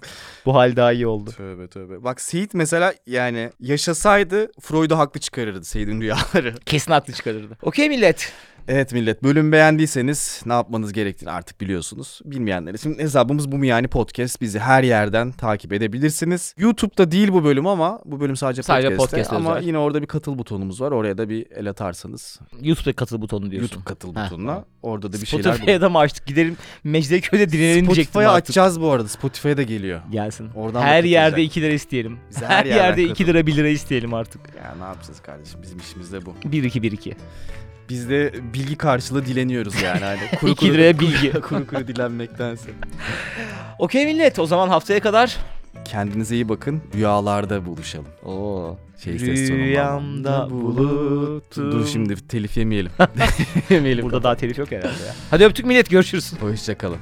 Bu 0.46 0.54
hal 0.54 0.76
daha 0.76 0.92
iyi 0.92 1.06
oldu. 1.06 1.30
tövbe 1.30 1.68
tövbe. 1.68 2.04
Bak 2.04 2.20
Seyit 2.20 2.54
mesela 2.54 2.94
yani 3.06 3.50
yaşasaydı 3.60 4.50
Freud'u 4.60 4.98
haklı 4.98 5.20
çıkarırdı 5.20 5.64
Seyit'in 5.64 6.00
rüyaları. 6.00 6.54
Kesin 6.66 6.92
haklı 6.92 7.12
çıkarırdı. 7.12 7.58
Okey 7.62 7.88
millet. 7.88 8.32
Evet 8.68 8.92
millet 8.92 9.22
bölüm 9.22 9.52
beğendiyseniz 9.52 10.42
ne 10.46 10.52
yapmanız 10.52 10.92
gerektiğini 10.92 11.30
artık 11.30 11.60
biliyorsunuz. 11.60 12.20
Bilmeyenler 12.24 12.74
için 12.74 12.98
hesabımız 12.98 13.52
bu 13.52 13.58
mu 13.58 13.64
yani 13.64 13.88
podcast. 13.88 14.40
Bizi 14.40 14.58
her 14.58 14.82
yerden 14.82 15.32
takip 15.32 15.72
edebilirsiniz. 15.72 16.54
YouTube'da 16.58 17.10
değil 17.10 17.32
bu 17.32 17.44
bölüm 17.44 17.66
ama 17.66 18.00
bu 18.04 18.20
bölüm 18.20 18.36
sadece, 18.36 18.62
Sadece 18.62 18.96
podcast'te. 18.96 19.36
Ama 19.36 19.56
özel. 19.56 19.66
yine 19.66 19.78
orada 19.78 20.02
bir 20.02 20.06
katıl 20.06 20.38
butonumuz 20.38 20.80
var. 20.80 20.90
Oraya 20.92 21.18
da 21.18 21.28
bir 21.28 21.46
el 21.56 21.70
atarsanız 21.70 22.38
YouTube'da 22.62 22.92
katıl 22.96 23.20
butonu 23.22 23.50
diyorsun. 23.50 23.60
YouTube 23.68 23.84
katıl 23.84 24.14
Ha, 24.14 24.24
butonuna 24.26 24.64
orada 24.82 25.12
da 25.12 25.16
bir 25.20 25.26
şeyler 25.26 25.44
bulun. 25.44 25.52
Spotify'a 25.54 25.80
da 25.80 25.88
mı 25.88 25.98
açtık? 25.98 26.26
Gidelim 26.26 26.56
Mecidiyeköy'de 26.84 27.48
dinelim 27.52 27.74
diyecektim 27.86 27.94
Spotify'a 28.04 28.30
artık. 28.32 28.42
açacağız 28.44 28.80
bu 28.80 28.90
arada. 28.90 29.08
Spotify'a 29.08 29.56
da 29.56 29.62
geliyor. 29.62 30.00
Gelsin. 30.10 30.48
Oradan 30.54 30.82
da 30.82 30.86
her 30.86 31.04
yerde 31.04 31.30
katılacak. 31.30 31.50
2 31.50 31.62
lira 31.62 31.72
isteyelim. 31.72 32.18
Bize 32.30 32.46
her, 32.46 32.64
her 32.64 32.64
yerde 32.66 33.02
2 33.02 33.08
katıl. 33.12 33.24
lira 33.26 33.46
1 33.46 33.56
lira 33.56 33.68
isteyelim 33.68 34.14
artık. 34.14 34.40
Ya 34.56 34.74
ne 34.78 34.84
yapacağız 34.84 35.20
kardeşim 35.20 35.62
bizim 35.62 35.78
işimiz 35.78 36.12
de 36.12 36.26
bu. 36.26 36.34
1 36.44 36.62
2 36.64 36.82
1 36.82 36.92
2. 36.92 37.16
Biz 37.90 38.10
de 38.10 38.32
bilgi 38.54 38.76
karşılığı 38.76 39.26
dileniyoruz 39.26 39.82
yani. 39.82 40.00
Hani 40.00 40.20
kuru 40.40 40.50
İki 40.50 40.66
kuru- 40.66 40.74
liraya 40.74 40.98
bilgi. 41.00 41.32
kuru 41.40 41.66
kuru 41.66 41.86
dilenmektense. 41.88 42.70
Okey 43.78 44.06
millet 44.06 44.38
o 44.38 44.46
zaman 44.46 44.68
haftaya 44.68 45.00
kadar. 45.00 45.36
Kendinize 45.84 46.34
iyi 46.34 46.48
bakın. 46.48 46.80
Rüyalarda 46.94 47.66
buluşalım. 47.66 48.06
Oo. 48.24 48.76
Şey 49.04 49.18
ses 49.18 49.48
tonu. 49.48 49.58
Rüyamda 49.58 50.50
buluttum. 50.50 51.72
Dur 51.72 51.86
şimdi 51.86 52.28
telif 52.28 52.56
yemeyelim. 52.56 52.92
yemeyelim. 53.70 54.04
Burada 54.04 54.22
daha 54.22 54.34
telif 54.36 54.58
yok 54.58 54.70
herhalde 54.72 54.88
ya. 55.06 55.14
Hadi 55.30 55.44
öptük 55.44 55.66
millet 55.66 55.90
görüşürüz. 55.90 56.32
Hoşçakalın. 56.40 56.98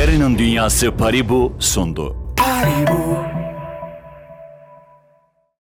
Yarının 0.00 0.38
Dünyası 0.38 0.90
Paribu 0.96 1.52
sundu. 1.58 2.16
Paribu, 2.36 3.16